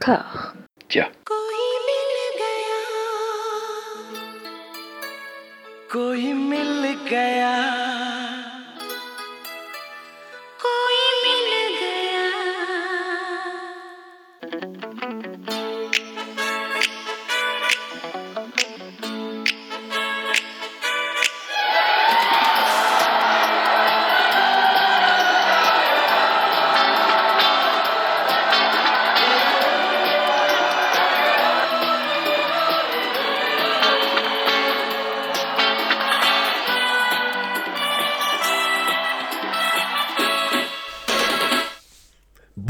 cœur. 0.00 0.54
Tiens. 0.88 1.10
कोई 5.92 6.32
मिल 6.32 6.84
गया 7.10 7.89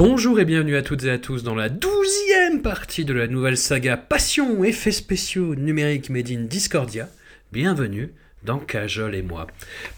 Bonjour 0.02 0.40
et 0.40 0.46
bienvenue 0.46 0.76
à 0.76 0.82
toutes 0.82 1.04
et 1.04 1.10
à 1.10 1.18
tous 1.18 1.42
dans 1.42 1.54
la 1.54 1.68
douzième 1.68 2.62
partie 2.62 3.04
de 3.04 3.12
la 3.12 3.26
nouvelle 3.26 3.58
saga 3.58 3.98
Passion, 3.98 4.64
effets 4.64 4.92
spéciaux 4.92 5.54
numériques 5.54 6.08
made 6.08 6.30
in 6.30 6.44
Discordia. 6.44 7.06
Bienvenue 7.52 8.10
dans 8.42 8.56
Cajol 8.60 9.14
et 9.14 9.20
moi. 9.20 9.46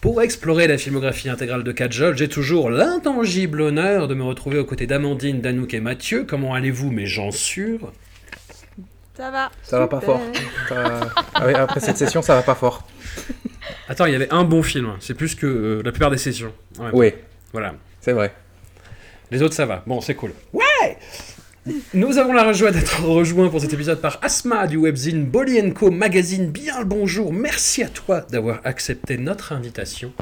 Pour 0.00 0.20
explorer 0.20 0.66
la 0.66 0.76
filmographie 0.76 1.28
intégrale 1.28 1.62
de 1.62 1.70
Cajol, 1.70 2.16
j'ai 2.18 2.28
toujours 2.28 2.68
l'intangible 2.68 3.60
honneur 3.60 4.08
de 4.08 4.14
me 4.14 4.24
retrouver 4.24 4.58
aux 4.58 4.64
côtés 4.64 4.88
d'Amandine, 4.88 5.40
d'Anouk 5.40 5.72
et 5.72 5.80
Mathieu. 5.80 6.24
Comment 6.28 6.52
allez-vous 6.52 6.90
mes 6.90 7.06
gens 7.06 7.30
sûrs? 7.30 7.92
Ça 9.16 9.30
va. 9.30 9.52
Ça 9.62 9.78
va 9.78 9.86
pas 9.86 10.00
fort. 10.00 10.20
Ça- 10.68 11.12
ah 11.34 11.46
oui, 11.46 11.54
après 11.54 11.78
cette 11.78 11.96
session, 11.96 12.22
ça 12.22 12.34
va 12.34 12.42
pas 12.42 12.56
fort. 12.56 12.88
Attends, 13.88 14.06
il 14.06 14.12
y 14.14 14.16
avait 14.16 14.32
un 14.32 14.42
bon 14.42 14.64
film, 14.64 14.86
hein. 14.86 14.96
c'est 14.98 15.14
plus 15.14 15.36
que 15.36 15.46
euh, 15.46 15.82
la 15.84 15.92
plupart 15.92 16.10
des 16.10 16.18
sessions. 16.18 16.52
Ouais, 16.80 16.90
Oui, 16.92 17.12
Voilà. 17.52 17.76
c'est 18.00 18.12
vrai. 18.12 18.34
Les 19.32 19.42
autres, 19.42 19.54
ça 19.54 19.64
va. 19.64 19.82
Bon, 19.86 20.02
c'est 20.02 20.14
cool. 20.14 20.34
Ouais 20.52 20.98
Nous 21.94 22.18
avons 22.18 22.34
la 22.34 22.52
joie 22.52 22.70
d'être 22.70 23.02
rejoints 23.02 23.48
pour 23.48 23.62
cet 23.62 23.72
épisode 23.72 23.98
par 23.98 24.18
Asma 24.20 24.66
du 24.66 24.76
webzine 24.76 25.24
Bolly 25.24 25.72
Co 25.72 25.90
Magazine. 25.90 26.50
Bien 26.50 26.78
le 26.80 26.84
bonjour. 26.84 27.32
Merci 27.32 27.82
à 27.82 27.88
toi 27.88 28.20
d'avoir 28.30 28.60
accepté 28.64 29.16
notre 29.16 29.52
invitation. 29.52 30.12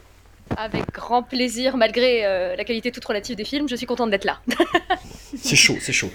Avec 0.57 0.93
grand 0.93 1.25
plaisir, 1.25 1.77
malgré 1.77 2.25
euh, 2.25 2.55
la 2.55 2.63
qualité 2.63 2.93
toute 2.93 3.05
relative 3.05 3.35
des 3.35 3.45
films, 3.45 3.69
je 3.69 3.75
suis 3.75 3.87
contente 3.87 4.11
d'être 4.11 4.25
là. 4.25 4.39
C'est 5.43 5.57
chaud, 5.57 5.77
c'est 5.81 5.93
chaud. 5.93 6.11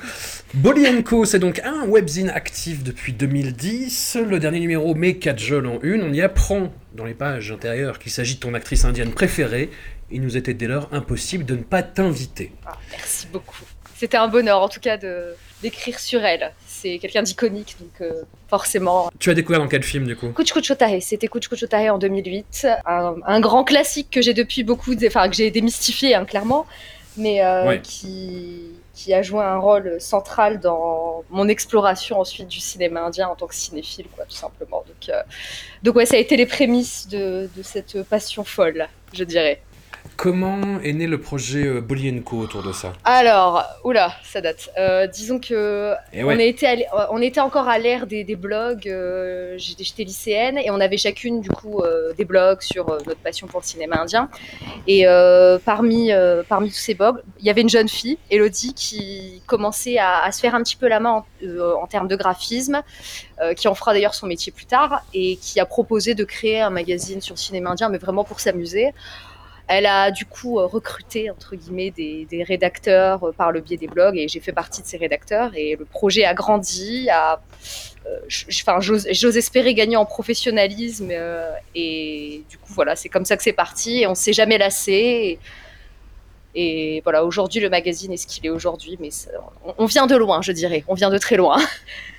Bolly 0.53 1.03
Co, 1.03 1.25
c'est 1.25 1.39
donc 1.39 1.59
un 1.63 1.87
webzine 1.87 2.29
actif 2.29 2.83
depuis 2.83 3.13
2010. 3.13 4.17
Le 4.27 4.39
dernier 4.39 4.59
numéro 4.59 4.93
met 4.93 5.15
4 5.15 5.39
jeunes 5.39 5.67
en 5.67 5.79
une. 5.81 6.03
On 6.03 6.13
y 6.13 6.21
apprend 6.21 6.71
dans 6.93 7.05
les 7.05 7.13
pages 7.13 7.51
intérieures 7.51 7.97
qu'il 7.97 8.11
s'agit 8.11 8.35
de 8.35 8.39
ton 8.41 8.53
actrice 8.53 8.83
indienne 8.85 9.11
préférée. 9.11 9.69
Il 10.11 10.21
nous 10.21 10.37
était 10.37 10.53
dès 10.53 10.67
lors 10.67 10.87
impossible 10.91 11.45
de 11.45 11.55
ne 11.55 11.63
pas 11.63 11.81
t'inviter. 11.83 12.51
Ah, 12.65 12.77
merci 12.91 13.27
beaucoup. 13.27 13.63
C'était 13.97 14.17
un 14.17 14.27
bonheur, 14.27 14.61
en 14.61 14.69
tout 14.69 14.79
cas, 14.79 14.97
de 14.97 15.35
d'écrire 15.63 15.97
sur 15.99 16.23
elle. 16.23 16.51
C'est 16.67 16.99
quelqu'un 16.99 17.23
d'iconique, 17.23 17.77
donc 17.79 18.01
euh, 18.01 18.23
forcément. 18.49 19.09
Tu 19.19 19.29
as 19.29 19.33
découvert 19.33 19.59
dans 19.61 19.67
quel 19.69 19.83
film 19.83 20.05
du 20.05 20.15
coup? 20.15 20.29
Kuch 20.33 20.51
Kuch 20.51 20.69
Otahe, 20.69 20.99
c'était 21.01 21.27
Kuch 21.27 21.47
Kuch 21.47 21.63
Otahe 21.63 21.89
en 21.89 21.97
2008. 21.97 22.67
Un, 22.85 23.15
un 23.25 23.39
grand 23.39 23.63
classique 23.63 24.09
que 24.11 24.21
j'ai 24.21 24.33
depuis 24.33 24.63
beaucoup, 24.63 24.93
enfin 25.07 25.27
que 25.29 25.35
j'ai 25.35 25.49
démystifié, 25.49 26.13
hein, 26.13 26.25
clairement, 26.25 26.67
mais 27.17 27.43
euh, 27.43 27.65
Ouais. 27.67 27.81
qui, 27.81 28.73
qui 28.93 29.13
a 29.13 29.21
joué 29.23 29.41
un 29.43 29.57
rôle 29.57 29.95
central 29.99 30.59
dans 30.59 31.23
mon 31.31 31.47
exploration 31.47 32.19
ensuite 32.19 32.49
du 32.49 32.59
cinéma 32.59 33.01
indien 33.01 33.29
en 33.29 33.35
tant 33.35 33.47
que 33.47 33.55
cinéphile, 33.55 34.05
quoi, 34.13 34.25
tout 34.25 34.35
simplement. 34.35 34.83
Donc, 34.85 35.09
euh, 35.09 35.21
donc 35.83 35.95
ouais, 35.95 36.05
ça 36.05 36.17
a 36.17 36.19
été 36.19 36.35
les 36.37 36.45
prémices 36.45 37.07
de, 37.07 37.49
de 37.55 37.63
cette 37.63 38.03
passion 38.03 38.43
folle, 38.43 38.87
je 39.13 39.23
dirais. 39.23 39.61
Comment 40.17 40.79
est 40.81 40.93
né 40.93 41.07
le 41.07 41.19
projet 41.19 41.65
euh, 41.65 41.81
Bolly 41.81 42.21
Co 42.21 42.37
autour 42.37 42.63
de 42.63 42.71
ça? 42.71 42.93
Alors, 43.03 43.63
oula, 43.83 44.13
ça 44.23 44.39
date. 44.39 44.69
Euh, 44.77 45.07
disons 45.07 45.39
que 45.39 45.93
Et 46.13 46.23
on, 46.23 46.29
à 46.29 46.33
était 47.21 47.39
encore 47.41 47.67
à 47.67 47.77
l'ère 47.79 48.07
des, 48.07 48.23
des 48.23 48.35
blogs. 48.35 48.87
euh, 48.87 49.55
J'étais 49.57 50.03
lycéenne 50.03 50.57
et 50.57 50.71
on 50.71 50.79
avait 50.79 50.97
chacune 50.97 51.41
du 51.41 51.49
coup 51.49 51.81
euh, 51.81 52.13
des 52.13 52.25
blogs 52.25 52.61
sur 52.61 52.85
notre 53.05 53.19
passion 53.19 53.47
pour 53.47 53.59
le 53.59 53.65
cinéma 53.65 53.99
indien. 54.01 54.29
Et 54.87 55.05
parmi 55.65 56.11
parmi 56.47 56.69
tous 56.69 56.75
ces 56.75 56.93
blogs, 56.93 57.21
il 57.39 57.45
y 57.45 57.49
avait 57.49 57.61
une 57.61 57.69
jeune 57.69 57.89
fille, 57.89 58.17
Elodie, 58.31 58.73
qui 58.73 59.41
commençait 59.47 59.97
à, 59.97 60.23
à 60.23 60.31
se 60.31 60.39
faire 60.39 60.55
un 60.55 60.63
petit 60.63 60.75
peu 60.77 60.87
la 60.87 60.99
main 60.99 61.11
en, 61.11 61.25
en 61.81 61.87
termes 61.87 62.07
de 62.07 62.15
graphisme, 62.15 62.81
qui 63.57 63.67
en 63.67 63.75
fera 63.75 63.93
d'ailleurs 63.93 64.15
son 64.15 64.27
métier 64.27 64.51
plus 64.51 64.65
tard 64.65 65.01
et 65.13 65.37
qui 65.37 65.59
a 65.59 65.65
proposé 65.65 66.15
de 66.15 66.23
créer 66.23 66.61
un 66.61 66.69
magazine 66.69 67.21
sur 67.21 67.35
le 67.35 67.39
cinéma 67.39 67.71
indien, 67.71 67.89
mais 67.89 67.97
vraiment 67.97 68.23
pour 68.23 68.39
s'amuser. 68.39 68.93
Elle 69.67 69.87
a 69.87 70.11
du 70.11 70.25
coup 70.25 70.59
euh, 70.59 70.65
recruté 70.67 71.31
entre 71.31 71.55
guillemets 71.55 71.89
des, 71.91 72.43
rédacteurs 72.43 73.23
euh, 73.23 73.31
par 73.31 73.51
le 73.51 73.61
biais 73.61 73.77
des 73.77 73.87
blogs 73.87 74.17
et 74.17 74.27
j'ai 74.27 74.39
fait 74.39 74.51
partie 74.51 74.81
de 74.81 74.87
ces 74.87 74.97
rédacteurs 74.97 75.55
et 75.55 75.75
le 75.75 75.85
projet 75.85 76.23
a 76.23 76.35
grandi, 76.35 77.09
a, 77.09 77.41
euh, 78.05 78.19
j'ose 78.79 79.37
espérer 79.37 79.73
gagner 79.73 79.97
en 79.97 80.05
professionnalisme 80.05 81.11
et 81.73 82.43
du 82.47 82.57
coup 82.59 82.73
voilà 82.73 82.95
c'est 82.95 83.09
comme 83.09 83.25
ça 83.25 83.35
que 83.37 83.43
c'est 83.43 83.53
parti 83.53 84.01
et 84.01 84.07
on 84.07 84.13
s'est 84.13 84.33
jamais 84.33 84.59
lassé 84.59 85.39
et, 86.53 87.01
voilà 87.03 87.25
aujourd'hui 87.25 87.59
le 87.59 87.69
magazine 87.69 88.13
est 88.13 88.17
ce 88.17 88.27
qu'il 88.27 88.45
est 88.45 88.49
aujourd'hui 88.49 88.97
mais 88.99 89.09
on 89.77 89.85
vient 89.87 90.05
de 90.05 90.15
loin 90.15 90.41
je 90.43 90.51
dirais. 90.51 90.83
On 90.87 90.93
vient 90.93 91.09
de 91.09 91.17
très 91.17 91.37
loin 91.37 91.57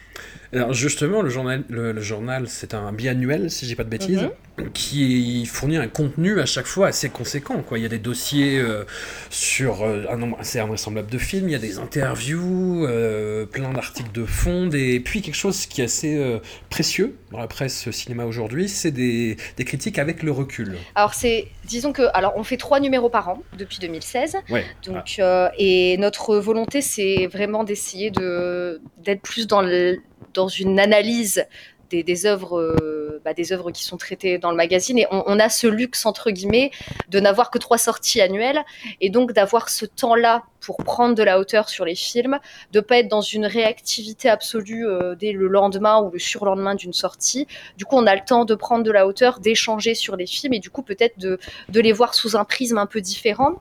Alors 0.53 0.73
justement, 0.73 1.23
le 1.23 1.31
journal, 1.31 1.65
le, 1.69 1.93
le 1.93 2.01
journal 2.01 2.49
c'est 2.49 2.75
un 2.75 2.93
biannuel, 2.93 3.51
si 3.51 3.67
j'ai 3.67 3.75
pas 3.75 3.84
de 3.84 3.89
bêtises, 3.91 4.29
Mhm. 4.59 4.71
qui 4.73 5.45
fournit 5.47 5.77
un 5.77 5.89
contenu 5.89 6.41
à 6.41 6.47
chaque 6.47 6.67
fois 6.67 6.89
assez 6.89 7.11
conséquent. 7.11 7.62
Quoi. 7.62 7.79
Il 7.79 7.83
y 7.83 7.84
a 7.84 7.91
des 7.91 7.99
dossiers 7.99 8.59
euh, 8.59 8.84
sur 9.29 9.83
euh, 9.83 10.05
un 10.11 10.17
nombre 10.17 10.39
assez 10.41 10.59
invraisemblable 10.59 11.11
de 11.11 11.19
films, 11.19 11.49
il 11.49 11.53
y 11.53 11.57
a 11.57 11.59
des 11.59 11.79
interviews, 11.79 12.87
euh, 12.87 13.45
plein 13.45 13.71
d'articles 13.73 14.12
de 14.12 14.25
fond, 14.25 14.71
et 14.73 15.01
puis 15.01 15.21
quelque 15.21 15.34
chose 15.34 15.67
qui 15.67 15.83
est 15.83 15.84
assez 15.84 16.41
précieux 16.71 17.17
dans 17.33 17.39
la 17.39 17.49
presse 17.49 17.91
cinéma 17.91 18.25
aujourd'hui, 18.25 18.69
c'est 18.69 18.91
des, 18.91 19.37
des 19.57 19.65
critiques 19.65 19.99
avec 19.99 20.23
le 20.23 20.31
recul. 20.33 20.77
Alors 20.95 21.15
c'est, 21.15 21.49
disons 21.65 21.93
que, 21.93 22.03
alors 22.15 22.33
on 22.37 22.43
fait 22.45 22.57
trois 22.57 22.81
numéros 22.81 23.11
par 23.11 23.28
an 23.28 23.43
depuis 23.59 23.78
2016. 23.81 24.37
Ouais. 24.51 24.65
Donc 24.87 25.21
et 25.59 25.97
notre 25.99 26.37
volonté 26.37 26.81
c'est 26.81 27.27
vraiment 27.27 27.65
d'essayer 27.65 28.11
de 28.11 28.81
d'être 29.05 29.23
plus 29.23 29.47
dans 29.47 29.61
le, 29.63 29.99
dans 30.37 30.49
une 30.49 30.79
analyse 30.79 31.47
des, 31.91 32.27
œuvres 32.27 32.59
euh, 32.59 33.21
bah, 33.25 33.35
des 33.35 33.53
œuvres 33.53 33.71
qui 33.71 33.85
sont 33.85 33.97
traitées 33.97 34.39
dans 34.39 34.51
le 34.51 34.57
magazine 34.57 34.99
et 34.99 35.07
on, 35.11 35.39
a 35.39 35.49
ce 35.49 35.67
luxe 35.67 36.07
entre 36.07 36.31
guillemets 36.31 36.71
de 37.09 37.21
n'avoir 37.21 37.51
que 37.51 37.59
trois 37.59 37.79
sorties 37.79 38.21
annuelles 38.21 38.65
et 39.01 39.11
donc 39.11 39.33
d'avoir 39.33 39.69
ce 39.69 39.87
temps-là 39.87 40.45
pour 40.61 40.79
prendre 40.79 41.15
de 41.15 41.23
la 41.23 41.39
hauteur 41.39 41.69
sur 41.69 41.85
les 41.85 41.95
films, 41.95 42.41
de 42.73 42.81
pas 42.81 42.99
être 42.99 43.09
dans 43.09 43.21
une 43.21 43.47
réactivité 43.47 44.29
absolue 44.29 44.87
euh, 44.87 45.15
dès 45.15 45.33
le 45.33 45.47
lendemain 45.47 46.01
ou 46.01 46.11
le 46.11 46.19
surlendemain 46.19 46.75
d'une 46.75 46.93
sortie. 46.93 47.47
Du 47.77 47.85
coup, 47.85 47.97
on 47.97 48.07
a 48.07 48.17
le 48.17 48.23
temps 48.27 48.45
de 48.45 48.55
prendre 48.57 48.83
de 48.83 48.91
la 48.91 49.07
hauteur, 49.07 49.39
d'échanger 49.39 49.95
sur 49.95 50.17
les 50.17 50.27
films 50.27 50.55
et 50.55 50.61
du 50.61 50.71
coup 50.71 50.83
peut-être 50.83 51.19
de 51.19 51.39
les 51.81 51.93
voir 51.93 52.15
sous 52.15 52.37
un 52.37 52.45
prisme 52.45 52.79
un 52.79 52.87
peu 52.87 53.01
différent. 53.01 53.55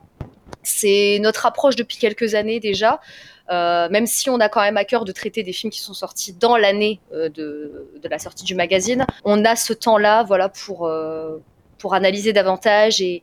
C'est 0.62 1.18
notre 1.20 1.46
approche 1.46 1.76
depuis 1.76 1.96
quelques 1.96 2.34
années 2.34 2.58
déjà, 2.58 3.00
euh, 3.50 3.88
même 3.90 4.06
si 4.06 4.28
on 4.28 4.40
a 4.40 4.48
quand 4.48 4.60
même 4.60 4.76
à 4.76 4.84
cœur 4.84 5.04
de 5.04 5.12
traiter 5.12 5.42
des 5.42 5.52
films 5.52 5.70
qui 5.70 5.80
sont 5.80 5.94
sortis 5.94 6.32
dans 6.32 6.56
l'année 6.56 7.00
euh, 7.12 7.28
de, 7.28 7.88
la 8.08 8.18
sortie 8.18 8.44
du 8.44 8.54
magazine. 8.54 9.06
On 9.24 9.44
a 9.44 9.56
ce 9.56 9.72
temps-là 9.72 10.24
voilà, 10.24 10.48
pour, 10.48 10.86
euh, 10.86 11.38
pour 11.78 11.94
analyser 11.94 12.32
davantage 12.32 13.00
et, 13.00 13.22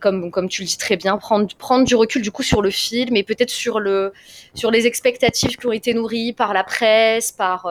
comme, 0.00 0.30
comme 0.30 0.48
tu 0.48 0.62
le 0.62 0.68
dis 0.68 0.78
très 0.78 0.96
bien, 0.96 1.18
prendre, 1.18 1.54
prendre 1.56 1.84
du 1.84 1.94
recul 1.94 2.22
du 2.22 2.30
coup 2.30 2.42
sur 2.42 2.62
le 2.62 2.70
film 2.70 3.14
et 3.14 3.22
peut-être 3.22 3.50
sur, 3.50 3.78
le, 3.78 4.12
sur 4.54 4.70
les 4.70 4.86
expectatives 4.86 5.56
qui 5.56 5.66
ont 5.66 5.72
été 5.72 5.92
nourries 5.92 6.32
par 6.32 6.54
la 6.54 6.64
presse, 6.64 7.30
par... 7.30 7.68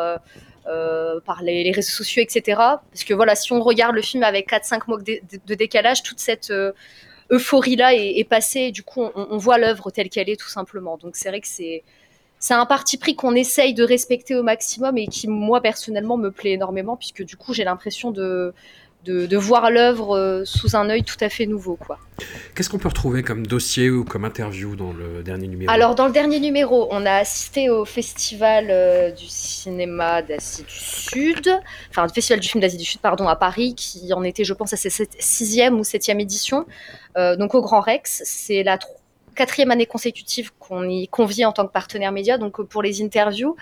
par 1.25 1.41
les, 1.41 1.71
réseaux 1.71 1.91
sociaux, 1.91 2.21
etc. 2.21 2.57
Parce 2.57 3.03
que 3.05 3.13
voilà, 3.13 3.35
si 3.35 3.51
on 3.51 3.61
regarde 3.61 3.95
le 3.95 4.01
film 4.01 4.23
avec 4.23 4.49
4-5 4.49 4.81
mois 4.87 4.99
de, 4.99 5.55
décalage, 5.55 6.03
toute 6.03 6.19
cette 6.19 6.53
euphorie-là 7.31 7.95
est, 7.95 8.19
est 8.19 8.23
passée. 8.23 8.59
Et 8.61 8.71
du 8.71 8.83
coup, 8.83 9.01
on, 9.01 9.27
on 9.31 9.37
voit 9.37 9.57
l'œuvre 9.57 9.91
telle 9.91 10.09
qu'elle 10.09 10.29
est, 10.29 10.39
tout 10.39 10.49
simplement. 10.49 10.97
Donc, 10.97 11.15
c'est 11.15 11.29
vrai 11.29 11.41
que 11.41 11.47
c'est. 11.47 11.83
C'est 12.43 12.55
un 12.55 12.65
parti 12.65 12.97
pris 12.97 13.13
qu'on 13.15 13.35
essaye 13.35 13.75
de 13.75 13.83
respecter 13.83 14.35
au 14.35 14.41
maximum 14.41 14.97
et 14.97 15.05
qui, 15.05 15.27
moi, 15.27 15.61
personnellement, 15.61 16.17
me 16.17 16.31
plaît 16.31 16.53
énormément, 16.53 16.97
puisque 16.97 17.23
du 17.23 17.35
coup, 17.35 17.53
j'ai 17.53 17.63
l'impression 17.63 18.09
de, 18.09 18.51
de, 19.05 19.25
de 19.25 19.37
voir 19.37 19.71
l'œuvre 19.71 20.15
euh, 20.15 20.45
sous 20.45 20.75
un 20.75 20.89
œil 20.89 21.03
tout 21.03 21.17
à 21.21 21.29
fait 21.29 21.45
nouveau. 21.45 21.75
Quoi. 21.75 21.97
Qu'est-ce 22.53 22.69
qu'on 22.69 22.77
peut 22.77 22.87
retrouver 22.87 23.23
comme 23.23 23.47
dossier 23.47 23.89
ou 23.89 24.03
comme 24.03 24.25
interview 24.25 24.75
dans 24.75 24.93
le 24.93 25.23
dernier 25.23 25.47
numéro? 25.47 25.71
Alors, 25.71 25.95
dans 25.95 26.05
le 26.05 26.11
dernier 26.11 26.39
numéro, 26.39 26.87
on 26.91 27.05
a 27.05 27.13
assisté 27.13 27.69
au 27.69 27.85
festival 27.85 28.67
euh, 28.69 29.11
du 29.11 29.25
cinéma 29.27 30.21
d'Asie 30.21 30.63
du 30.63 30.73
Sud, 30.73 31.49
enfin, 31.89 32.03
le 32.03 32.13
festival 32.13 32.39
du 32.39 32.47
film 32.47 32.61
d'Asie 32.61 32.77
du 32.77 32.85
Sud, 32.85 33.01
pardon, 33.01 33.27
à 33.27 33.35
Paris, 33.35 33.73
qui 33.75 34.13
en 34.13 34.23
était, 34.23 34.43
je 34.43 34.53
pense, 34.53 34.73
à 34.73 34.77
sa 34.77 34.89
sixième 35.19 35.79
ou 35.79 35.83
septième 35.83 36.19
édition. 36.19 36.65
Euh, 37.17 37.35
donc, 37.35 37.55
au 37.55 37.61
Grand 37.61 37.81
Rex, 37.81 38.21
c'est 38.25 38.63
la 38.63 38.77
quatrième 39.35 39.71
année 39.71 39.85
consécutive 39.85 40.51
qu'on 40.59 40.87
y 40.87 41.07
convie 41.07 41.45
en 41.45 41.51
tant 41.51 41.65
que 41.65 41.71
partenaire 41.71 42.11
média. 42.11 42.37
Donc 42.37 42.61
pour 42.61 42.81
les 42.81 43.01
interviews, 43.01 43.55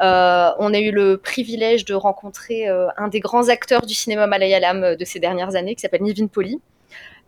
euh, 0.00 0.50
on 0.58 0.74
a 0.74 0.78
eu 0.78 0.90
le 0.90 1.16
privilège 1.16 1.84
de 1.84 1.94
rencontrer 1.94 2.68
euh, 2.68 2.88
un 2.96 3.08
des 3.08 3.20
grands 3.20 3.48
acteurs 3.48 3.86
du 3.86 3.94
cinéma 3.94 4.26
malayalam 4.26 4.96
de 4.96 5.04
ces 5.04 5.20
dernières 5.20 5.54
années, 5.56 5.74
qui 5.74 5.80
s'appelle 5.80 6.02
Nivin 6.02 6.26
Poli. 6.26 6.60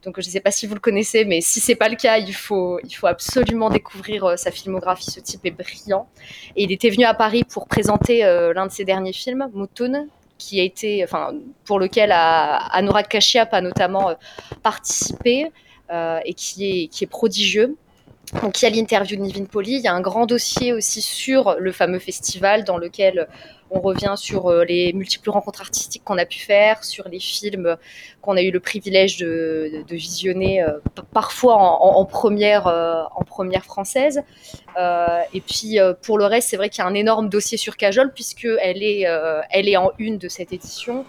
Donc 0.04 0.20
je 0.20 0.28
ne 0.28 0.32
sais 0.32 0.40
pas 0.40 0.50
si 0.50 0.66
vous 0.66 0.74
le 0.74 0.80
connaissez, 0.80 1.24
mais 1.24 1.40
si 1.40 1.60
c'est 1.60 1.74
pas 1.74 1.88
le 1.88 1.96
cas, 1.96 2.18
il 2.18 2.34
faut, 2.34 2.78
absolument 3.02 3.70
découvrir 3.70 4.24
euh, 4.24 4.36
sa 4.36 4.50
filmographie. 4.50 5.10
Ce 5.10 5.20
type 5.20 5.40
est 5.46 5.50
brillant. 5.50 6.08
Et 6.56 6.64
il 6.64 6.72
était 6.72 6.90
venu 6.90 7.04
à 7.04 7.14
Paris 7.14 7.44
pour 7.44 7.66
présenter 7.66 8.24
euh, 8.24 8.52
l'un 8.52 8.66
de 8.66 8.72
ses 8.72 8.84
derniers 8.84 9.14
films, 9.14 9.48
Mutun, 9.54 10.06
qui 10.36 10.60
a 10.60 10.62
été, 10.62 11.02
enfin, 11.04 11.32
pour 11.64 11.78
lequel 11.78 12.12
Anurag 12.12 13.08
Kashyap 13.08 13.54
a 13.54 13.60
notamment 13.62 14.10
euh, 14.10 14.14
participé 14.62 15.50
euh, 15.90 16.20
et 16.24 16.34
qui 16.34 16.90
est 17.00 17.06
prodigieux. 17.06 17.76
Donc 18.42 18.60
il 18.60 18.64
y 18.64 18.68
a 18.68 18.70
l'interview 18.70 19.16
de 19.16 19.22
Nivin 19.22 19.44
Poli, 19.44 19.76
il 19.76 19.80
y 19.80 19.88
a 19.88 19.94
un 19.94 20.00
grand 20.00 20.26
dossier 20.26 20.72
aussi 20.72 21.00
sur 21.00 21.56
le 21.58 21.72
fameux 21.72 21.98
festival 21.98 22.64
dans 22.64 22.78
lequel 22.78 23.28
on 23.70 23.80
revient 23.80 24.14
sur 24.16 24.48
euh, 24.48 24.64
les 24.64 24.92
multiples 24.92 25.30
rencontres 25.30 25.60
artistiques 25.62 26.04
qu'on 26.04 26.18
a 26.18 26.26
pu 26.26 26.38
faire, 26.38 26.84
sur 26.84 27.08
les 27.08 27.18
films 27.18 27.76
qu'on 28.24 28.36
a 28.36 28.42
eu 28.42 28.50
le 28.50 28.60
privilège 28.60 29.18
de, 29.18 29.84
visionner 29.90 30.62
euh, 30.62 30.78
parfois 31.12 31.56
en, 31.56 32.04
première, 32.06 32.66
euh, 32.66 33.02
en 33.14 33.22
première 33.22 33.64
française. 33.64 34.22
Euh, 34.78 35.20
et 35.34 35.40
puis 35.40 35.78
pour 36.02 36.18
le 36.18 36.24
reste, 36.24 36.48
c'est 36.48 36.56
vrai 36.56 36.70
qu'il 36.70 36.82
y 36.82 36.86
a 36.86 36.88
un 36.88 36.94
énorme 36.94 37.28
dossier 37.28 37.58
sur 37.58 37.76
Cajol 37.76 38.12
puisqu'elle 38.12 38.82
est, 38.82 39.06
est 39.50 39.76
en 39.76 39.92
une 39.98 40.18
de 40.18 40.28
cette 40.28 40.52
édition. 40.52 41.04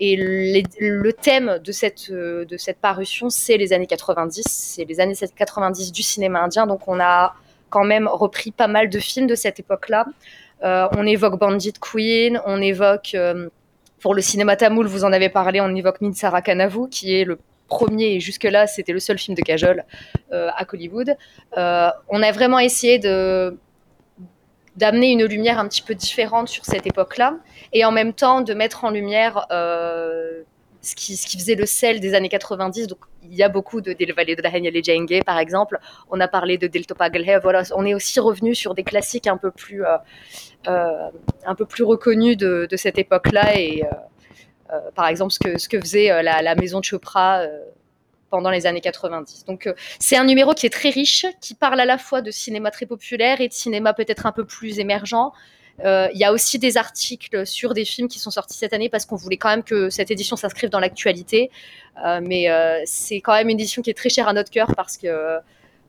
Et 0.00 0.16
le 0.16 1.10
thème 1.10 1.58
de 1.62 1.72
cette, 1.72 2.10
de 2.12 2.56
cette 2.56 2.78
parution, 2.78 3.30
c'est 3.30 3.56
les 3.56 3.72
années 3.72 3.86
90, 3.86 4.44
c'est 4.46 4.84
les 4.84 5.00
années 5.00 5.14
90 5.14 5.90
du 5.92 6.02
cinéma 6.02 6.40
indien. 6.40 6.66
Donc 6.66 6.86
on 6.86 7.00
a 7.00 7.34
quand 7.70 7.84
même 7.84 8.08
repris 8.08 8.50
pas 8.50 8.68
mal 8.68 8.88
de 8.88 8.98
films 8.98 9.26
de 9.26 9.34
cette 9.34 9.60
époque-là. 9.60 10.06
Euh, 10.64 10.88
on 10.96 11.06
évoque 11.06 11.38
Bandit 11.38 11.74
Queen, 11.80 12.40
on 12.46 12.60
évoque, 12.60 13.12
euh, 13.14 13.48
pour 14.00 14.14
le 14.14 14.22
cinéma 14.22 14.56
tamoul, 14.56 14.86
vous 14.86 15.04
en 15.04 15.12
avez 15.12 15.28
parlé, 15.28 15.60
on 15.60 15.74
évoque 15.74 16.00
Minsara 16.00 16.42
Kanavu, 16.42 16.88
qui 16.88 17.14
est 17.14 17.24
le 17.24 17.38
premier, 17.68 18.14
et 18.14 18.20
jusque-là, 18.20 18.66
c'était 18.66 18.92
le 18.92 18.98
seul 18.98 19.18
film 19.18 19.36
de 19.36 19.42
Kajol 19.42 19.84
euh, 20.32 20.48
à 20.56 20.64
Hollywood. 20.72 21.16
On 21.56 22.22
a 22.22 22.32
vraiment 22.32 22.58
essayé 22.58 22.98
de 22.98 23.56
d'amener 24.78 25.10
une 25.10 25.24
lumière 25.24 25.58
un 25.58 25.66
petit 25.66 25.82
peu 25.82 25.94
différente 25.94 26.48
sur 26.48 26.64
cette 26.64 26.86
époque-là, 26.86 27.36
et 27.72 27.84
en 27.84 27.90
même 27.90 28.12
temps 28.12 28.40
de 28.40 28.54
mettre 28.54 28.84
en 28.84 28.90
lumière 28.90 29.46
euh, 29.50 30.42
ce, 30.82 30.94
qui, 30.94 31.16
ce, 31.16 31.26
qui, 31.26 31.36
faisait 31.36 31.56
le 31.56 31.66
sel 31.66 31.98
des 31.98 32.14
années 32.14 32.28
90. 32.28 32.86
Donc, 32.86 33.00
il 33.24 33.34
y 33.34 33.42
a 33.42 33.48
beaucoup 33.48 33.80
de 33.80 33.92
Del 33.92 34.12
Valle 34.14 34.36
de 34.36 34.40
la 34.40 34.48
Reine 34.48 34.70
Jenge, 34.82 35.22
par 35.26 35.38
exemple. 35.38 35.80
On 36.10 36.20
a 36.20 36.28
parlé 36.28 36.58
de 36.58 36.68
Del 36.68 36.86
Topagelhe. 36.86 37.40
Voilà, 37.42 37.64
on 37.74 37.84
est 37.84 37.94
aussi 37.94 38.20
revenu 38.20 38.54
sur 38.54 38.74
des 38.74 38.84
classiques 38.84 39.26
un 39.26 39.36
peu 39.36 39.50
plus, 39.50 39.84
euh, 39.84 39.96
euh, 40.68 41.10
un 41.44 41.56
peu 41.56 41.66
plus 41.66 41.82
reconnus 41.82 42.36
de, 42.36 42.68
de 42.70 42.76
cette 42.76 42.98
époque-là. 42.98 43.58
Et 43.58 43.82
par 44.94 45.08
exemple, 45.08 45.32
ce 45.32 45.38
que, 45.40 45.58
ce 45.58 45.68
que 45.68 45.80
faisait 45.80 46.22
la, 46.22 46.40
la 46.42 46.54
maison 46.54 46.78
de 46.78 46.84
Chopra 46.84 47.42
pendant 48.30 48.50
les 48.50 48.66
années 48.66 48.80
90. 48.80 49.44
Donc 49.46 49.66
euh, 49.66 49.74
c'est 49.98 50.16
un 50.16 50.24
numéro 50.24 50.54
qui 50.54 50.66
est 50.66 50.70
très 50.70 50.90
riche, 50.90 51.26
qui 51.40 51.54
parle 51.54 51.80
à 51.80 51.84
la 51.84 51.98
fois 51.98 52.22
de 52.22 52.30
cinéma 52.30 52.70
très 52.70 52.86
populaire 52.86 53.40
et 53.40 53.48
de 53.48 53.52
cinéma 53.52 53.94
peut-être 53.94 54.26
un 54.26 54.32
peu 54.32 54.44
plus 54.44 54.78
émergent. 54.78 55.32
Euh, 55.84 56.08
il 56.12 56.18
y 56.18 56.24
a 56.24 56.32
aussi 56.32 56.58
des 56.58 56.76
articles 56.76 57.46
sur 57.46 57.72
des 57.72 57.84
films 57.84 58.08
qui 58.08 58.18
sont 58.18 58.30
sortis 58.30 58.58
cette 58.58 58.72
année 58.72 58.88
parce 58.88 59.06
qu'on 59.06 59.16
voulait 59.16 59.36
quand 59.36 59.48
même 59.48 59.62
que 59.62 59.90
cette 59.90 60.10
édition 60.10 60.34
s'inscrive 60.34 60.70
dans 60.70 60.80
l'actualité. 60.80 61.50
Euh, 62.04 62.20
mais 62.22 62.48
c'est 62.84 63.20
quand 63.20 63.34
même 63.34 63.48
une 63.48 63.58
édition 63.58 63.82
qui 63.82 63.90
est 63.90 63.94
très 63.94 64.08
chère 64.08 64.28
à 64.28 64.32
notre 64.32 64.50
cœur 64.50 64.74
parce 64.76 64.96
que, 64.96 65.38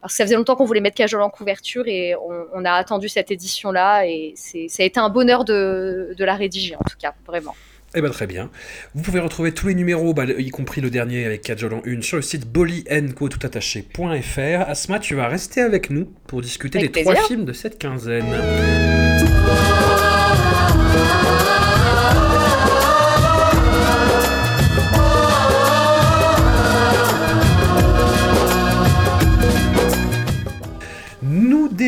parce 0.02 0.14
que 0.14 0.18
ça 0.18 0.24
faisait 0.26 0.36
longtemps 0.36 0.56
qu'on 0.56 0.66
voulait 0.66 0.80
mettre 0.80 0.96
Cajol 0.96 1.22
en 1.22 1.30
couverture 1.30 1.88
et 1.88 2.16
on, 2.16 2.46
on 2.54 2.66
a 2.66 2.72
attendu 2.72 3.10
cette 3.10 3.32
édition-là 3.32 4.06
et 4.06 4.34
ça 4.36 4.84
a 4.84 4.86
été 4.86 5.00
un 5.00 5.10
bonheur 5.10 5.44
de, 5.44 6.14
de 6.16 6.26
la 6.26 6.36
rédiger 6.36 6.76
en 6.76 6.84
tout 6.88 6.98
cas, 7.00 7.14
vraiment. 7.26 7.56
Eh 7.96 8.02
ben 8.02 8.12
très 8.12 8.28
bien. 8.28 8.52
Vous 8.94 9.02
pouvez 9.02 9.20
retrouver 9.20 9.52
tous 9.52 9.68
les 9.68 9.74
numéros, 9.76 10.14
bah, 10.14 10.26
y 10.26 10.50
compris 10.52 10.80
le 10.82 10.92
dernier 10.92 11.26
avec 11.26 11.42
Kajol 11.42 11.74
en 11.74 11.82
une, 11.86 12.04
sur 12.04 12.18
le 12.18 12.22
site 12.22 12.46
bolyenco.toutattaché.fr. 12.48 14.70
Asma, 14.70 15.00
tu 15.00 15.16
vas 15.16 15.28
rester 15.28 15.62
avec 15.62 15.90
nous 15.90 16.06
pour 16.28 16.42
discuter 16.42 16.78
avec 16.78 16.94
des 16.94 17.02
plaisir. 17.02 17.14
trois 17.14 17.28
films 17.28 17.46
de 17.46 17.54
cette 17.54 17.80
quinzaine. 17.80 18.26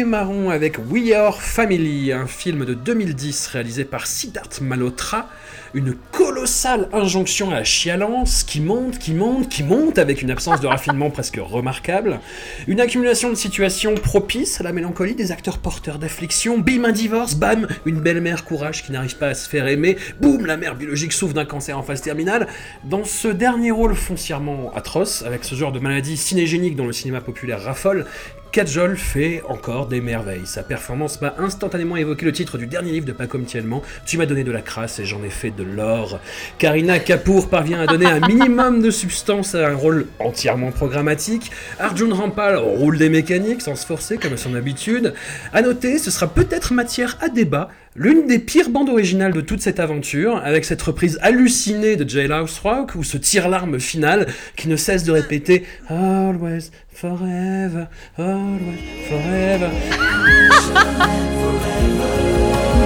Démarrons 0.01 0.49
avec 0.49 0.79
We 0.89 1.13
Are 1.13 1.39
Family, 1.39 2.11
un 2.11 2.25
film 2.25 2.65
de 2.65 2.73
2010 2.73 3.45
réalisé 3.45 3.85
par 3.85 4.07
Siddharth 4.07 4.59
Malhotra, 4.59 5.29
une 5.75 5.93
colossale 6.11 6.89
injonction 6.91 7.51
à 7.51 7.53
la 7.53 7.63
chialance 7.63 8.43
qui 8.43 8.61
monte, 8.61 8.97
qui 8.97 9.13
monte, 9.13 9.47
qui 9.47 9.61
monte 9.61 9.99
avec 9.99 10.23
une 10.23 10.31
absence 10.31 10.59
de 10.59 10.65
raffinement 10.65 11.11
presque 11.11 11.37
remarquable, 11.39 12.19
une 12.65 12.81
accumulation 12.81 13.29
de 13.29 13.35
situations 13.35 13.93
propices 13.93 14.59
à 14.59 14.63
la 14.63 14.73
mélancolie 14.73 15.13
des 15.13 15.31
acteurs 15.31 15.59
porteurs 15.59 15.99
d'affliction, 15.99 16.57
bim 16.57 16.83
un 16.83 16.91
divorce, 16.91 17.35
bam 17.35 17.67
une 17.85 17.99
belle-mère 17.99 18.43
courage 18.43 18.83
qui 18.83 18.91
n'arrive 18.91 19.17
pas 19.17 19.27
à 19.27 19.33
se 19.35 19.47
faire 19.47 19.67
aimer, 19.67 19.97
boum 20.19 20.47
la 20.47 20.57
mère 20.57 20.73
biologique 20.73 21.13
souffre 21.13 21.35
d'un 21.35 21.45
cancer 21.45 21.77
en 21.77 21.83
phase 21.83 22.01
terminale. 22.01 22.47
Dans 22.85 23.03
ce 23.03 23.27
dernier 23.27 23.69
rôle 23.69 23.93
foncièrement 23.93 24.73
atroce, 24.73 25.21
avec 25.21 25.43
ce 25.43 25.53
genre 25.53 25.71
de 25.71 25.79
maladie 25.79 26.17
cinégénique 26.17 26.75
dont 26.75 26.87
le 26.87 26.93
cinéma 26.93 27.21
populaire 27.21 27.61
raffole, 27.61 28.07
Kajol 28.51 28.97
fait 28.97 29.41
encore 29.47 29.87
des 29.87 30.01
merveilles. 30.01 30.45
Sa 30.45 30.61
performance 30.61 31.21
m'a 31.21 31.33
instantanément 31.37 31.95
évoqué 31.95 32.25
le 32.25 32.33
titre 32.33 32.57
du 32.57 32.67
dernier 32.67 32.91
livre 32.91 33.05
de 33.05 33.13
Paco 33.13 33.37
Mtielman, 33.37 33.81
Tu 34.05 34.17
m'as 34.17 34.25
donné 34.25 34.43
de 34.43 34.51
la 34.51 34.61
crasse 34.61 34.99
et 34.99 35.05
j'en 35.05 35.23
ai 35.23 35.29
fait 35.29 35.51
de 35.51 35.63
l'or. 35.63 36.19
Karina 36.57 36.99
Kapoor 36.99 37.49
parvient 37.49 37.79
à 37.79 37.87
donner 37.87 38.07
un 38.07 38.19
minimum 38.27 38.81
de 38.81 38.91
substance 38.91 39.55
à 39.55 39.69
un 39.69 39.75
rôle 39.75 40.07
entièrement 40.19 40.71
programmatique. 40.71 41.51
Arjun 41.79 42.13
Rampal 42.13 42.57
roule 42.57 42.97
des 42.97 43.09
mécaniques 43.09 43.61
sans 43.61 43.75
se 43.75 43.85
forcer 43.85 44.17
comme 44.17 44.33
à 44.33 44.37
son 44.37 44.53
habitude. 44.53 45.13
À 45.53 45.61
noter, 45.61 45.97
ce 45.97 46.11
sera 46.11 46.27
peut-être 46.27 46.73
matière 46.73 47.17
à 47.21 47.29
débat, 47.29 47.69
L'une 47.94 48.26
des 48.26 48.38
pires 48.38 48.68
bandes 48.68 48.90
originales 48.90 49.32
de 49.32 49.40
toute 49.40 49.62
cette 49.62 49.80
aventure, 49.80 50.40
avec 50.44 50.64
cette 50.64 50.82
reprise 50.82 51.18
hallucinée 51.22 51.96
de 51.96 52.08
Jailhouse 52.08 52.58
Rock, 52.62 52.94
ou 52.94 53.02
ce 53.02 53.16
tire-larme 53.16 53.80
final 53.80 54.26
qui 54.56 54.68
ne 54.68 54.76
cesse 54.76 55.04
de 55.04 55.12
répéter 55.12 55.64
Always, 55.88 56.70
forever, 56.92 57.86
always, 58.18 58.80
forever. 59.08 59.70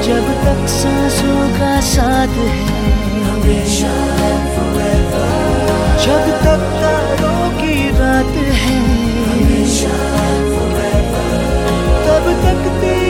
जब 0.02 0.26
तक 0.44 0.60
सांसों 0.68 1.40
का 1.58 1.80
साथ 1.80 2.28
है 2.28 2.80
हमेशा 3.24 3.92
जब 6.04 6.28
तक 6.44 6.62
तारों 6.82 7.42
की 7.58 7.74
रात 7.98 8.34
है 8.60 8.78
हमेशा 9.26 9.98
तब 12.06 12.24
तक 12.44 12.62
तेरी 12.80 13.03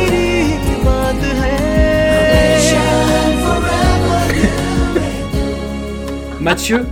Mathieu, 6.46 6.86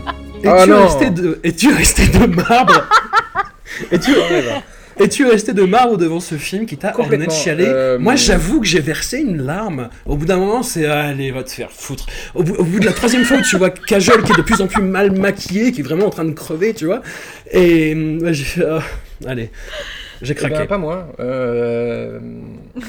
Oh 0.43 0.49
es-tu 0.49 0.69
non. 0.71 0.87
resté, 0.87 1.09
de, 1.11 1.39
es-tu 1.43 1.71
resté 1.71 2.07
de 2.07 2.25
marbre 2.25 2.89
Es-tu 3.91 4.09
es-tu 4.99 5.27
resté 5.27 5.53
de 5.53 5.61
marbre 5.61 5.97
devant 5.97 6.19
ce 6.19 6.33
film 6.33 6.65
qui 6.65 6.75
t'a 6.75 6.97
ordonné 6.97 7.27
de 7.27 7.31
chialer 7.31 7.67
euh, 7.67 7.99
Moi, 7.99 8.15
j'avoue 8.15 8.61
que 8.61 8.65
j'ai 8.65 8.79
versé 8.79 9.19
une 9.19 9.45
larme. 9.45 9.89
Au 10.07 10.17
bout 10.17 10.25
d'un 10.25 10.37
moment, 10.37 10.63
c'est 10.63 10.87
allez, 10.87 11.29
va 11.29 11.43
te 11.43 11.51
faire 11.51 11.69
foutre. 11.71 12.07
Au 12.33 12.41
bout, 12.41 12.55
au 12.55 12.63
bout 12.63 12.79
de 12.79 12.85
la 12.85 12.93
troisième 12.93 13.25
fois 13.25 13.37
où 13.37 13.41
tu 13.43 13.55
vois 13.57 13.69
Kajol 13.69 14.23
qui 14.23 14.31
est 14.31 14.37
de 14.37 14.41
plus 14.41 14.59
en 14.59 14.65
plus 14.65 14.81
mal 14.81 15.11
maquillé, 15.11 15.71
qui 15.71 15.81
est 15.81 15.83
vraiment 15.83 16.07
en 16.07 16.11
train 16.11 16.25
de 16.25 16.31
crever, 16.31 16.73
tu 16.73 16.87
vois. 16.87 17.03
Et 17.51 17.93
ouais, 17.93 18.33
j'ai 18.33 18.45
fait, 18.45 18.65
ah, 18.67 18.81
allez, 19.27 19.51
j'ai 20.23 20.33
Eh 20.37 20.41
ben, 20.41 20.49
craqué. 20.49 20.67
pas 20.67 20.77
moi. 20.77 21.07
Euh, 21.19 22.19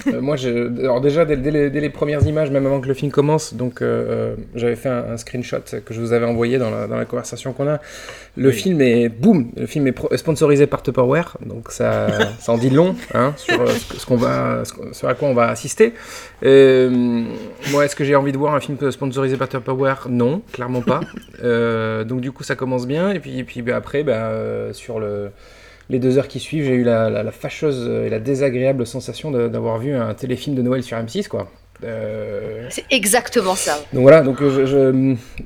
euh, 0.07 0.21
moi, 0.21 0.37
je... 0.37 0.81
alors 0.81 1.00
déjà 1.03 1.25
dès, 1.26 1.37
dès 1.37 1.50
les, 1.50 1.69
dès 1.71 1.81
les 1.81 1.91
premières 1.91 2.26
images, 2.26 2.50
même 2.50 2.64
avant 2.64 2.81
que 2.81 2.88
le 2.88 2.95
film 2.95 3.11
commence, 3.12 3.53
donc 3.55 3.83
euh, 3.83 4.35
j'avais 4.55 4.76
fait 4.76 4.88
un, 4.88 5.12
un 5.12 5.17
screenshot 5.19 5.59
que 5.85 5.93
je 5.93 6.00
vous 6.00 6.12
avais 6.14 6.25
envoyé 6.25 6.57
dans 6.59 6.71
la, 6.71 6.87
dans 6.87 6.97
la 6.97 7.05
conversation 7.05 7.53
qu'on 7.53 7.69
a. 7.69 7.81
Le 8.37 8.49
Oui. 8.49 8.55
film 8.55 8.81
est 8.81 9.09
boum, 9.09 9.50
le 9.57 9.67
film 9.67 9.87
est 9.87 10.17
sponsorisé 10.17 10.67
par 10.67 10.83
Tupperware, 10.83 11.37
donc 11.45 11.71
ça, 11.71 12.07
ça 12.41 12.53
en 12.53 12.59
dit 12.59 12.71
long 12.71 12.97
hein, 13.12 13.35
sur 13.37 13.61
euh, 13.61 13.67
ce, 13.67 13.93
que- 13.93 14.00
ce 14.00 14.07
qu'on 14.07 14.17
va, 14.17 14.64
ce 14.64 14.73
qu'on- 14.73 14.93
sur 14.93 15.09
à 15.09 15.14
quoi 15.14 15.29
on 15.29 15.35
va 15.35 15.49
assister. 15.49 15.93
Moi, 16.43 17.85
est-ce 17.85 17.97
que 17.97 18.05
j'ai 18.05 18.17
envie 18.17 18.33
de 18.33 18.38
voir 18.38 18.55
un 18.55 18.61
film 18.61 18.76
sponsorisé 18.91 19.37
par 19.37 19.49
Tupperware? 19.49 20.07
Non, 20.09 20.43
clairement 20.53 20.83
pas. 20.83 21.00
Donc 22.05 22.21
du 22.21 22.33
coup, 22.33 22.43
ça 22.43 22.57
commence 22.57 22.87
bien, 22.87 23.11
et 23.12 23.21
puis, 23.21 23.38
et 23.38 23.45
puis 23.45 23.62
bah, 23.62 23.76
après, 23.76 24.03
bah, 24.03 24.31
sur 24.73 24.99
le 25.00 25.31
les 25.91 25.99
deux 25.99 26.19
heures 26.19 26.29
qui 26.29 26.41
suivent, 26.41 26.64
j'ai 26.64 26.75
eu 26.75 26.85
la, 26.85 27.31
fâcheuse 27.31 27.88
et 27.88 28.09
la 28.09 28.21
désagréable 28.21 28.87
sensation 28.87 29.31
d'avoir 29.31 29.79
vu 29.79 29.95
un 29.95 30.14
téléfilm 30.14 30.57
de 30.57 30.62
Noël 30.62 30.83
sur 30.83 30.97
M6, 30.97 31.29
quoi. 31.29 31.50
Euh, 31.83 32.66
C'est 32.71 32.85
exactement 32.90 33.54
ça. 33.57 33.78
donc 33.93 34.02
voilà, 34.02 34.23
donc 34.23 34.40
euh, 34.40 34.64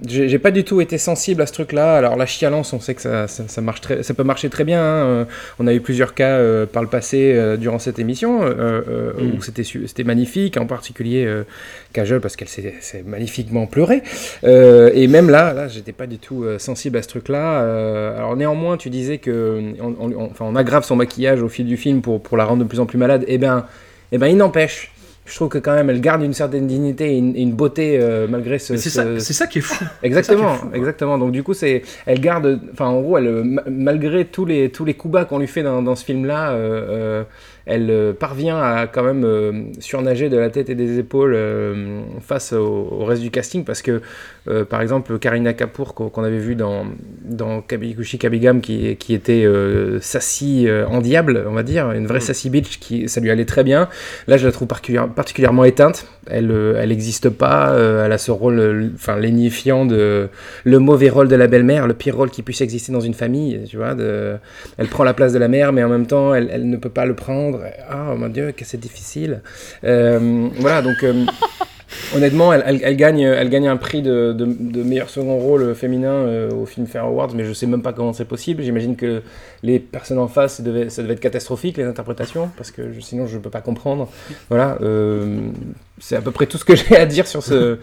je, 0.07 0.27
j'ai 0.29 0.39
pas 0.39 0.51
du 0.51 0.63
tout 0.63 0.81
été 0.81 0.99
sensible 0.99 1.41
à 1.43 1.47
ce 1.47 1.53
truc-là. 1.53 1.97
Alors 1.97 2.17
la 2.17 2.27
chialance, 2.27 2.73
on 2.73 2.81
sait 2.81 2.95
que 2.95 3.01
ça, 3.03 3.27
ça, 3.27 3.45
ça 3.49 3.61
marche 3.61 3.81
très, 3.81 4.03
ça 4.03 4.15
peut 4.15 4.23
marcher 4.25 4.49
très 4.51 4.65
bien. 4.65 4.81
hein. 4.81 5.05
Euh, 5.07 5.25
On 5.59 5.67
a 5.67 5.73
eu 5.73 5.81
plusieurs 5.81 6.15
cas 6.15 6.37
euh, 6.37 6.67
par 6.67 6.83
le 6.83 6.89
passé 6.89 7.33
euh, 7.35 7.57
durant 7.57 7.79
cette 7.79 7.99
émission 7.99 8.43
euh, 8.45 8.53
euh, 8.89 9.13
Mm. 9.19 9.39
où 9.39 9.43
c'était 9.43 9.65
c'était 9.65 10.05
magnifique, 10.05 10.57
en 10.59 10.67
particulier 10.67 11.25
euh, 11.25 11.45
Kajol 11.93 12.21
parce 12.21 12.37
qu'elle 12.37 12.49
s'est 12.49 12.75
s'est 12.81 13.03
magnifiquement 13.07 13.67
pleurée. 13.67 14.03
Euh, 14.45 14.91
et 14.95 15.07
même 15.09 15.31
là, 15.31 15.53
là, 15.55 15.67
j'étais 15.67 15.93
pas 15.93 16.07
du 16.07 16.19
tout 16.19 16.45
euh, 16.45 16.59
sensible 16.59 16.99
à 16.99 17.03
ce 17.03 17.09
truc-là. 17.09 17.63
Euh, 17.63 18.17
alors 18.17 18.37
néanmoins, 18.37 18.77
tu 18.77 18.91
disais 18.91 19.19
que 19.19 19.61
on, 19.81 19.95
on- 19.99 20.13
on- 20.13 20.25
enfin, 20.31 20.45
on 20.47 20.55
aggrave 20.57 20.85
son 20.85 20.95
maquillage 20.97 21.43
au 21.43 21.49
fil 21.49 21.67
du 21.67 21.77
film 21.77 22.01
pour, 22.03 22.23
pour 22.23 22.37
la 22.37 22.45
rendre 22.45 22.63
de 22.63 22.69
plus 22.69 22.81
en 22.81 22.87
plus 22.87 22.99
malade. 22.99 23.25
Eh 23.27 23.39
ben, 23.39 23.65
eh 24.13 24.19
ben, 24.19 24.27
il 24.29 24.37
n'empêche. 24.37 24.93
Je 25.29 25.35
trouve 25.35 25.49
que 25.51 25.59
quand 25.59 25.75
même, 25.75 25.91
elle 25.91 26.01
garde 26.01 26.23
une 26.23 26.33
certaine 26.33 26.67
dignité 26.67 27.13
et 27.13 27.19
une, 27.19 27.53
beauté 27.53 27.99
euh, 28.01 28.27
malgré 28.29 28.59
ce. 28.59 28.77
C'est 28.77 28.89
ce- 28.89 29.19
ça, 29.19 29.21
ça 29.35 29.47
qui 29.47 29.59
est 29.59 29.63
fou. 29.63 29.85
Exactement, 30.03 30.55
est 30.55 30.59
fou, 30.59 30.69
exactement. 30.73 31.19
Donc 31.19 31.33
du 31.33 31.43
coup, 31.43 31.53
c'est, 31.55 31.83
elle 32.07 32.21
garde, 32.21 32.61
enfin 32.73 32.87
en 32.87 33.01
gros, 33.03 33.19
elle, 33.19 33.45
ma- 33.45 33.63
malgré 33.71 34.25
tous 34.25 34.47
les 34.47 34.71
tous 34.71 34.85
les 34.87 34.95
coups 34.95 35.13
bas 35.13 35.25
qu'on 35.27 35.39
lui 35.39 35.47
fait 35.47 35.63
dans, 35.63 35.83
dans 35.83 35.95
ce 35.97 36.05
film-là, 36.05 36.53
euh, 36.53 36.87
euh, 36.89 37.25
elle 37.69 37.91
euh, 37.91 38.13
parvient 38.13 38.59
à 38.59 38.87
quand 38.87 39.03
même 39.05 39.25
euh, 39.25 39.53
surnager 39.79 40.29
de 40.29 40.37
la 40.37 40.51
tête 40.51 40.71
et 40.71 40.75
des 40.75 40.99
épaules 40.99 41.35
euh, 41.37 42.01
face 42.21 42.53
au, 42.53 42.89
au 42.91 43.05
reste 43.05 43.23
du 43.23 43.31
casting, 43.31 43.65
parce 43.65 43.83
que 43.83 44.01
par 44.71 44.81
exemple, 44.81 45.19
Karina 45.19 45.53
Kapoor 45.53 45.93
qu'on, 45.93 46.25
avait 46.25 46.39
vu 46.39 46.55
dans 46.55 46.87
dans 47.23 47.61
Kabigam, 47.61 48.63
qui 48.63 48.97
qui 48.97 49.13
était 49.13 49.45
sassy 50.01 50.67
en 50.89 51.03
diable, 51.03 51.45
on 51.47 51.53
va 51.53 51.63
dire, 51.63 51.93
une 51.93 52.07
vraie 52.07 52.19
Mm. 52.19 52.23
sassy 52.23 52.49
bitch, 52.49 52.79
qui 52.81 53.11
ça 53.11 53.21
lui 53.21 53.31
allait 53.31 53.45
très 53.45 53.63
bien. 53.63 53.91
Là, 54.27 54.39
je 54.39 54.47
la 54.47 54.53
trouve 54.53 54.67
particulière- 54.67 55.09
particulièrement 55.09 55.65
éteinte. 55.65 56.07
Elle, 56.31 56.51
euh, 56.51 56.87
n'existe 56.87 57.29
pas. 57.31 57.73
euh, 57.73 58.05
elle 58.05 58.13
a 58.13 58.19
ce 58.19 58.31
rôle, 58.31 58.59
euh, 58.59 58.89
enfin, 58.95 59.17
lénifiant 59.17 59.87
de 59.87 60.29
le 60.65 60.79
mauvais 60.79 61.09
rôle 61.09 61.29
de 61.29 61.37
la 61.37 61.47
belle-mère, 61.47 61.87
le 61.87 61.95
pire 61.95 62.17
rôle 62.17 62.31
qui 62.31 62.43
puisse 62.43 62.61
exister 62.61 62.93
dans 62.93 63.01
une 63.01 63.15
famille. 63.15 63.61
Tu 63.69 63.77
vois, 63.77 63.97
elle 64.79 64.89
prend 64.89 65.05
la 65.05 65.15
place 65.15 65.33
de 65.33 65.39
la 65.39 65.49
mère, 65.49 65.73
mais 65.73 65.83
en 65.83 65.89
même 65.89 66.07
temps, 66.07 66.35
elle, 66.35 66.69
ne 66.69 66.77
peut 66.77 66.91
pas 66.91 67.07
le 67.07 67.15
prendre. 67.15 67.61
Ah, 67.89 68.15
mon 68.17 68.29
Dieu, 68.29 68.53
que 68.53 68.65
c'est 68.65 68.81
difficile. 68.81 69.41
Euh, 69.85 70.49
voilà, 70.59 70.83
donc. 70.83 71.05
Honnêtement, 72.15 72.53
elle, 72.53 72.63
elle- 72.67 72.81
elle 72.83 72.97
gagne, 72.97 73.21
elle 73.21 73.49
gagne 73.51 73.69
un 73.69 73.77
prix 73.77 74.03
de, 74.03 74.33
de- 74.33 74.45
de 74.59 74.83
meilleur 74.83 75.11
second 75.11 75.37
rôle 75.39 75.75
féminin 75.75 76.11
euh, 76.13 76.51
au 76.51 76.65
Film 76.67 76.87
Fair 76.87 77.05
Awards, 77.05 77.31
mais 77.35 77.45
je 77.45 77.53
sais 77.53 77.67
même 77.67 77.83
pas 77.83 77.93
comment 77.93 78.13
c'est 78.13 78.25
possible. 78.25 78.63
J'imagine 78.63 78.97
que 78.97 79.23
les 79.63 79.79
personnes 79.79 80.19
en 80.19 80.29
face, 80.29 80.57
ça 80.57 80.63
devait, 80.63 80.89
ça 80.91 81.03
devait 81.03 81.15
être 81.15 81.21
catastrophique, 81.21 81.77
les 81.77 81.85
interprétations, 81.85 82.51
parce 82.57 82.71
que 82.71 82.93
je- 82.93 83.01
sinon 83.01 83.27
je 83.27 83.39
peux 83.39 83.51
pas 83.51 83.61
comprendre. 83.61 84.09
Voilà, 84.49 84.79
euh, 84.83 85.39
c'est 85.99 86.17
à 86.17 86.21
peu 86.21 86.31
près 86.31 86.47
tout 86.47 86.59
ce 86.59 86.65
que 86.65 86.75
j'ai 86.77 86.97
à 86.97 87.07
dire 87.07 87.27
sur 87.27 87.43
ce, 87.43 87.79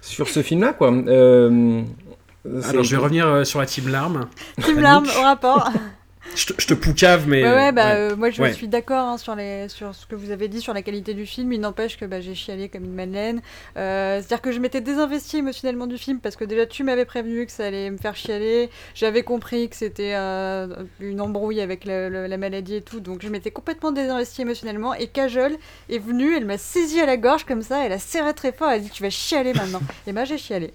sur 0.00 0.28
ce 0.28 0.42
film-là, 0.42 0.72
quoi. 0.72 0.92
Euh, 0.92 1.82
Alors, 2.68 2.82
je 2.84 2.90
vais 2.96 3.02
revenir 3.02 3.26
euh, 3.28 3.44
sur 3.44 3.60
la 3.60 3.66
team 3.66 3.88
larme. 3.88 4.26
Team 4.64 4.80
larme 4.80 5.06
au 5.18 5.22
rapport. 5.22 5.70
Je 6.36 6.46
te, 6.46 6.52
je 6.62 6.66
te 6.68 6.74
poucave, 6.74 7.26
mais. 7.26 7.42
Ouais, 7.42 7.52
ouais, 7.52 7.72
bah, 7.72 7.86
ouais. 7.86 7.92
euh, 8.12 8.16
moi 8.16 8.30
je 8.30 8.40
Ouais. 8.40 8.52
suis 8.52 8.68
d'accord 8.68 9.08
hein, 9.08 9.18
sur, 9.18 9.34
les, 9.34 9.68
sur 9.68 9.92
ce 9.94 10.06
que 10.06 10.14
vous 10.14 10.30
avez 10.30 10.46
dit 10.46 10.60
sur 10.60 10.72
la 10.72 10.82
qualité 10.82 11.12
du 11.14 11.26
film. 11.26 11.52
Il 11.52 11.60
n'empêche 11.60 11.98
que 11.98 12.04
bah, 12.04 12.20
j'ai 12.20 12.34
chialé 12.36 12.68
comme 12.68 12.84
une 12.84 12.94
madeleine. 12.94 13.42
Euh, 13.76 14.18
C'est-à-dire 14.18 14.40
que 14.42 14.52
je 14.52 14.60
m'étais 14.60 14.80
désinvestie 14.80 15.38
émotionnellement 15.38 15.88
du 15.88 15.98
film 15.98 16.20
parce 16.20 16.36
que 16.36 16.44
déjà 16.44 16.64
tu 16.66 16.84
m'avais 16.84 17.04
prévenu 17.04 17.44
que 17.44 17.50
ça 17.50 17.66
allait 17.66 17.90
me 17.90 17.96
faire 17.96 18.14
chialer. 18.14 18.70
J'avais 18.94 19.24
compris 19.24 19.68
que 19.68 19.74
c'était 19.74 20.14
euh, 20.14 20.68
une 21.00 21.20
embrouille 21.20 21.60
avec 21.60 21.84
la, 21.84 22.08
la- 22.08 22.28
la 22.28 22.36
maladie 22.36 22.76
et 22.76 22.82
tout. 22.82 23.00
Donc 23.00 23.22
je 23.22 23.28
m'étais 23.28 23.50
complètement 23.50 23.90
désinvestie 23.90 24.42
émotionnellement. 24.42 24.94
Et 24.94 25.08
Kajol 25.08 25.56
est 25.90 25.98
venue, 25.98 26.36
elle 26.36 26.44
m'a 26.44 26.58
saisi 26.58 27.00
à 27.00 27.06
la 27.06 27.16
gorge 27.16 27.44
comme 27.44 27.62
ça, 27.62 27.84
elle 27.84 27.92
a 27.92 27.98
serré 27.98 28.32
très 28.34 28.52
fort, 28.52 28.70
elle 28.70 28.76
a 28.76 28.82
dit 28.84 28.90
Tu 28.90 29.02
vas 29.02 29.10
chialer 29.10 29.54
maintenant. 29.54 29.82
et 30.06 30.12
bah 30.12 30.24
j'ai 30.24 30.38
chialé. 30.38 30.72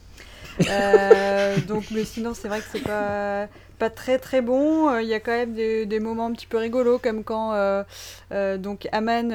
Euh, 0.70 1.58
donc, 1.68 1.86
mais 1.92 2.06
sinon, 2.06 2.34
c'est 2.34 2.48
vrai 2.48 2.60
que 2.60 2.66
c'est 2.72 2.84
pas, 2.84 3.48
très 3.90 4.20
très 4.20 4.42
bon. 4.42 4.90
Euh, 4.90 5.02
Il 5.02 5.08
y 5.08 5.14
a 5.14 5.20
quand 5.20 5.32
même 5.32 5.54
des, 5.54 6.00
moments 6.00 6.28
un 6.28 6.34
petit 6.34 6.48
peu 6.48 6.58
rigolos, 6.58 7.00
comme 7.00 7.24
quand 7.24 7.54
euh, 7.54 7.84
euh, 8.32 8.58
donc 8.58 8.88
Aman, 8.92 9.30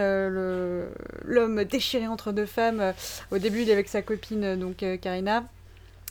l'homme 1.24 1.64
déchiré 1.64 2.06
entre 2.06 2.32
deux 2.32 2.46
femmes, 2.46 2.92
au 3.30 3.38
début 3.38 3.62
il 3.62 3.70
est 3.70 3.72
avec 3.72 3.88
sa 3.88 4.02
copine 4.02 4.56
donc 4.56 4.84
Karina. 5.00 5.44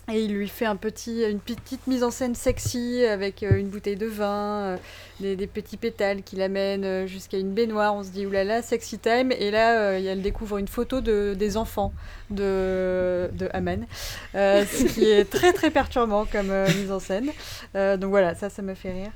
Et 0.09 0.21
il 0.21 0.33
lui 0.33 0.47
fait 0.47 0.65
un 0.65 0.77
petit, 0.77 1.23
une 1.29 1.41
petite 1.41 1.85
mise 1.85 2.01
en 2.01 2.11
scène 2.11 2.33
sexy 2.33 3.03
avec 3.03 3.43
euh, 3.43 3.57
une 3.57 3.67
bouteille 3.67 3.97
de 3.97 4.05
vin, 4.05 4.77
euh, 5.19 5.35
des, 5.35 5.47
petits 5.47 5.75
pétales 5.75 6.23
qui 6.23 6.37
l'amènent 6.37 6.85
euh, 6.85 7.07
jusqu'à 7.07 7.37
une 7.37 7.53
baignoire. 7.53 7.93
On 7.93 8.03
se 8.03 8.11
dit 8.11 8.25
oulala, 8.25 8.61
sexy 8.61 8.99
time. 8.99 9.33
Et 9.33 9.51
là, 9.51 9.99
elle 9.99 10.21
découvre 10.21 10.59
une 10.59 10.69
photo 10.69 11.01
de, 11.01 11.35
des 11.37 11.57
enfants 11.57 11.91
de, 12.29 13.29
de 13.33 13.49
Aman, 13.51 13.85
ce 14.33 14.85
qui 14.93 15.09
est 15.09 15.29
très 15.29 15.51
très 15.51 15.71
perturbant 15.71 16.25
comme 16.25 16.53
mise 16.77 16.91
en 16.91 16.99
scène. 16.99 17.31
Donc 17.73 18.09
voilà, 18.09 18.33
ça, 18.33 18.49
ça 18.49 18.61
m'a 18.61 18.75
fait 18.75 18.93
rire. 18.93 19.11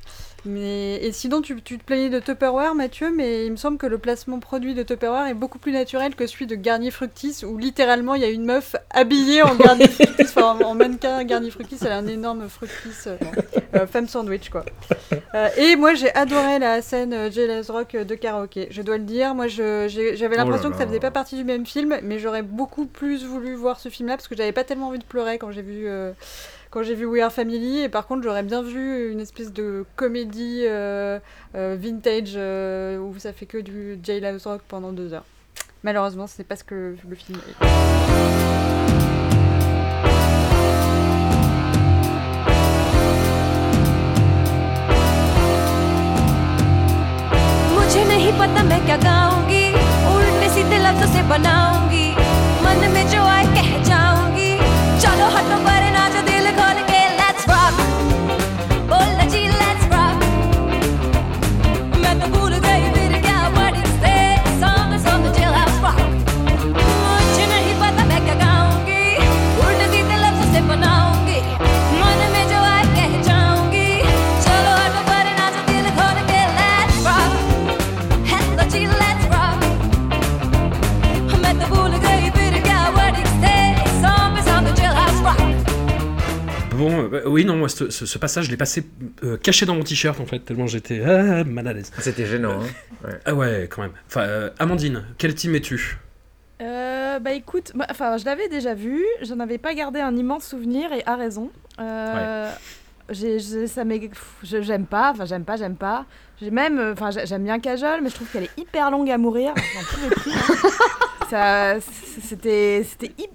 Mais, 0.45 0.95
et 1.03 1.11
sinon, 1.11 1.41
tu, 1.41 1.61
tu 1.61 1.77
te 1.77 1.83
plaignais 1.83 2.09
de 2.09 2.19
Tupperware, 2.19 2.73
Mathieu, 2.73 3.11
mais 3.15 3.45
il 3.45 3.51
me 3.51 3.57
semble 3.57 3.77
que 3.77 3.85
le 3.85 3.99
placement 3.99 4.39
produit 4.39 4.73
de 4.73 4.81
Tupperware 4.81 5.27
est 5.27 5.35
beaucoup 5.35 5.59
plus 5.59 5.71
naturel 5.71 6.15
que 6.15 6.25
celui 6.25 6.47
de 6.47 6.55
Garnier 6.55 6.89
Fructis, 6.89 7.43
où 7.45 7.57
littéralement 7.59 8.15
il 8.15 8.21
y 8.21 8.25
a 8.25 8.29
une 8.29 8.45
meuf 8.45 8.75
habillée 8.89 9.43
en 9.43 9.53
Garnier 9.55 9.87
Fructis, 9.89 10.23
enfin 10.23 10.57
en, 10.59 10.61
en 10.61 10.73
mannequin 10.73 11.23
Garnier 11.25 11.51
Fructis, 11.51 11.77
elle 11.81 11.91
a 11.91 11.97
un 11.97 12.07
énorme 12.07 12.49
Fructis, 12.49 13.07
euh, 13.07 13.17
euh, 13.75 13.85
femme 13.85 14.07
sandwich 14.07 14.49
quoi. 14.49 14.65
Euh, 15.35 15.49
et 15.57 15.75
moi 15.75 15.93
j'ai 15.93 16.13
adoré 16.15 16.57
la 16.59 16.81
scène 16.81 17.13
euh, 17.13 17.29
Jailhouse 17.31 17.69
Rock 17.69 17.95
de 17.95 18.15
karaoké, 18.15 18.67
je 18.71 18.81
dois 18.81 18.97
le 18.97 19.03
dire. 19.03 19.35
Moi 19.35 19.47
j'avais 19.47 20.37
Oh 20.37 20.37
là 20.37 20.37
l'impression 20.37 20.69
que 20.71 20.75
ça 20.75 20.83
là. 20.83 20.87
faisait 20.87 20.99
pas 20.99 21.11
partie 21.11 21.35
du 21.35 21.43
même 21.43 21.65
film, 21.65 21.99
mais 22.01 22.17
j'aurais 22.19 22.41
beaucoup 22.41 22.85
plus 22.87 23.23
voulu 23.25 23.53
voir 23.53 23.79
ce 23.79 23.89
film-là 23.89 24.17
parce 24.17 24.27
que 24.27 24.35
j'avais 24.35 24.51
pas 24.51 24.63
tellement 24.63 24.87
envie 24.87 24.99
de 24.99 25.03
pleurer 25.03 25.37
quand 25.37 25.51
j'ai 25.51 25.61
vu 25.61 25.87
euh, 26.70 26.70
quand 26.70 26.82
j'ai 26.82 26.94
vu 26.94 27.06
We 27.06 27.22
Are 27.22 27.32
Family, 27.32 27.80
et 27.82 27.88
par 27.88 28.06
contre 28.06 28.22
j'aurais 28.22 28.42
bien 28.42 28.62
vu 28.62 29.12
une 29.12 29.20
espèce 29.20 29.52
de 29.52 29.84
comédie 29.96 30.64
euh, 30.64 31.18
euh, 31.54 31.76
vintage 31.78 32.34
euh, 32.36 32.98
où 32.98 33.18
ça 33.18 33.32
fait 33.32 33.46
que 33.46 33.58
du 33.58 33.98
Jailhouse 34.02 34.46
Rock 34.46 34.62
pendant 34.68 34.92
deux 34.92 35.12
heures. 35.14 35.24
Malheureusement, 35.82 36.26
c'est 36.26 36.44
pas 36.44 36.56
ce 36.56 36.64
que 36.64 36.96
le 37.08 37.14
film 37.14 37.38
est. 37.38 37.56
मुझे 47.76 48.04
नहीं 48.04 48.32
पता 48.38 48.62
मैं 48.68 48.80
क्या 48.86 48.96
गाऊंगी 48.96 49.64
उल्टे 50.12 50.48
सीधे 50.54 50.78
लफ्जों 50.78 51.12
से 51.12 51.22
बनाऊंगी 51.28 52.06
मन 52.66 52.90
में 52.94 53.06
जो 53.08 53.22
आए 53.22 53.44
कह 53.54 53.70
जाऊंगी 53.88 54.50
चलो 55.00 55.26
हटो 55.36 55.58
पर 55.66 55.79
Bon, 86.81 87.09
euh, 87.13 87.21
oui, 87.27 87.45
non, 87.45 87.55
moi, 87.57 87.69
ce, 87.69 87.89
ce- 87.89 88.05
ce 88.05 88.17
passage, 88.17 88.45
je 88.45 88.51
l'ai 88.51 88.57
passé 88.57 88.83
euh, 89.23 89.37
caché 89.37 89.65
dans 89.67 89.75
mon 89.75 89.83
t-shirt, 89.83 90.19
en 90.19 90.25
fait, 90.25 90.39
tellement 90.39 90.65
j'étais 90.67 91.01
ah, 91.05 91.43
mal 91.43 91.67
à 91.67 91.73
l'aise. 91.73 91.91
C'était 91.99 92.25
gênant. 92.25 92.59
hein. 92.61 93.09
Ah 93.25 93.33
ouais, 93.35 93.67
quand 93.69 93.81
même. 93.83 93.91
Enfin, 94.07 94.21
euh, 94.21 94.49
Amandine, 94.59 95.03
quel 95.17 95.33
team 95.35 95.53
es-tu? 95.55 95.97
Euh, 96.61 97.19
bah 97.19 97.31
écoute, 97.33 97.71
enfin 97.89 98.17
je 98.17 98.25
l'avais 98.25 98.47
déjà 98.47 98.75
vu, 98.75 99.03
j'en 99.23 99.39
avais 99.39 99.57
pas 99.57 99.73
gardé 99.73 99.99
un 99.99 100.15
immense 100.15 100.45
souvenir 100.45 100.93
et 100.93 101.01
à 101.07 101.15
raison. 101.15 101.49
Euh, 101.79 102.51
j'ai- 103.09 103.39
j'ai- 103.39 103.65
ça 103.65 103.83
m'est- 103.83 103.99
pff, 104.09 104.23
je- 104.43 104.61
j'aime 104.61 104.85
pas, 104.85 105.09
enfin 105.11 105.25
j'aime 105.25 105.43
pas, 105.43 105.57
j'aime 105.57 105.75
pas. 105.75 106.05
J'ai 106.39 106.51
même, 106.51 106.79
enfin 106.93 107.09
j'ai- 107.09 107.25
j'aime 107.25 107.43
bien 107.43 107.59
Cajol, 107.59 108.01
mais 108.03 108.09
je 108.09 108.15
trouve 108.15 108.27
qu'elle 108.31 108.43
est 108.43 108.57
hyper 108.59 108.91
longue 108.91 109.09
à 109.09 109.17
mourir. 109.17 109.53
J'en 109.55 109.95
pouvais 109.95 110.15
plus. 110.15 110.31
Ça, 111.31 111.79
c'était, 111.79 112.85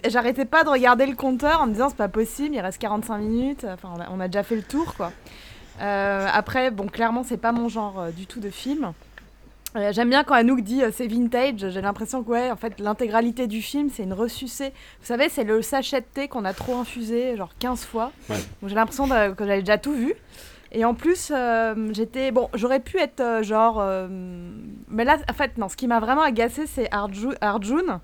j'arrêtais 0.07 0.45
pas 0.45 0.65
de 0.65 0.69
regarder 0.69 1.07
le 1.07 1.17
compteur 1.17 1.63
en 1.63 1.67
me 1.67 1.73
disant 1.73 1.89
c'est 1.89 1.97
pas 1.97 2.09
possible, 2.09 2.55
il 2.55 2.61
reste 2.61 2.77
45 2.79 3.17
minutes. 3.17 3.67
Enfin 3.73 3.89
on 3.97 4.01
a, 4.03 4.07
on 4.11 4.21
a 4.21 4.29
déjà 4.29 4.43
fait 4.43 4.57
le 4.57 4.63
tour 4.63 4.95
quoi. 4.97 5.13
Euh, 5.81 6.27
après 6.31 6.71
bon 6.71 6.89
clairement 6.89 7.23
c'est 7.23 7.39
pas 7.39 7.53
mon 7.53 7.71
genre 7.71 7.99
euh, 7.99 8.11
du 8.11 8.27
tout 8.27 8.39
de 8.39 8.51
film. 8.51 8.93
Euh, 9.77 9.93
J'aime 9.95 10.11
bien 10.11 10.25
quand 10.25 10.35
Anouk 10.35 10.61
dit 10.61 10.83
c'est 10.93 11.07
vintage. 11.07 11.71
J'ai 11.71 11.81
l'impression 11.81 12.23
que 12.23 12.29
ouais, 12.29 12.51
en 12.51 12.57
fait, 12.57 12.79
l'intégralité 12.81 13.47
du 13.47 13.63
film, 13.63 13.89
c'est 13.91 14.03
une 14.03 14.13
ressucée. 14.13 14.75
Vous 15.01 15.07
savez, 15.07 15.31
c'est 15.31 15.45
le 15.45 15.63
sachet 15.63 16.03
de 16.03 16.07
thé 16.07 16.29
qu'on 16.29 16.45
a 16.45 16.53
trop 16.53 16.77
infusé, 16.77 17.35
genre 17.39 17.53
15 17.59 17.87
fois. 17.87 18.13
Ouais. 18.29 18.37
Donc 18.61 18.69
j'ai 18.69 18.75
l'impression 18.75 19.09
que 19.09 19.47
j'avais 19.47 19.61
déjà 19.61 19.79
tout 19.79 19.95
vu. 19.95 20.13
Et 20.79 20.85
en 20.85 20.93
plus, 20.93 21.33
euh, 21.35 21.75
j'étais. 21.93 22.31
Bon, 22.33 22.51
j'aurais 22.53 22.81
pu 22.81 22.99
être 22.99 23.21
euh, 23.21 23.43
genre. 23.43 23.79
euh, 23.81 24.07
mais 24.89 25.05
là, 25.05 25.17
en 25.29 25.33
fait, 25.33 25.57
non, 25.57 25.69
ce 25.71 25.77
qui 25.77 25.87
m'a 25.87 26.01
vraiment 26.01 26.21
agacé, 26.21 26.67
c'est 26.67 26.89
Arju- 26.93 27.37
Arjun, 27.41 28.01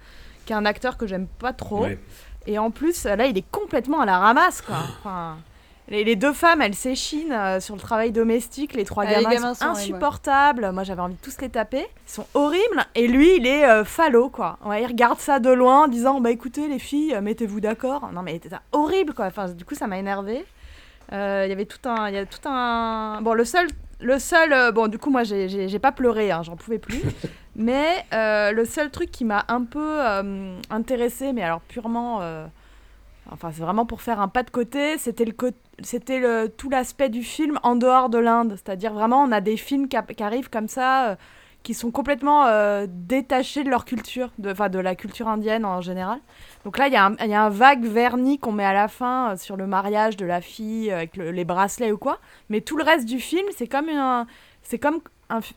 qui 0.46 0.54
est 0.54 0.56
un 0.56 0.64
acteur 0.64 0.96
que 0.96 1.06
j'aime 1.06 1.26
pas 1.38 1.52
trop. 1.52 1.82
Ouais. 1.82 1.98
Et 2.46 2.58
en 2.58 2.70
plus, 2.70 3.04
là, 3.04 3.26
il 3.26 3.36
est 3.36 3.44
complètement 3.50 4.00
à 4.00 4.06
la 4.06 4.18
ramasse, 4.18 4.62
quoi. 4.62 4.76
Enfin, 5.00 5.36
les, 5.88 6.02
les 6.04 6.16
deux 6.16 6.32
femmes, 6.32 6.62
elles 6.62 6.74
s'échinent 6.76 7.32
euh, 7.32 7.60
sur 7.60 7.74
le 7.74 7.80
travail 7.80 8.10
domestique. 8.10 8.72
Les 8.72 8.84
trois 8.86 9.04
Ah, 9.06 9.10
les 9.18 9.22
gamins, 9.22 9.30
gamins 9.34 9.54
sont 9.54 9.64
sont 9.64 9.70
horribles, 9.72 9.78
ouais. 9.80 9.82
insupportables. 9.96 10.70
Moi, 10.72 10.84
j'avais 10.84 11.02
envie 11.02 11.14
de 11.16 11.20
tous 11.20 11.36
les 11.42 11.50
taper. 11.50 11.80
Ils 12.06 12.10
sont 12.10 12.26
horribles. 12.32 12.86
Et 12.94 13.06
lui, 13.06 13.36
il 13.36 13.46
est 13.46 13.66
euh, 13.68 13.84
falot, 13.84 14.30
quoi. 14.30 14.58
Ouais, 14.64 14.82
il 14.82 14.86
regarde 14.86 15.18
ça 15.18 15.40
de 15.40 15.50
loin 15.50 15.84
en 15.84 15.88
disant 15.88 16.20
Bah 16.22 16.30
écoutez, 16.30 16.68
les 16.68 16.78
filles, 16.78 17.14
euh, 17.14 17.20
mettez-vous 17.20 17.60
d'accord. 17.60 18.08
Non, 18.14 18.22
mais 18.22 18.40
c'était 18.42 18.56
horrible, 18.72 19.12
quoi. 19.12 19.26
Enfin, 19.26 19.48
du 19.48 19.64
coup, 19.66 19.74
ça 19.74 19.86
m'a 19.86 19.98
énervé. 19.98 20.46
Il 21.12 21.48
y 21.48 21.52
avait 21.52 21.66
tout 21.66 21.86
un. 21.88 22.08
Il 22.08 22.14
y 22.14 22.18
a 22.18 22.26
tout 22.26 22.46
un. 22.48 23.20
Bon, 23.22 23.34
le 23.34 23.44
seul. 23.44 23.66
Le 24.00 24.18
seul. 24.18 24.52
euh, 24.52 24.72
bon, 24.72 24.88
du 24.88 24.98
coup, 24.98 25.10
moi, 25.10 25.22
j'ai- 25.22 25.78
pas 25.78 25.92
pleuré, 25.92 26.30
hein, 26.32 26.42
j'en 26.42 26.56
pouvais 26.56 26.78
plus. 26.78 27.02
mais 27.56 28.04
euh, 28.12 28.52
le 28.52 28.64
seul 28.64 28.90
truc 28.90 29.10
qui 29.10 29.24
m'a 29.24 29.44
un 29.48 29.62
peu 29.64 30.00
euh, 30.00 30.56
intéressé, 30.70 31.32
mais 31.32 31.42
alors 31.42 31.60
purement. 31.60 32.18
euh, 32.22 32.46
Enfin, 33.30 33.50
c'est 33.52 33.62
vraiment 33.62 33.86
pour 33.86 34.02
faire 34.02 34.20
un 34.20 34.28
pas 34.28 34.42
de 34.42 34.50
côté. 34.50 34.98
C'était 34.98 35.24
le, 35.24 35.32
c'était 35.82 36.18
le 36.18 36.48
tout 36.48 36.68
l'aspect 36.68 37.08
du 37.08 37.22
film 37.22 37.58
en 37.62 37.76
dehors 37.76 38.08
de 38.08 38.18
l'Inde. 38.18 38.56
C'est-à-dire 38.56 38.92
vraiment, 38.92 39.22
on 39.22 39.30
a 39.32 39.40
des 39.40 39.56
films 39.56 39.86
qui, 39.88 39.96
arrivent 40.22 40.50
comme 40.50 40.66
ça, 40.68 41.10
euh, 41.10 41.14
qui 41.62 41.72
sont 41.72 41.92
complètement 41.92 42.46
euh, 42.46 42.86
détachés 42.88 43.62
de 43.62 43.70
leur 43.70 43.84
culture, 43.84 44.30
de, 44.38 44.50
enfin 44.50 44.68
de 44.68 44.80
la 44.80 44.96
culture 44.96 45.28
indienne 45.28 45.64
en 45.64 45.80
général. 45.80 46.18
Donc 46.64 46.78
là, 46.78 46.86
il 46.88 46.92
y, 46.92 46.96
a 46.96 47.06
un- 47.06 47.16
il 47.16 47.28
y 47.30 47.34
a 47.34 47.42
un 47.44 47.48
vague 47.48 47.84
vernis 47.84 48.38
qu'on 48.38 48.52
met 48.52 48.64
à 48.64 48.72
la 48.72 48.88
fin 48.88 49.32
euh, 49.32 49.36
sur 49.36 49.56
le 49.56 49.66
mariage 49.66 50.16
de 50.16 50.24
la 50.26 50.40
fille 50.40 50.90
euh, 50.90 50.96
avec 50.96 51.16
le- 51.16 51.30
les 51.30 51.44
bracelets 51.44 51.92
ou 51.92 51.98
quoi. 51.98 52.18
Mais 52.50 52.60
tout 52.60 52.76
le 52.76 52.84
reste 52.84 53.06
du 53.06 53.18
film, 53.20 53.44
c'est 53.56 53.66
comme 53.66 53.88
un, 53.88 54.26
c'est 54.62 54.78
comme 54.78 55.00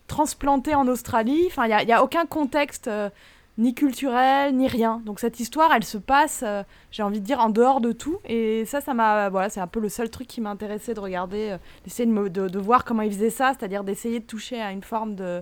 transplanté 0.08 0.74
en 0.74 0.88
Australie. 0.88 1.44
Enfin, 1.48 1.66
il 1.68 1.88
y 1.88 1.92
a, 1.92 1.98
a 2.00 2.04
aucun 2.04 2.26
contexte. 2.26 2.88
euh, 2.88 3.10
ni 3.58 3.74
culturel, 3.74 4.54
ni 4.54 4.68
rien. 4.68 5.02
Donc 5.06 5.22
cette 5.22 5.40
histoire, 5.40 5.72
elle 5.74 5.86
se 5.86 5.98
passe, 5.98 6.44
j'ai 6.92 7.04
envie 7.04 7.22
de 7.22 7.26
dire, 7.26 7.40
en 7.40 7.50
dehors 7.50 7.80
de 7.80 7.94
tout. 7.94 8.20
Et 8.26 8.66
ça, 8.66 8.82
ça 8.82 8.94
m'a, 8.94 9.30
voilà, 9.30 9.50
c'est 9.50 9.62
un 9.62 9.68
peu 9.68 9.80
le 9.80 9.88
seul 9.88 10.10
truc 10.10 10.28
qui 10.28 10.42
m'a 10.42 10.50
intéressé 10.50 10.94
de 10.94 11.00
regarder, 11.00 11.56
d'essayer 11.86 12.06
de, 12.06 12.28
de, 12.50 12.60
voir 12.60 12.84
comment 12.84 13.02
ils 13.02 13.14
faisaient 13.14 13.30
ça, 13.30 13.54
c'est-à-dire 13.58 13.86
d'essayer 13.86 14.20
de 14.20 14.26
toucher 14.26 14.60
à 14.62 14.72
une 14.74 14.84
forme 14.84 15.16
de 15.16 15.42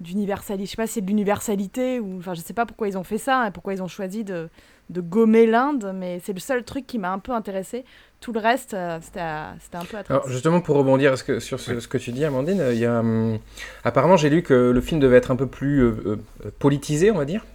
d'universalité. 0.00 0.64
Je 0.66 0.70
sais 0.70 0.76
pas 0.76 0.86
si 0.86 0.94
c'est 0.94 1.00
de 1.02 1.06
l'universalité 1.06 2.00
ou, 2.00 2.18
enfin, 2.18 2.34
je 2.34 2.40
sais 2.40 2.54
pas 2.54 2.66
pourquoi 2.66 2.88
ils 2.88 2.96
ont 2.98 3.04
fait 3.04 3.18
ça 3.18 3.46
et 3.46 3.50
pourquoi 3.50 3.74
ils 3.74 3.82
ont 3.82 3.88
choisi 3.88 4.24
de, 4.24 4.48
de 4.90 5.00
gommer 5.00 5.46
l'Inde, 5.46 5.92
mais 5.94 6.20
c'est 6.24 6.32
le 6.34 6.40
seul 6.40 6.64
truc 6.64 6.86
qui 6.86 6.98
m'a 6.98 7.12
un 7.12 7.18
peu 7.18 7.32
intéressé. 7.32 7.84
Tout 8.20 8.32
le 8.34 8.40
reste, 8.40 8.74
euh, 8.74 8.98
c'était, 9.00 9.20
un 9.20 9.84
peu 9.90 9.96
à 9.96 10.02
Alors 10.10 10.28
justement 10.28 10.60
pour 10.60 10.76
rebondir 10.76 11.16
ce 11.16 11.24
que- 11.24 11.40
sur 11.40 11.58
ce, 11.58 11.80
ce 11.80 11.88
que 11.88 11.96
tu 11.96 12.12
dis 12.12 12.22
Amandine, 12.24 12.60
euh, 12.60 12.74
il 12.74 12.78
y 12.80 12.84
a, 12.84 13.00
hum, 13.00 13.38
apparemment 13.82 14.18
j'ai 14.18 14.28
lu 14.28 14.42
que 14.42 14.52
le 14.72 14.80
film 14.82 15.00
devait 15.00 15.16
être 15.16 15.30
un 15.30 15.36
peu 15.36 15.46
plus 15.46 15.80
euh, 15.84 16.18
politisé 16.58 17.10
on 17.10 17.16
va 17.18 17.24
dire, 17.24 17.46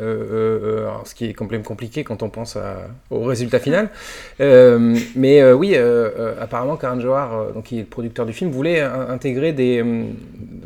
Euh, 0.00 0.02
euh, 0.02 0.60
euh, 0.82 0.88
alors, 0.88 1.06
ce 1.06 1.14
qui 1.14 1.26
est 1.26 1.34
complètement 1.34 1.66
compliqué 1.68 2.04
quand 2.04 2.22
on 2.22 2.30
pense 2.30 2.56
à- 2.56 2.88
au 3.10 3.20
résultat 3.24 3.58
final. 3.58 3.90
Euh, 4.40 4.96
mais 5.14 5.40
euh, 5.40 5.54
oui, 5.54 5.72
euh, 5.74 6.10
euh, 6.18 6.34
apparemment 6.40 6.76
Karan 6.76 6.98
Johar, 7.00 7.34
euh, 7.34 7.52
donc, 7.52 7.64
qui 7.64 7.76
est 7.78 7.82
le 7.82 7.86
producteur 7.86 8.26
du 8.26 8.32
film, 8.32 8.50
voulait 8.50 8.80
in- 8.80 9.08
intégrer 9.10 9.52
des, 9.52 9.82
hum, 9.82 10.14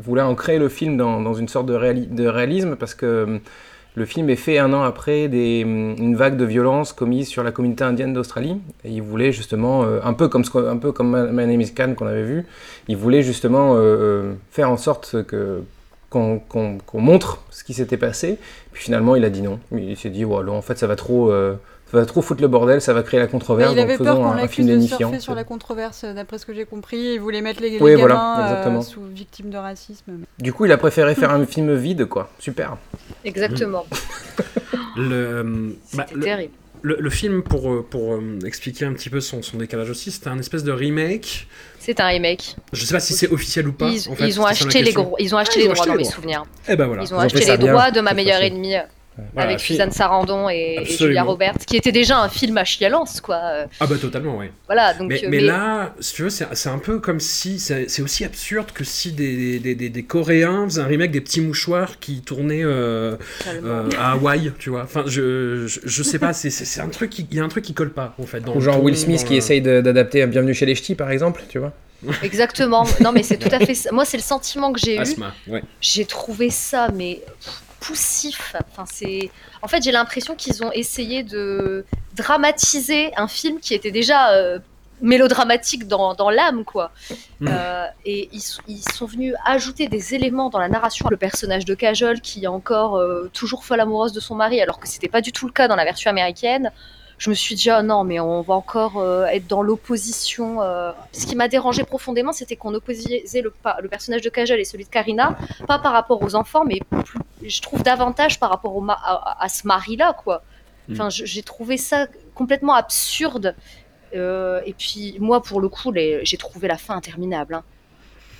voulait 0.00 0.22
ancrer 0.22 0.58
le 0.58 0.68
film 0.68 0.96
dans, 0.96 1.20
dans 1.20 1.34
une 1.34 1.48
sorte 1.48 1.66
de, 1.66 1.74
réali- 1.74 2.08
de 2.14 2.26
réalisme 2.26 2.76
parce 2.76 2.94
que 2.94 3.24
hum, 3.24 3.40
le 3.98 4.06
film 4.06 4.30
est 4.30 4.36
fait 4.36 4.58
un 4.58 4.72
an 4.72 4.82
après 4.82 5.26
hum, 5.26 5.96
une 5.98 6.16
vague 6.16 6.36
de 6.36 6.44
violence 6.44 6.92
commise 6.92 7.28
sur 7.28 7.42
la 7.42 7.52
communauté 7.52 7.84
indienne 7.84 8.14
d'Australie. 8.14 8.56
Il 8.84 9.02
voulait 9.02 9.32
justement, 9.32 9.82
euh, 9.84 10.00
un, 10.04 10.14
peu 10.14 10.28
comme 10.28 10.44
un 10.54 10.76
peu 10.76 10.92
comme 10.92 11.30
My 11.32 11.46
Name 11.46 11.68
Khan 11.76 11.94
qu'on 11.96 12.06
avait 12.06 12.22
vu, 12.22 12.46
il 12.86 12.96
voulait 12.96 13.22
justement 13.22 13.74
euh, 13.74 13.78
euh, 13.78 14.32
faire 14.50 14.70
en 14.70 14.76
sorte 14.76 15.16
qu'on 16.08 16.40
montre 16.94 17.42
ce 17.50 17.64
qui 17.64 17.74
s'était 17.74 17.96
passé. 17.96 18.38
Puis 18.72 18.84
finalement, 18.84 19.16
il 19.16 19.24
a 19.24 19.30
dit 19.30 19.42
non. 19.42 19.58
Il 19.72 19.96
s'est 19.96 20.10
dit, 20.10 20.24
en 20.24 20.62
fait, 20.62 20.78
ça 20.78 20.86
va 20.86 20.96
trop, 20.96 21.32
va 21.92 22.04
trop 22.06 22.20
foutre 22.22 22.42
le 22.42 22.48
bordel, 22.48 22.80
ça 22.80 22.92
va 22.92 23.02
créer 23.02 23.18
la 23.20 23.26
controverse. 23.26 23.72
il 23.72 23.76
donc 23.76 23.84
avait 23.84 23.96
peur 23.96 24.06
faisons 24.16 24.28
qu'on 24.28 24.34
l'accuse 24.34 24.66
de 24.66 24.80
surfer 24.80 25.20
sur 25.20 25.34
la 25.34 25.44
controverse, 25.44 26.04
euh, 26.04 26.12
d'après 26.12 26.38
ce 26.38 26.44
que 26.46 26.52
j'ai 26.54 26.64
compris. 26.66 27.14
Il 27.14 27.20
voulait 27.20 27.40
mettre 27.40 27.62
les, 27.62 27.70
les 27.70 27.78
Oui, 27.80 27.94
voilà, 27.94 28.14
gamins 28.14 28.38
euh, 28.40 28.48
exactement. 28.50 28.82
sous 28.82 29.02
victimes 29.04 29.50
de 29.50 29.56
racisme. 29.56 30.12
Du 30.38 30.52
coup, 30.52 30.66
il 30.66 30.72
a 30.72 30.76
préféré 30.76 31.14
faire 31.14 31.30
un 31.30 31.46
film 31.46 31.74
vide, 31.74 32.04
quoi. 32.06 32.30
Super. 32.38 32.76
Exactement. 33.24 33.86
Le, 34.96 35.12
euh, 35.12 35.42
bah, 35.94 36.04
C'était 36.08 36.14
le- 36.18 36.24
terrible. 36.24 36.52
le- 36.82 36.96
le 36.98 37.10
film, 37.10 37.42
pour, 37.42 37.70
euh, 37.72 37.86
pour 37.88 38.14
euh, 38.14 38.38
expliquer 38.44 38.84
un 38.84 38.92
petit 38.92 39.10
peu 39.10 39.20
son, 39.20 39.42
son 39.42 39.56
décalage 39.58 39.90
aussi, 39.90 40.10
c'était 40.10 40.28
un 40.28 40.38
espèce 40.38 40.64
de 40.64 40.72
remake. 40.72 41.46
C'est 41.78 42.00
un 42.00 42.06
remake. 42.08 42.56
Je 42.72 42.84
sais 42.84 42.94
pas 42.94 43.00
si 43.00 43.12
c'est 43.14 43.30
officiel 43.30 43.68
ou 43.68 43.72
pas. 43.72 43.88
Ils, 43.88 44.08
en 44.10 44.14
fait, 44.16 44.26
ils 44.28 44.40
ont 44.40 44.44
acheté 44.44 44.82
les 44.82 44.94
ils 45.20 45.34
ont 45.34 45.38
acheté 45.38 45.60
Ah, 45.60 45.60
ils 45.60 45.62
les 45.64 45.68
ont 45.70 45.72
droits 45.72 45.82
acheté 45.84 45.88
dans 45.90 45.94
les 45.94 46.04
mes 46.04 46.10
souvenirs. 46.10 46.44
Eh 46.68 46.76
ben 46.76 46.86
voilà. 46.86 47.02
Ils 47.02 47.06
ont 47.14 47.16
Ils 47.16 47.20
ont 47.20 47.20
acheté 47.20 47.38
les 47.40 47.56
bien, 47.58 47.72
droits 47.72 47.90
de 47.92 48.00
ma 48.00 48.12
meilleure 48.12 48.42
ennemie 48.42 48.76
euh, 48.76 48.80
Voilà, 49.34 49.50
avec 49.50 49.60
Suzanne 49.60 49.90
Sarandon 49.90 50.48
et. 50.48 50.84
Julia 50.84 51.22
Roberts, 51.22 51.58
qui 51.66 51.76
était 51.76 51.92
déjà 51.92 52.18
un 52.18 52.28
film 52.28 52.56
à 52.58 52.64
chialance, 52.64 53.20
quoi. 53.20 53.36
Euh, 53.42 53.66
Ah 53.80 53.86
bah 53.86 53.96
totalement, 54.00 54.36
ouais. 54.36 54.50
Voilà, 54.66 54.94
donc. 54.94 55.08
Mais, 55.10 55.24
euh, 55.24 55.28
mais 55.30 55.40
là, 55.40 55.94
si 56.00 56.14
tu 56.14 56.22
veux, 56.22 56.30
c'est 56.30 56.68
un 56.68 56.78
peu 56.78 56.98
comme 57.00 57.20
si. 57.20 57.58
C'est 57.58 58.02
aussi 58.02 58.24
absurde 58.24 58.72
que 58.72 58.84
si 58.84 59.12
des, 59.12 59.58
des, 59.58 59.74
des, 59.74 59.88
des 59.88 60.02
Coréens 60.02 60.64
faisaient 60.64 60.82
un 60.82 60.86
remake 60.86 61.10
des 61.10 61.20
petits 61.20 61.40
mouchoirs 61.40 61.98
qui 61.98 62.20
tournaient 62.22 62.64
euh, 62.64 63.16
euh, 63.48 63.88
à 63.98 64.12
Hawaï, 64.12 64.52
tu 64.58 64.70
vois. 64.70 64.82
Enfin, 64.84 65.04
je, 65.06 65.66
je, 65.66 65.80
je 65.84 66.02
sais 66.02 66.18
pas, 66.18 66.32
c'est- 66.32 66.80
un 66.80 66.88
truc 66.88 67.10
qui. 67.10 67.26
Il 67.30 67.36
y 67.36 67.40
a 67.40 67.44
un 67.44 67.48
truc 67.48 67.64
qui 67.64 67.74
colle 67.74 67.90
pas, 67.92 68.14
en 68.18 68.26
fait. 68.26 68.40
Dans 68.40 68.54
Ou 68.56 68.60
genre 68.60 68.76
ton, 68.76 68.82
Will 68.84 68.96
Smith 68.96 69.24
qui 69.24 69.32
le- 69.34 69.38
essaye 69.38 69.60
d'adapter 69.60 70.26
Bienvenue 70.26 70.54
chez 70.54 70.66
les 70.66 70.74
Ch'tis, 70.74 70.94
par 70.94 71.10
exemple, 71.10 71.42
tu 71.48 71.58
vois. 71.58 71.72
Exactement. 72.22 72.84
Non, 73.00 73.10
mais 73.12 73.22
c'est 73.22 73.38
tout 73.38 73.48
à 73.52 73.58
fait 73.58 73.74
ça. 73.74 73.90
Moi, 73.92 74.04
c'est 74.04 74.16
le 74.16 74.22
sentiment 74.22 74.72
que 74.72 74.78
j'ai 74.80 74.96
eu. 74.96 75.02
Ouais. 75.48 75.62
J'ai 75.80 76.04
trouvé 76.04 76.50
ça, 76.50 76.88
mais 76.94 77.20
pff, 77.40 77.62
poussif. 77.80 78.54
Enfin, 78.72 78.84
c'est. 78.92 79.30
En 79.62 79.68
fait, 79.68 79.82
j'ai 79.82 79.92
l'impression 79.92 80.34
qu'ils 80.34 80.62
ont 80.64 80.72
essayé 80.72 81.22
de 81.22 81.84
dramatiser 82.14 83.12
un 83.16 83.28
film 83.28 83.60
qui 83.60 83.74
était 83.74 83.90
déjà 83.90 84.32
euh, 84.32 84.58
mélodramatique 85.00 85.86
dans, 85.86 86.14
dans 86.14 86.30
l'âme, 86.30 86.64
quoi. 86.64 86.90
Mm. 87.40 87.48
Euh, 87.50 87.86
et 88.04 88.28
ils, 88.32 88.40
sont- 88.40 88.62
ils 88.68 88.82
sont 88.92 89.06
venus 89.06 89.34
ajouter 89.44 89.88
des 89.88 90.14
éléments 90.14 90.50
dans 90.50 90.58
la 90.58 90.68
narration. 90.68 91.06
Le 91.08 91.16
personnage 91.16 91.64
de 91.64 91.74
Kajol, 91.74 92.20
qui 92.20 92.44
est 92.44 92.48
encore 92.48 92.96
euh, 92.96 93.30
toujours 93.32 93.64
folle 93.64 93.80
amoureuse 93.80 94.12
de 94.12 94.20
son 94.20 94.34
mari, 94.34 94.60
alors 94.60 94.80
que 94.80 94.88
c'était 94.88 95.08
pas 95.08 95.20
du 95.20 95.32
tout 95.32 95.46
le 95.46 95.52
cas 95.52 95.68
dans 95.68 95.76
la 95.76 95.84
version 95.84 96.10
américaine. 96.10 96.72
Je 97.18 97.30
me 97.30 97.34
suis 97.34 97.54
dit, 97.56 97.68
oh 97.76 97.82
non, 97.82 98.04
mais 98.04 98.20
on 98.20 98.42
va 98.42 98.54
encore 98.54 98.98
euh, 98.98 99.24
être 99.26 99.46
dans 99.48 99.60
l'opposition. 99.62 100.62
euh. 100.62 100.92
Ce 101.12 101.26
qui 101.26 101.34
m'a 101.34 101.48
dérangé 101.48 101.82
profondément, 101.84 102.32
c'était 102.32 102.54
qu'on 102.56 102.72
opposait 102.74 103.24
le, 103.42 103.52
personnage 103.88 104.22
de 104.22 104.28
Kajol 104.30 104.60
et 104.60 104.64
celui 104.64 104.84
de 104.84 104.88
Karina, 104.88 105.36
pas 105.66 105.78
par 105.80 105.92
rapport 105.92 106.22
aux 106.22 106.34
enfants, 106.36 106.64
mais 106.64 106.78
plus- 106.90 107.18
je 107.48 107.60
trouve 107.60 107.82
davantage 107.82 108.38
par 108.38 108.50
rapport 108.50 108.76
au 108.76 108.80
ma- 108.80 108.98
à, 109.04 109.42
à 109.44 109.48
ce 109.48 109.66
mari-là, 109.66 110.12
quoi. 110.12 110.42
Enfin, 110.92 111.10
je- 111.10 111.24
j'ai 111.26 111.42
trouvé 111.42 111.76
ça 111.76 112.06
complètement 112.34 112.74
absurde. 112.74 113.54
Euh, 114.14 114.60
et 114.64 114.72
puis, 114.72 115.16
moi, 115.20 115.42
pour 115.42 115.60
le 115.60 115.68
coup, 115.68 115.92
j'ai 115.94 116.36
trouvé 116.38 116.66
la 116.68 116.78
fin 116.78 116.96
interminable. 116.96 117.54
hein. 117.54 117.62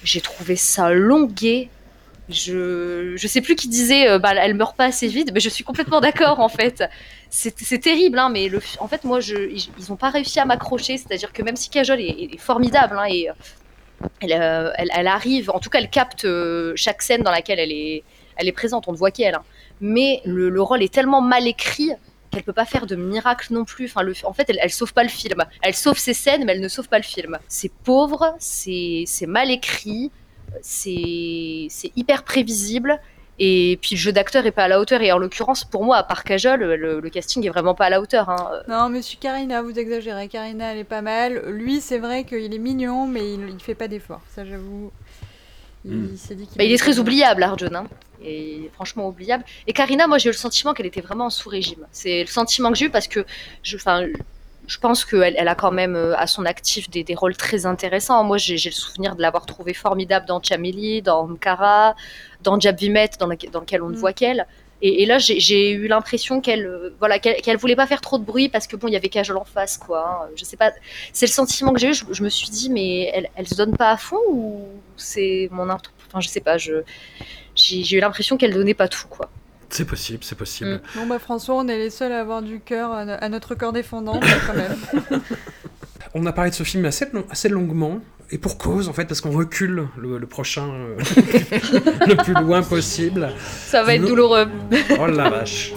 J'ai 0.05 0.21
trouvé 0.21 0.55
ça 0.57 0.93
longué. 0.93 1.69
Je, 2.29 3.14
je 3.17 3.27
sais 3.27 3.41
plus 3.41 3.55
qui 3.55 3.69
disait, 3.69 4.09
euh, 4.09 4.19
bah, 4.19 4.35
elle 4.35 4.55
meurt 4.55 4.77
pas 4.77 4.85
assez 4.85 5.09
vite, 5.09 5.31
mais 5.33 5.41
je 5.41 5.49
suis 5.49 5.64
complètement 5.64 6.01
d'accord 6.01 6.41
en 6.41 6.49
fait. 6.49 6.85
C'est 7.31 7.59
c'est 7.59 7.79
terrible, 7.79 8.19
hein, 8.19 8.29
mais 8.31 8.51
en 8.81 8.88
fait, 8.88 9.05
moi, 9.05 9.21
je, 9.21 9.37
ils, 9.51 9.93
ont 9.93 9.97
pas 9.97 10.11
réussi 10.11 10.38
à 10.41 10.45
m'accrocher. 10.45 10.99
C'est-à-dire 10.99 11.33
que 11.33 11.43
même 11.43 11.57
si 11.57 11.71
Kajol 11.71 12.01
est, 12.01 12.38
formidable, 12.38 12.99
hein, 12.99 13.07
euh, 13.11 13.33
elle, 14.21 14.33
euh, 14.33 14.71
elle, 14.77 15.07
arrive, 15.07 15.51
en 15.51 15.59
tout 15.59 15.71
cas, 15.71 15.79
elle 15.79 15.91
capte 15.91 16.25
euh, 16.25 16.73
chaque 16.77 17.03
scène 17.03 17.23
dans 17.23 17.31
laquelle 17.31 17.59
elle 17.59 17.73
est, 17.73 18.53
présente, 18.53 18.88
on 18.88 18.93
ne 18.93 18.97
voit 18.97 19.11
qu'elle. 19.11 19.35
hein. 19.35 19.45
Mais 19.81 20.21
le, 20.25 20.49
le 20.49 20.62
rôle 20.62 20.83
est 20.83 20.93
tellement 20.93 21.21
mal 21.21 21.47
écrit 21.47 21.93
qu'elle 22.31 22.43
peut 22.43 22.53
pas 22.53 22.64
faire 22.67 22.87
de 22.87 22.97
miracle 22.97 23.53
non 23.53 23.64
plus. 23.64 23.91
En 24.25 24.33
fait, 24.33 24.49
elle, 24.51 24.59
elle 24.61 24.71
sauve 24.71 24.93
pas 24.93 25.03
le 25.03 25.09
film. 25.09 25.45
Elle 25.62 25.75
sauve 25.75 25.99
ses 25.99 26.14
scènes, 26.14 26.45
mais 26.45 26.53
elle 26.53 26.61
ne 26.61 26.69
sauve 26.69 26.88
pas 26.88 26.99
le 26.99 27.05
film. 27.05 27.38
C'est 27.49 27.73
pauvre, 27.85 28.35
c'est 28.38 29.05
c'est 29.07 29.27
mal 29.27 29.51
écrit, 29.51 30.11
c'est 30.62 31.66
c'est 31.70 31.92
hyper 31.96 32.22
prévisible. 32.24 33.00
Et 33.40 33.78
puis 33.80 33.94
le 33.94 34.00
jeu 34.00 34.11
d'acteur 34.11 34.44
est 34.46 34.50
pas 34.50 34.64
à 34.64 34.68
la 34.68 34.80
hauteur. 34.80 35.00
Et 35.00 35.12
en 35.12 35.18
l'occurrence, 35.18 35.64
pour 35.64 35.84
moi, 35.84 35.96
à 35.98 36.02
part 36.02 36.24
le, 36.26 37.00
le 37.00 37.11
casting 37.11 37.46
est 37.46 37.50
vraiment 37.50 37.74
pas 37.74 37.87
à 37.87 37.90
la 37.90 38.00
hauteur. 38.00 38.28
hein. 38.30 38.50
Non, 38.68 38.88
monsieur 38.88 39.16
Karina, 39.20 39.62
vous 39.62 39.78
exagérez. 39.78 40.26
Karina, 40.26 40.72
elle 40.72 40.78
est 40.78 40.84
pas 40.84 41.02
mal. 41.02 41.44
Lui, 41.50 41.80
c'est 41.80 41.98
vrai 41.98 42.24
qu'il 42.24 42.52
est 42.52 42.58
mignon, 42.58 43.06
mais 43.06 43.34
il, 43.34 43.48
il 43.48 43.61
fait 43.62 43.76
pas 43.76 43.87
d'efforts. 43.87 44.22
Ça, 44.34 44.44
j'avoue. 44.44 44.90
Il 45.84 46.18
s'est 46.18 46.34
dit 46.34 46.46
qu'il 46.46 46.58
Bah, 46.58 46.64
il 46.64 46.72
est 46.72 46.78
très 46.78 46.98
oubliable, 46.98 47.42
Arjun. 47.44 47.74
Hein. 47.74 47.87
Et 48.24 48.68
franchement 48.74 49.06
oubliable. 49.08 49.44
Et 49.68 49.72
Karina, 49.72 50.08
moi 50.08 50.18
j'ai 50.18 50.28
eu 50.28 50.32
le 50.32 50.37
sentiment 50.37 50.74
qu'elle 50.74 50.87
était 50.87 51.00
vraiment 51.00 51.26
en 51.26 51.30
sous-régime. 51.30 51.87
C'est 51.92 52.20
le 52.22 52.26
sentiment 52.26 52.72
que 52.72 52.76
j'ai 52.76 52.87
eu 52.87 52.90
parce 52.90 53.06
que 53.06 53.24
je, 53.62 53.76
enfin, 53.76 54.04
je 54.68 54.78
pense 54.78 55.04
qu'elle 55.04 55.35
elle 55.37 55.48
a 55.48 55.54
quand 55.57 55.72
même 55.72 55.96
euh, 55.96 56.16
à 56.16 56.26
son 56.28 56.44
actif 56.44 56.88
des, 56.90 57.02
des 57.02 57.14
rôles 57.16 57.37
très 57.37 57.66
intéressants. 57.66 58.22
Moi 58.22 58.37
j'ai 58.38 58.54
le 58.54 58.70
souvenir 58.70 59.16
de 59.16 59.22
l'avoir 59.22 59.44
trouvée 59.46 59.74
formidable 59.74 60.26
dans 60.26 60.40
Chameli, 60.40 61.02
dans 61.02 61.26
Mkara, 61.26 61.96
dans 62.42 62.61
Jab 62.61 62.76
Vimet, 62.78 63.11
dans, 63.18 63.26
lequel- 63.26 63.50
dans 63.50 63.61
lequel 63.61 63.83
on 63.83 63.88
ne 63.88 63.94
Mm. 63.96 63.98
voit 63.98 64.12
qu'elle. 64.12 64.46
Et, 64.81 65.02
et 65.02 65.07
là 65.07 65.18
j'ai- 65.18 65.70
eu 65.72 65.88
l'impression 65.88 66.40
qu'elle 66.40 66.64
euh, 66.66 66.94
voilà, 67.00 67.18
qu'elle 67.18 67.57
voulait 67.57 67.74
pas 67.74 67.88
faire 67.88 68.00
trop 68.00 68.16
de 68.18 68.24
bruit 68.24 68.48
parce 68.48 68.66
que 68.68 68.76
bon, 68.76 68.87
il 68.87 68.92
y 68.92 68.96
avait 68.96 69.09
Kajol 69.09 69.37
en 69.38 69.44
face. 69.44 69.76
quoi. 69.76 70.00
hein. 70.26 70.28
Je 70.37 70.44
sais 70.44 70.57
pas. 70.57 70.70
C'est 71.12 71.26
le 71.26 71.33
sentiment 71.33 71.72
que 71.72 71.81
j'ai 71.81 71.88
eu. 71.88 71.94
Je, 71.94 72.04
je 72.12 72.22
me 72.22 72.28
suis 72.28 72.48
dit, 72.50 72.70
mais 72.70 73.11
elle, 73.14 73.28
elle 73.35 73.48
se 73.48 73.57
donne 73.57 73.76
pas 73.76 73.90
à 73.90 73.96
fond 73.96 74.20
ou 74.31 74.66
c'est 74.96 75.48
mon. 75.50 75.68
Enfin, 75.68 76.20
je 76.20 76.28
sais 76.28 76.40
pas. 76.40 76.59
Je 76.59 76.83
j'ai 77.57 77.96
eu 77.96 78.00
l'impression 78.00 78.37
qu'elle 78.37 78.54
donnait 78.54 78.74
pas 78.74 78.87
tout, 78.87 79.09
quoi. 79.09 79.31
C'est 79.70 79.85
possible, 79.85 80.20
c'est 80.22 80.37
possible. 80.38 80.70
Mm. 80.94 80.98
Bon 81.00 81.07
bah 81.07 81.18
François, 81.18 81.54
on 81.57 81.68
est 81.68 81.76
les 81.78 81.90
seuls 81.90 82.12
à 82.12 82.20
avoir 82.20 82.42
du 82.42 82.61
cœur 82.61 82.92
à, 82.92 83.00
à 83.00 83.28
notre 83.28 83.54
corps 83.54 83.72
défendant, 83.72 84.18
quand 84.46 84.54
même. 84.54 85.20
On 86.14 86.24
a 86.26 86.33
parlé 86.33 86.50
de 86.50 86.54
ce 86.54 86.62
film 86.62 86.85
assez, 86.87 87.07
long- 87.12 87.26
assez 87.31 87.48
longuement, 87.50 88.00
et 88.31 88.38
pour 88.38 88.57
cause, 88.59 88.88
en 88.88 88.92
fait, 88.92 89.04
parce 89.04 89.20
qu'on 89.20 89.31
recule 89.31 89.88
le, 89.96 90.18
le 90.18 90.26
prochain 90.26 90.68
euh, 90.68 90.96
le 92.07 92.16
plus 92.22 92.35
loin 92.35 92.62
possible. 92.62 93.31
Ça 93.66 93.83
va 93.83 93.94
être 93.94 94.04
douloureux. 94.07 94.48
Oh 94.98 95.07
la 95.07 95.28
vache. 95.31 95.72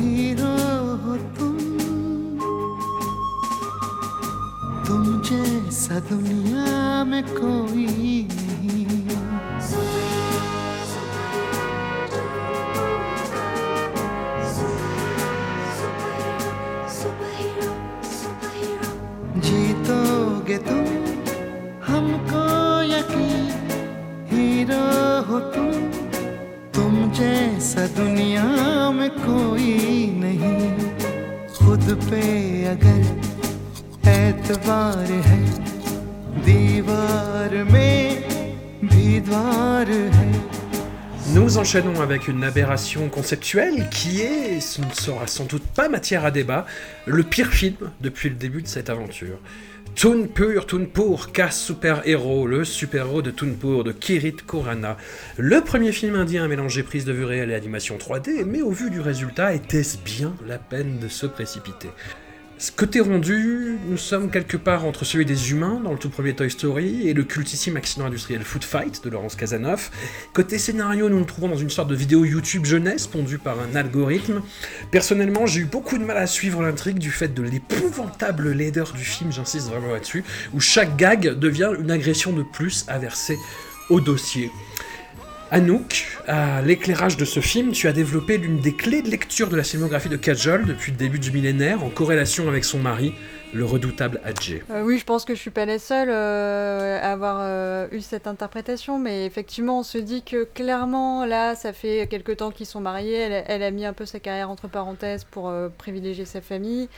हीरो 0.00 0.52
हो 1.02 1.16
तुम। 1.36 1.56
तुम 4.86 5.02
जैसा 5.20 5.98
दुनिया 6.08 7.04
में 7.04 7.22
कोई 7.34 7.86
जीतोगे 19.44 20.56
तुम, 20.58 20.86
हमको 21.86 22.42
यकीन, 22.84 23.46
हीरो 24.30 24.82
हो 25.28 25.40
तुम। 25.54 25.89
जैसा 27.20 27.86
दुनिया 27.86 28.44
में 28.90 29.10
कोई 29.10 29.74
नहीं। 30.16 30.60
खुद 31.56 31.84
पे 32.10 32.22
अगर 32.64 33.00
एतबार 34.10 35.10
है, 35.26 35.42
दीवार 36.44 37.56
में 37.72 38.22
भी 38.84 39.20
द्वार 39.20 39.90
है। 40.16 40.32
Nous 41.32 41.58
enchaînons 41.58 42.00
avec 42.00 42.26
une 42.26 42.42
aberration 42.42 43.08
conceptuelle 43.08 43.88
qui 43.88 44.20
est, 44.20 44.58
ce 44.58 44.80
ne 44.80 44.90
sera 44.92 45.28
sans 45.28 45.44
doute 45.44 45.62
pas 45.62 45.88
matière 45.88 46.24
à 46.24 46.32
débat, 46.32 46.66
le 47.06 47.22
pire 47.22 47.52
film 47.52 47.76
depuis 48.00 48.28
le 48.30 48.34
début 48.34 48.62
de 48.62 48.66
cette 48.66 48.90
aventure. 48.90 49.38
Toonpur, 49.94 50.66
Toonpur, 50.66 51.30
Ka 51.30 51.52
Super-Héros, 51.52 52.48
le 52.48 52.64
super-héros 52.64 53.22
de 53.22 53.30
Toonpur 53.30 53.84
de 53.84 53.92
Kirit 53.92 54.36
Korana. 54.44 54.96
Le 55.36 55.60
premier 55.60 55.92
film 55.92 56.16
indien 56.16 56.44
à 56.44 56.48
mélanger 56.48 56.82
prise 56.82 57.04
de 57.04 57.12
vue 57.12 57.24
réelle 57.24 57.52
et 57.52 57.54
animation 57.54 57.96
3D, 57.96 58.44
mais 58.44 58.62
au 58.62 58.70
vu 58.70 58.90
du 58.90 59.00
résultat, 59.00 59.54
était-ce 59.54 59.98
bien 59.98 60.34
la 60.48 60.58
peine 60.58 60.98
de 60.98 61.06
se 61.06 61.26
précipiter? 61.26 61.90
Côté 62.68 63.00
rendu, 63.00 63.78
nous 63.88 63.96
sommes 63.96 64.30
quelque 64.30 64.58
part 64.58 64.84
entre 64.84 65.06
celui 65.06 65.24
des 65.24 65.50
humains 65.50 65.80
dans 65.82 65.92
le 65.92 65.98
tout 65.98 66.10
premier 66.10 66.34
Toy 66.34 66.50
Story 66.50 67.08
et 67.08 67.14
le 67.14 67.24
cultissime 67.24 67.78
accident 67.78 68.04
industriel 68.04 68.42
Food 68.42 68.64
Fight 68.64 69.02
de 69.02 69.08
Laurence 69.08 69.34
Casanov. 69.34 69.90
Côté 70.34 70.58
scénario, 70.58 71.08
nous 71.08 71.18
nous 71.18 71.24
trouvons 71.24 71.48
dans 71.48 71.56
une 71.56 71.70
sorte 71.70 71.88
de 71.88 71.94
vidéo 71.94 72.26
YouTube 72.26 72.66
jeunesse 72.66 73.06
pondue 73.06 73.38
par 73.38 73.56
un 73.60 73.74
algorithme. 73.76 74.42
Personnellement, 74.90 75.46
j'ai 75.46 75.60
eu 75.60 75.64
beaucoup 75.64 75.96
de 75.96 76.04
mal 76.04 76.18
à 76.18 76.26
suivre 76.26 76.60
l'intrigue 76.62 76.98
du 76.98 77.10
fait 77.10 77.32
de 77.32 77.42
l'épouvantable 77.42 78.52
laideur 78.52 78.92
du 78.92 79.04
film, 79.04 79.32
j'insiste 79.32 79.68
vraiment 79.68 79.94
là-dessus, 79.94 80.22
où 80.52 80.60
chaque 80.60 80.96
gag 80.96 81.38
devient 81.38 81.72
une 81.80 81.90
agression 81.90 82.34
de 82.34 82.42
plus 82.42 82.84
à 82.88 82.98
verser 82.98 83.38
au 83.88 84.00
dossier. 84.00 84.50
Anouk, 85.52 86.06
à 86.28 86.62
l'éclairage 86.62 87.16
de 87.16 87.24
ce 87.24 87.40
film, 87.40 87.72
tu 87.72 87.88
as 87.88 87.92
développé 87.92 88.38
l'une 88.38 88.60
des 88.60 88.72
clés 88.72 89.02
de 89.02 89.10
lecture 89.10 89.48
de 89.48 89.56
la 89.56 89.64
filmographie 89.64 90.08
de 90.08 90.16
Kajol 90.16 90.64
depuis 90.64 90.92
le 90.92 90.96
début 90.96 91.18
du 91.18 91.32
millénaire, 91.32 91.82
en 91.82 91.90
corrélation 91.90 92.46
avec 92.46 92.64
son 92.64 92.78
mari, 92.78 93.14
le 93.52 93.64
redoutable 93.64 94.20
Adjé. 94.24 94.62
Euh, 94.70 94.82
oui, 94.84 94.98
je 94.98 95.04
pense 95.04 95.24
que 95.24 95.34
je 95.34 95.40
suis 95.40 95.50
pas 95.50 95.64
la 95.64 95.80
seule 95.80 96.08
euh, 96.08 97.00
à 97.02 97.10
avoir 97.10 97.38
euh, 97.40 97.88
eu 97.90 98.00
cette 98.00 98.28
interprétation, 98.28 99.00
mais 99.00 99.26
effectivement, 99.26 99.80
on 99.80 99.82
se 99.82 99.98
dit 99.98 100.22
que 100.22 100.44
clairement, 100.44 101.24
là, 101.24 101.56
ça 101.56 101.72
fait 101.72 102.06
quelque 102.08 102.30
temps 102.30 102.52
qu'ils 102.52 102.66
sont 102.66 102.80
mariés. 102.80 103.16
Elle, 103.16 103.44
elle 103.48 103.62
a 103.64 103.72
mis 103.72 103.84
un 103.84 103.92
peu 103.92 104.06
sa 104.06 104.20
carrière 104.20 104.50
entre 104.50 104.68
parenthèses 104.68 105.24
pour 105.24 105.52
privilégier 105.78 106.26
sa 106.26 106.40
famille. 106.40 106.88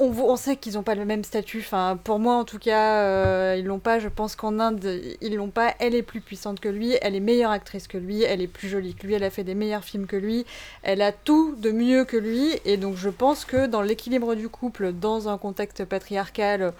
On, 0.00 0.34
sait 0.34 0.56
qu'ils 0.56 0.74
n'ont 0.74 0.82
pas 0.82 0.96
le 0.96 1.04
même 1.04 1.22
statut. 1.22 1.60
Enfin, 1.60 1.96
pour 2.02 2.18
moi, 2.18 2.34
en 2.34 2.44
tout 2.44 2.58
cas, 2.58 3.02
euh, 3.02 3.56
ils 3.56 3.64
l'ont 3.64 3.78
pas. 3.78 4.00
Je 4.00 4.08
pense 4.08 4.34
qu'en 4.34 4.58
Inde, 4.58 4.84
ils 5.20 5.36
l'ont 5.36 5.50
pas. 5.50 5.72
Elle 5.78 5.94
est 5.94 6.02
plus 6.02 6.20
puissante 6.20 6.58
que 6.58 6.68
lui. 6.68 6.96
Elle 7.00 7.14
est 7.14 7.20
meilleure 7.20 7.52
actrice 7.52 7.86
que 7.86 7.96
lui. 7.96 8.24
Elle 8.24 8.42
est 8.42 8.48
plus 8.48 8.68
jolie 8.68 8.94
que 8.94 9.06
lui. 9.06 9.14
Elle 9.14 9.22
a 9.22 9.30
fait 9.30 9.44
des 9.44 9.54
meilleurs 9.54 9.84
films 9.84 10.06
que 10.06 10.16
lui. 10.16 10.46
Elle 10.82 11.00
a 11.00 11.12
tout 11.12 11.54
de 11.58 11.70
mieux 11.70 12.04
que 12.04 12.16
lui. 12.16 12.58
Et 12.64 12.76
donc, 12.76 12.96
je 12.96 13.08
pense 13.08 13.44
que 13.44 13.66
dans 13.66 13.82
l'équilibre 13.82 14.34
du 14.34 14.48
couple, 14.48 14.92
dans 14.92 15.28
un 15.28 15.38
contexte 15.38 15.84
patriarcal 15.84 16.62
euh, 16.62 16.70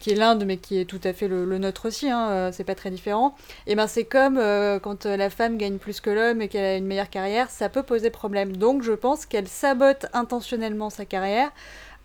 qui 0.00 0.10
est 0.10 0.16
l'Inde, 0.16 0.44
mais 0.44 0.56
qui 0.56 0.78
est 0.80 0.84
tout 0.84 1.00
à 1.04 1.12
fait 1.12 1.28
le, 1.28 1.44
le 1.44 1.58
nôtre 1.58 1.86
aussi, 1.86 2.10
hein, 2.10 2.28
euh, 2.30 2.50
c'est 2.52 2.64
pas 2.64 2.74
très 2.74 2.90
différent. 2.90 3.36
Et 3.68 3.76
ben, 3.76 3.86
c'est 3.86 4.04
comme 4.04 4.36
euh, 4.36 4.80
quand 4.80 5.06
la 5.06 5.30
femme 5.30 5.58
gagne 5.58 5.78
plus 5.78 6.00
que 6.00 6.10
l'homme 6.10 6.42
et 6.42 6.48
qu'elle 6.48 6.64
a 6.64 6.76
une 6.76 6.86
meilleure 6.86 7.08
carrière, 7.08 7.50
ça 7.50 7.68
peut 7.68 7.84
poser 7.84 8.10
problème. 8.10 8.56
Donc, 8.56 8.82
je 8.82 8.92
pense 8.92 9.26
qu'elle 9.26 9.46
sabote 9.46 10.06
intentionnellement 10.12 10.90
sa 10.90 11.04
carrière 11.04 11.52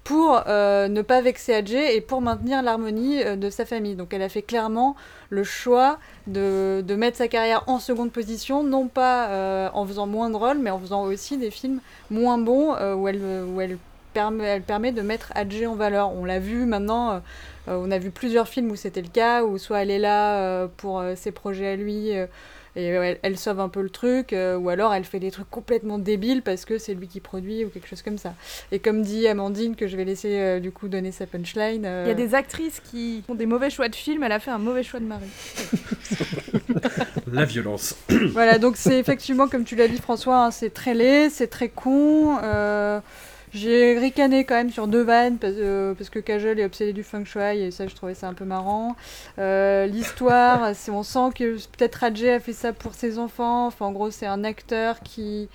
pour 0.04 0.42
euh, 0.48 0.88
ne 0.88 1.02
pas 1.02 1.22
vexer 1.22 1.54
Adjé 1.54 1.96
et 1.96 2.02
pour 2.02 2.22
maintenir 2.22 2.62
l'harmonie 2.62 3.24
euh, 3.24 3.36
de 3.36 3.50
sa 3.50 3.66
famille. 3.66 3.96
Donc 3.96 4.14
elle 4.14 4.22
a 4.22 4.30
fait 4.30 4.42
clairement 4.42 4.96
le 5.30 5.44
choix 5.44 6.00
de, 6.28 6.82
de 6.86 6.96
mettre 6.96 7.18
sa 7.18 7.28
carrière 7.28 7.64
en 7.68 7.80
seconde 7.80 8.12
position, 8.12 8.64
non 8.64 8.88
pas 8.88 9.28
euh, 9.28 9.70
en 9.74 9.86
faisant 9.86 10.08
moins 10.08 10.30
de 10.30 10.36
rôles, 10.36 10.58
mais 10.58 10.72
en 10.72 10.80
faisant 10.80 11.04
aussi 11.04 11.38
des 11.38 11.52
films 11.52 11.80
moins 12.10 12.38
bons 12.38 12.72
où, 12.96 13.08
elle, 13.08 13.22
où 13.48 13.62
elle, 13.62 13.78
permet, 14.14 14.46
elle 14.46 14.64
permet 14.64 14.92
de 14.92 15.02
mettre 15.02 15.32
Adjé 15.36 15.68
en 15.68 15.76
valeur. 15.76 16.12
On 16.12 16.26
l'a 16.26 16.40
vu 16.40 16.66
maintenant, 16.66 17.22
on 17.68 17.92
a 17.92 17.98
vu 18.00 18.10
plusieurs 18.10 18.48
films 18.48 18.72
où 18.72 18.76
c'était 18.76 19.04
le 19.04 19.10
cas, 19.10 19.44
où 19.44 19.60
soit 19.60 19.84
elle 19.84 19.92
est 19.92 20.00
là 20.00 20.68
pour 20.78 21.04
ses 21.16 21.32
projets 21.32 21.68
à 21.68 21.76
lui. 21.76 22.14
Et 22.75 22.86
elle, 22.86 23.19
elle 23.21 23.38
sauve 23.38 23.60
un 23.60 23.69
peu 23.69 23.82
le 23.82 23.89
truc, 23.89 24.34
euh, 24.34 24.58
ou 24.58 24.69
alors 24.69 24.93
elle 24.93 25.03
fait 25.03 25.19
des 25.19 25.32
trucs 25.32 25.49
complètement 25.49 25.97
débiles 25.97 26.41
parce 26.41 26.65
que 26.65 26.77
c'est 26.77 26.93
lui 26.93 27.08
qui 27.08 27.19
produit 27.19 27.65
ou 27.65 27.69
quelque 27.69 27.88
chose 27.88 28.01
comme 28.01 28.17
ça. 28.17 28.34
Et 28.71 28.79
comme 28.79 29.01
dit 29.01 29.27
Amandine, 29.27 29.75
que 29.75 29.88
je 29.88 29.97
vais 29.97 30.05
laisser 30.05 30.39
euh, 30.39 30.60
du 30.60 30.71
coup 30.71 30.88
donner 30.88 31.12
sa 31.12 31.25
punchline. 31.25 31.86
euh, 31.86 32.03
Il 32.05 32.10
y 32.10 32.12
a 32.12 32.15
des 32.15 32.36
actrices 32.36 32.79
qui 32.79 33.23
font 33.25 33.36
des 33.36 33.45
mauvais 33.45 33.69
choix 33.69 33.89
de 33.89 33.95
film, 33.95 34.23
elle 34.23 34.32
a 34.32 34.39
fait 34.39 34.51
un 34.51 34.60
mauvais 34.60 34.84
choix 34.84 34.99
de 34.99 35.05
mari. 35.05 35.25
La 37.32 37.45
violence. 37.45 37.95
Voilà, 38.32 38.60
donc 38.60 38.77
c'est 38.77 38.99
effectivement, 38.99 39.47
comme 39.47 39.63
tu 39.63 39.75
l'as 39.75 39.88
dit 39.88 39.97
François, 39.97 40.45
hein, 40.45 40.51
c'est 40.51 40.73
très 40.73 40.93
laid, 40.93 41.29
c'est 41.29 41.47
très 41.47 41.69
con. 41.69 42.38
J'ai 43.54 43.98
ricané 43.98 44.44
quand 44.44 44.56
même 44.56 44.70
sur 44.70 44.88
deux 44.88 45.02
vannes 45.02 45.38
parce, 45.38 45.54
euh, 45.58 45.96
que 45.96 46.20
Kajol 46.20 46.60
est 46.60 46.66
obsédé 46.66 46.94
du 46.94 47.04
feng 47.04 47.26
shui 47.26 47.62
et 47.62 47.72
ça 47.72 47.88
je 47.88 47.96
trouvais 47.96 48.14
ça 48.14 48.28
un 48.28 48.34
peu 48.34 48.46
marrant. 48.46 48.96
Euh, 49.40 49.88
L'histoire, 49.88 50.72
on 50.90 51.04
sent 51.04 51.30
que 51.36 51.56
peut-être 51.56 51.96
Rajé 51.96 52.34
a 52.34 52.40
fait 52.40 52.54
ça 52.54 52.74
pour 52.74 52.94
ses 52.94 53.18
enfants. 53.18 53.68
Enfin 53.68 53.88
en 53.88 53.92
gros 53.92 54.12
c'est 54.12 54.28
un 54.28 54.44
acteur 54.44 55.00
qui 55.02 55.50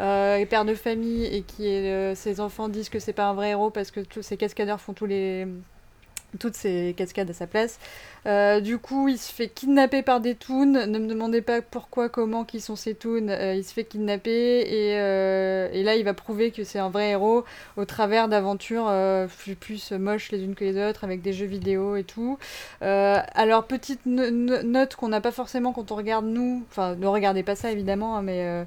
euh, 0.00 0.36
est 0.36 0.46
père 0.46 0.64
de 0.64 0.74
famille 0.74 1.26
et 1.26 1.42
qui 1.42 1.66
euh, 1.66 2.14
ses 2.14 2.40
enfants 2.40 2.68
disent 2.68 2.88
que 2.88 2.98
c'est 2.98 3.12
pas 3.12 3.26
un 3.26 3.34
vrai 3.34 3.50
héros 3.50 3.70
parce 3.70 3.90
que 3.90 4.00
tous 4.00 4.22
ces 4.22 4.36
cascadeurs 4.38 4.80
font 4.80 4.94
toutes 4.94 6.54
ces 6.54 6.94
cascades 6.96 7.28
à 7.30 7.34
sa 7.34 7.46
place. 7.46 7.78
Euh, 8.26 8.60
du 8.60 8.78
coup, 8.78 9.08
il 9.08 9.18
se 9.18 9.32
fait 9.32 9.48
kidnapper 9.48 10.02
par 10.02 10.20
des 10.20 10.34
toons. 10.34 10.66
Ne 10.66 10.98
me 10.98 11.06
demandez 11.06 11.40
pas 11.40 11.62
pourquoi, 11.62 12.08
comment, 12.08 12.44
qui 12.44 12.60
sont 12.60 12.76
ces 12.76 12.94
toons. 12.94 13.28
Euh, 13.28 13.54
il 13.54 13.64
se 13.64 13.72
fait 13.72 13.84
kidnapper 13.84 14.60
et, 14.60 14.98
euh, 14.98 15.68
et 15.72 15.82
là, 15.82 15.96
il 15.96 16.04
va 16.04 16.14
prouver 16.14 16.50
que 16.50 16.64
c'est 16.64 16.78
un 16.78 16.90
vrai 16.90 17.10
héros 17.10 17.44
au 17.76 17.84
travers 17.84 18.28
d'aventures 18.28 18.92
plus, 19.38 19.54
plus 19.54 19.92
moches 19.92 20.30
les 20.32 20.42
unes 20.42 20.54
que 20.54 20.64
les 20.64 20.82
autres, 20.88 21.04
avec 21.04 21.22
des 21.22 21.32
jeux 21.32 21.46
vidéo 21.46 21.96
et 21.96 22.04
tout. 22.04 22.38
Alors, 22.80 23.64
petite 23.64 24.00
no- 24.06 24.30
no- 24.30 24.62
note 24.62 24.96
qu'on 24.96 25.08
n'a 25.08 25.20
pas 25.20 25.32
forcément 25.32 25.72
quand 25.72 25.90
on 25.92 25.96
regarde 25.96 26.26
nous. 26.26 26.62
Enfin, 26.70 26.94
ne 26.96 27.06
regardez 27.06 27.42
pas 27.42 27.56
ça 27.56 27.70
évidemment, 27.72 28.16
hein, 28.16 28.22
mais 28.22 28.64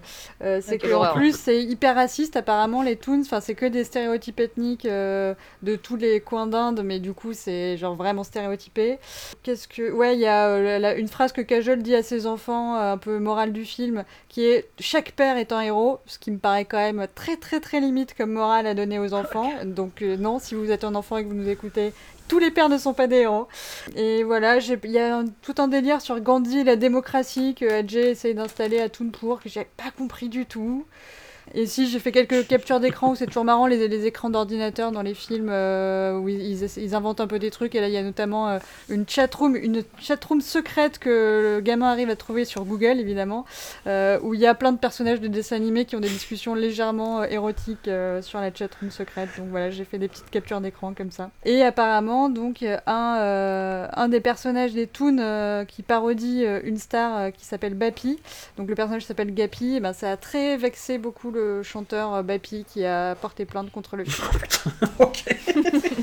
c'est 0.61 0.77
qu'en 0.79 0.89
horreur. 0.97 1.13
plus, 1.13 1.35
c'est 1.37 1.61
hyper 1.63 1.95
raciste 1.95 2.35
apparemment 2.35 2.81
les 2.81 2.95
toons. 2.95 3.21
Enfin, 3.21 3.39
c'est 3.41 3.55
que 3.55 3.65
des 3.65 3.83
stéréotypes 3.83 4.39
ethniques 4.39 4.85
de 4.87 5.75
tous 5.81 5.95
les 5.95 6.19
coins 6.19 6.47
d'Inde, 6.47 6.81
mais 6.83 6.99
du 6.99 7.13
coup, 7.13 7.33
c'est 7.33 7.77
genre 7.77 7.95
vraiment 7.95 8.23
stéréotypé. 8.23 8.97
Qu'est-ce 9.43 9.67
que. 9.67 9.91
Ouais, 9.91 10.15
il 10.15 10.21
y 10.21 10.25
a 10.25 10.47
euh, 10.47 10.79
la- 10.79 10.95
une 10.95 11.10
phrase 11.10 11.34
que 11.34 11.41
Kajol 11.41 11.84
dit 11.84 11.95
à 11.95 12.01
ses 12.01 12.27
enfants, 12.27 12.77
euh, 12.77 12.93
un 12.93 12.97
peu 12.97 13.19
morale 13.19 13.51
du 13.51 13.65
film, 13.65 14.06
qui 14.29 14.45
est 14.45 14.69
Chaque 14.79 15.12
père 15.12 15.36
est 15.38 15.51
un 15.51 15.60
héros, 15.60 15.99
ce 16.06 16.17
qui 16.17 16.32
me 16.32 16.38
paraît 16.38 16.63
quand 16.63 16.77
même 16.77 17.06
très 17.13 17.36
très 17.36 17.60
très 17.60 17.82
limite 17.82 18.15
comme 18.15 18.32
morale 18.32 18.67
à 18.67 18.73
donner 18.73 18.99
aux 18.99 19.13
enfants. 19.13 19.51
Donc, 19.65 20.01
euh, 20.01 20.15
non, 20.15 20.39
si 20.39 20.56
vous 20.56 20.71
êtes 20.71 20.86
un 20.86 20.95
enfant 20.95 21.17
et 21.17 21.23
que 21.25 21.27
vous 21.29 21.36
nous 21.36 21.49
écoutez, 21.49 21.91
tous 22.29 22.39
les 22.39 22.51
pères 22.51 22.69
ne 22.69 22.77
sont 22.77 22.93
pas 22.93 23.08
des 23.08 23.17
héros. 23.17 23.47
Et 23.97 24.23
voilà, 24.23 24.60
il 24.60 24.91
y 24.91 24.97
a 24.99 25.17
un- 25.17 25.25
tout 25.41 25.56
un 25.58 25.67
délire 25.67 25.99
sur 25.99 26.17
Gandhi 26.21 26.60
et 26.60 26.63
la 26.63 26.77
démocratie 26.77 27.53
que 27.53 27.65
Adjé 27.69 28.12
essaye 28.12 28.36
d'installer 28.36 28.79
à 28.79 28.88
Toonpur, 28.88 29.41
que 29.43 29.49
j'ai 29.49 29.67
pas 29.75 29.91
compris 29.97 30.29
du 30.29 30.45
tout. 30.45 30.86
Et 31.53 31.65
si 31.65 31.89
j'ai 31.89 31.99
fait 31.99 32.13
quelques 32.13 32.47
captures 32.47 32.79
d'écran 32.79 33.12
où 33.12 33.15
c'est 33.15 33.25
toujours 33.27 33.43
marrant 33.43 33.67
les, 33.67 33.89
les 33.89 34.06
écrans 34.06 34.29
d'ordinateur 34.29 34.93
dans 34.93 35.01
les 35.01 35.13
films 35.13 35.49
euh, 35.51 36.17
où 36.17 36.29
ils, 36.29 36.62
ils- 36.78 36.93
inventent 36.95 37.21
un 37.21 37.28
peu 37.28 37.39
des 37.39 37.49
trucs 37.49 37.73
et 37.76 37.82
là 37.82 37.88
il 37.88 37.93
y 37.93 37.97
a 37.97 38.04
notamment 38.04 38.49
euh, 38.49 38.60
une 38.89 39.08
chatroom 39.08 39.56
une 39.56 39.84
chatroom 39.99 40.41
secrète 40.41 40.99
que 40.99 41.56
le 41.56 41.62
gamin 41.62 41.88
arrive 41.89 42.10
à 42.10 42.15
trouver 42.15 42.45
sur 42.45 42.65
Google 42.65 42.99
évidemment 42.99 43.45
euh, 43.88 44.19
où 44.21 44.34
il 44.36 44.39
y 44.39 44.45
a 44.45 44.54
plein 44.54 44.71
de 44.71 44.78
personnages 44.78 45.19
de 45.21 45.28
dessins 45.28 45.56
animés 45.56 45.86
qui 45.86 45.95
ont 45.95 45.99
des 45.99 46.10
discussions 46.10 46.54
légèrement 46.54 47.21
euh, 47.21 47.26
érotiques 47.30 47.88
euh, 47.88 48.21
sur 48.21 48.39
la 48.39 48.54
chatroom 48.54 48.91
secrète 48.91 49.30
donc 49.38 49.47
voilà 49.49 49.71
j'ai 49.71 49.86
fait 49.86 49.97
des 49.97 50.08
petites 50.08 50.30
captures 50.30 50.62
d'écran 50.62 50.93
comme 50.93 51.10
ça 51.12 51.32
et 51.45 51.63
apparemment 51.63 52.30
donc 52.30 52.63
un 52.86 53.89
un 53.95 54.08
des 54.08 54.19
personnages 54.19 54.73
des 54.73 54.86
Toons 54.88 55.65
qui 55.67 55.82
parodie 55.82 56.43
une 56.63 56.78
star 56.78 57.32
qui 57.32 57.45
s'appelle 57.45 57.73
Bappy 57.73 58.19
donc 58.58 58.69
le 58.69 58.76
personnage 58.76 59.06
s'appelle 59.06 59.34
Gappy, 59.34 59.76
et 59.76 59.80
ben 59.80 59.93
ça 59.93 60.12
a 60.12 60.17
très 60.17 60.58
vexé 60.58 60.97
beaucoup 60.97 61.32
le 61.32 61.63
chanteur 61.63 62.23
Bappy 62.23 62.65
qui 62.71 62.86
a 62.86 63.15
porté 63.15 63.45
plainte 63.45 63.71
contre 63.71 63.95
le 63.95 64.06
film. 64.06 64.28
ok. 64.99 65.23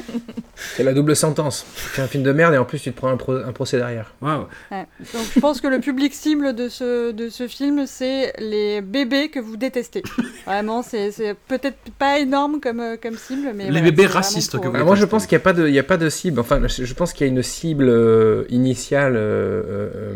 C'est 0.76 0.84
la 0.84 0.92
double 0.94 1.14
sentence. 1.16 1.66
Tu 1.74 1.82
fais 1.82 2.02
un 2.02 2.06
film 2.06 2.22
de 2.22 2.32
merde 2.32 2.54
et 2.54 2.58
en 2.58 2.64
plus 2.64 2.78
tu 2.80 2.92
te 2.92 2.96
prends 2.96 3.08
un, 3.08 3.16
pro- 3.16 3.32
un 3.36 3.52
procès 3.52 3.76
derrière. 3.76 4.14
Ouais. 4.22 4.30
Donc 4.70 5.22
je 5.34 5.40
pense 5.40 5.60
que 5.60 5.66
le 5.66 5.80
public 5.80 6.14
cible 6.14 6.54
de 6.54 6.68
ce, 6.68 7.10
de 7.12 7.28
ce 7.28 7.48
film, 7.48 7.86
c'est 7.86 8.32
les 8.38 8.80
bébés 8.80 9.28
que 9.30 9.40
vous 9.40 9.56
détestez. 9.56 10.02
Vraiment, 10.46 10.82
c'est 10.82 11.10
c'est 11.12 11.34
peut-être 11.48 11.78
pas 11.98 12.18
énorme 12.18 12.60
comme, 12.60 12.80
euh, 12.80 12.96
comme 13.02 13.16
cible, 13.16 13.52
mais... 13.54 13.64
Les 13.64 13.70
voilà, 13.70 13.84
bébés 13.86 14.06
racistes 14.06 14.52
pour 14.52 14.60
que 14.62 14.68
vous 14.68 14.74
Alors 14.74 14.86
moi 14.86 14.96
je 14.96 15.04
pense 15.04 15.26
qu'il 15.26 15.36
n'y 15.36 15.42
a, 15.42 15.44
pas 15.44 15.52
de- 15.52 15.68
il 15.68 15.74
y 15.74 15.78
a 15.78 15.82
pas 15.84 15.96
de 15.96 16.08
cible. 16.08 16.40
Enfin, 16.40 16.60
je 16.66 16.94
pense 16.94 17.12
qu'il 17.12 17.26
y 17.26 17.30
a 17.30 17.32
une 17.32 17.42
cible 17.42 17.88
euh, 17.88 18.44
initiale 18.48 19.14
euh, 19.16 20.14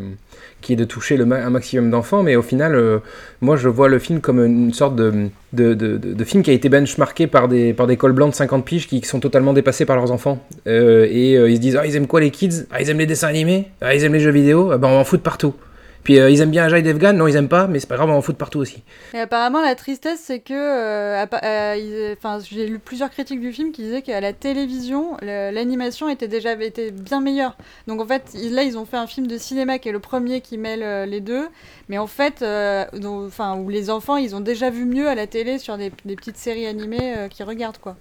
qui 0.65 0.73
est 0.73 0.77
de 0.77 0.85
toucher 0.85 1.17
le 1.17 1.25
un 1.33 1.51
maximum 1.51 1.91
d'enfants, 1.91 2.23
mais 2.23 2.35
au 2.37 2.43
final, 2.43 2.75
euh, 2.75 2.99
moi 3.41 3.57
je 3.57 3.69
vois 3.69 3.89
le 3.89 3.99
film 3.99 4.21
comme 4.21 4.45
une 4.45 4.73
sorte 4.73 4.97
de, 4.97 5.13
de, 5.53 5.75
de, 5.75 5.97
de- 5.99 6.13
de 6.15 6.25
film 6.25 6.43
qui 6.43 6.51
a 6.51 6.55
été 6.55 6.69
benchmarké 6.69 7.27
par 7.29 7.47
des, 7.49 7.73
par 7.73 7.87
des 7.87 7.97
cols 7.97 8.13
blancs 8.13 8.31
de 8.31 8.35
50 8.35 8.65
piges 8.65 8.89
qui 8.89 9.01
sont 9.03 9.21
totalement 9.21 9.53
dépassés 9.53 9.85
par 9.85 9.97
leurs 9.97 10.11
enfants. 10.11 10.39
Euh, 10.67 11.07
et 11.11 11.37
euh, 11.37 11.49
ils 11.51 11.57
se 11.57 11.61
disent 11.61 11.77
Ah, 11.77 11.87
ils 11.87 11.95
aiment 11.97 12.07
quoi 12.09 12.21
les 12.21 12.31
kids? 12.31 12.67
Ah, 12.73 12.81
ils 12.83 12.91
aiment 12.91 12.99
les 12.99 13.07
dessins 13.07 13.29
animés? 13.29 13.69
Ah, 13.81 13.95
ils 13.95 14.03
aiment 14.05 14.15
les 14.15 14.21
jeux 14.21 14.31
vidéo? 14.33 14.71
Ah, 14.73 14.79
ben 14.79 14.89
on 14.89 14.99
en 14.99 15.05
foutre 15.05 15.23
partout. 15.23 15.55
Puis 16.05 16.21
euh, 16.21 16.31
ils 16.31 16.41
aiment 16.43 16.51
bien 16.51 16.65
Ajay 16.65 16.83
Devgan 16.83 17.15
Non, 17.15 17.27
ils 17.27 17.35
aiment 17.37 17.49
pas, 17.49 17.67
mais 17.67 17.81
c'est 17.81 17.87
pas 17.89 17.97
grave, 17.97 18.11
on 18.11 18.15
en 18.15 18.21
fout 18.23 18.37
partout 18.37 18.59
aussi. 18.59 18.83
Et 19.15 19.19
apparemment, 19.19 19.63
la 19.63 19.75
tristesse, 19.75 20.21
c'est 20.23 20.41
que. 20.41 20.53
euh, 20.53 21.25
euh, 21.43 22.15
Enfin, 22.17 22.39
j'ai 22.49 22.67
lu 22.67 22.79
plusieurs 22.79 23.11
critiques 23.11 23.41
du 23.41 23.53
film 23.53 23.73
qui 23.73 23.83
disaient 23.83 24.03
qu'à 24.03 24.21
la 24.21 24.33
télévision, 24.33 25.17
l'animation 25.23 26.09
était 26.09 26.29
déjà 26.29 26.53
été 26.53 26.91
bien 26.91 27.21
meilleure. 27.21 27.57
Donc 27.87 28.01
en 28.01 28.07
fait, 28.07 28.23
ils- 28.35 28.55
là, 28.55 28.63
ils 28.65 28.77
ont 28.77 28.85
fait 28.85 28.99
un 28.99 29.07
film 29.07 29.27
de 29.27 29.39
cinéma 29.39 29.79
qui 29.79 29.89
est 29.89 29.93
le 29.93 29.99
premier 29.99 30.41
qui 30.43 30.59
mêle 30.59 30.83
euh, 30.83 31.07
les 31.07 31.21
deux. 31.21 31.49
Mais 31.89 31.99
en 31.99 32.07
fait, 32.07 32.43
euh, 32.43 32.85
enfin, 33.27 33.57
où 33.57 33.69
les 33.71 33.89
enfants, 33.91 34.17
ils 34.17 34.37
ont 34.37 34.41
déjà 34.41 34.71
vu 34.71 34.85
mieux 34.85 35.09
à 35.09 35.15
la 35.15 35.27
télé 35.27 35.59
sur 35.59 35.79
des, 35.79 35.91
des 36.05 36.17
petites 36.17 36.37
séries 36.37 36.67
animées 36.67 37.15
euh, 37.17 37.29
qu'ils 37.29 37.47
regardent, 37.47 37.79
quoi. 37.79 37.97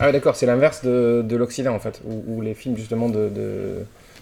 Ah 0.00 0.06
ouais, 0.06 0.12
d'accord, 0.12 0.36
c'est 0.36 0.46
l'inverse 0.46 0.84
de, 0.84 1.22
de 1.26 1.36
l'Occident 1.36 1.74
en 1.74 1.80
fait, 1.80 2.00
où, 2.04 2.22
où 2.28 2.40
les 2.40 2.54
films 2.54 2.76
justement 2.76 3.08
de, 3.08 3.28
de 3.28 3.78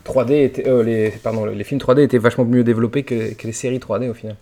3D 0.06 0.44
étaient, 0.44 0.68
euh, 0.68 0.82
les, 0.82 1.10
pardon, 1.10 1.44
les 1.46 1.64
films 1.64 1.80
3D 1.80 2.02
étaient 2.02 2.18
vachement 2.18 2.44
mieux 2.44 2.64
développés 2.64 3.02
que, 3.02 3.34
que 3.34 3.46
les 3.46 3.52
séries 3.52 3.78
3D 3.78 4.08
au 4.08 4.14
final. 4.14 4.36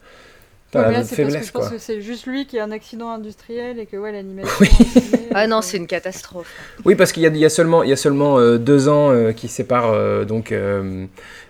Putain, 0.66 0.80
Ouais, 0.80 0.86
mais 0.86 0.92
la 0.92 0.98
là, 0.98 1.04
c'est 1.04 1.08
parce 1.08 1.10
que 1.10 1.14
faiblesse 1.14 1.46
je 1.46 1.52
pense 1.52 1.68
que 1.68 1.78
c'est 1.78 2.00
juste 2.00 2.26
lui 2.26 2.46
qui 2.46 2.58
a 2.58 2.64
un 2.64 2.70
accident 2.70 3.10
industriel 3.10 3.78
et 3.78 3.86
que 3.86 3.96
ouais, 3.96 4.12
l'animation. 4.12 4.52
Oui. 4.60 4.68
Ah 5.36 5.42
euh, 5.42 5.46
non, 5.48 5.62
c'est 5.62 5.78
une 5.78 5.88
catastrophe. 5.88 6.46
Oui, 6.84 6.94
parce 6.94 7.10
qu'il 7.10 7.24
y 7.24 7.26
a, 7.26 7.28
il 7.28 7.36
y 7.36 7.44
a 7.44 7.48
seulement, 7.48 7.82
il 7.82 7.90
y 7.90 7.92
a 7.92 7.96
seulement 7.96 8.38
euh, 8.38 8.56
deux 8.56 8.88
ans 8.88 9.10
euh, 9.10 9.32
qui 9.32 9.48
séparent 9.48 9.90
euh, 9.90 10.24
donc 10.24 10.54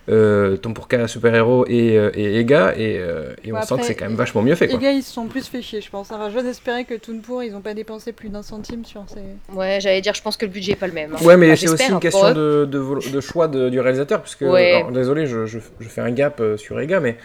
euh, 0.08 0.52
euh, 0.52 0.56
Tom 0.56 0.74
Pourka 0.74 1.06
super 1.08 1.34
héros 1.34 1.64
et, 1.68 1.96
euh, 1.98 2.10
et 2.14 2.38
Ega, 2.38 2.74
et, 2.76 2.98
euh, 2.98 3.32
et 3.44 3.52
on 3.52 3.62
sent 3.62 3.76
que 3.78 3.84
c'est 3.84 3.94
quand 3.94 4.04
même 4.06 4.14
vachement 4.16 4.42
mieux 4.42 4.54
fait 4.54 4.66
Les 4.66 4.72
quoi. 4.72 4.80
gars, 4.80 4.92
ils 4.92 5.02
se 5.02 5.12
sont 5.12 5.26
plus 5.26 5.46
fait 5.48 5.62
chier, 5.62 5.80
je 5.80 5.88
pense. 5.90 6.12
Alors, 6.12 6.30
j'ose 6.30 6.44
espérer 6.46 6.84
que 6.84 6.94
Toonpour, 6.94 7.42
ils 7.42 7.54
ont 7.54 7.60
pas 7.60 7.74
dépensé 7.74 8.12
plus 8.12 8.28
d'un 8.28 8.42
centime 8.42 8.84
sur 8.84 9.04
ces. 9.08 9.54
Ouais, 9.56 9.78
j'allais 9.80 10.00
dire, 10.00 10.14
je 10.14 10.22
pense 10.22 10.36
que 10.36 10.44
le 10.46 10.50
budget 10.52 10.72
est 10.72 10.76
pas 10.76 10.86
le 10.86 10.92
même. 10.92 11.12
hein. 11.14 11.24
Ouais, 11.24 11.36
mais 11.36 11.56
c'est 11.56 11.68
aussi 11.68 11.90
une 11.90 12.00
question 12.00 12.32
de, 12.32 12.64
de, 12.70 12.78
vol- 12.78 13.10
de 13.10 13.20
choix 13.20 13.48
de- 13.48 13.68
du 13.70 13.80
réalisateur, 13.80 14.20
parce 14.20 14.34
que, 14.34 14.44
Ouais. 14.44 14.74
alors, 14.76 14.92
désolé, 14.92 15.26
je, 15.26 15.46
je, 15.46 15.58
je 15.80 15.88
fais 15.88 16.00
un 16.00 16.10
gap 16.10 16.40
euh, 16.40 16.56
sur 16.56 16.78
Ega, 16.80 17.00
mais 17.00 17.16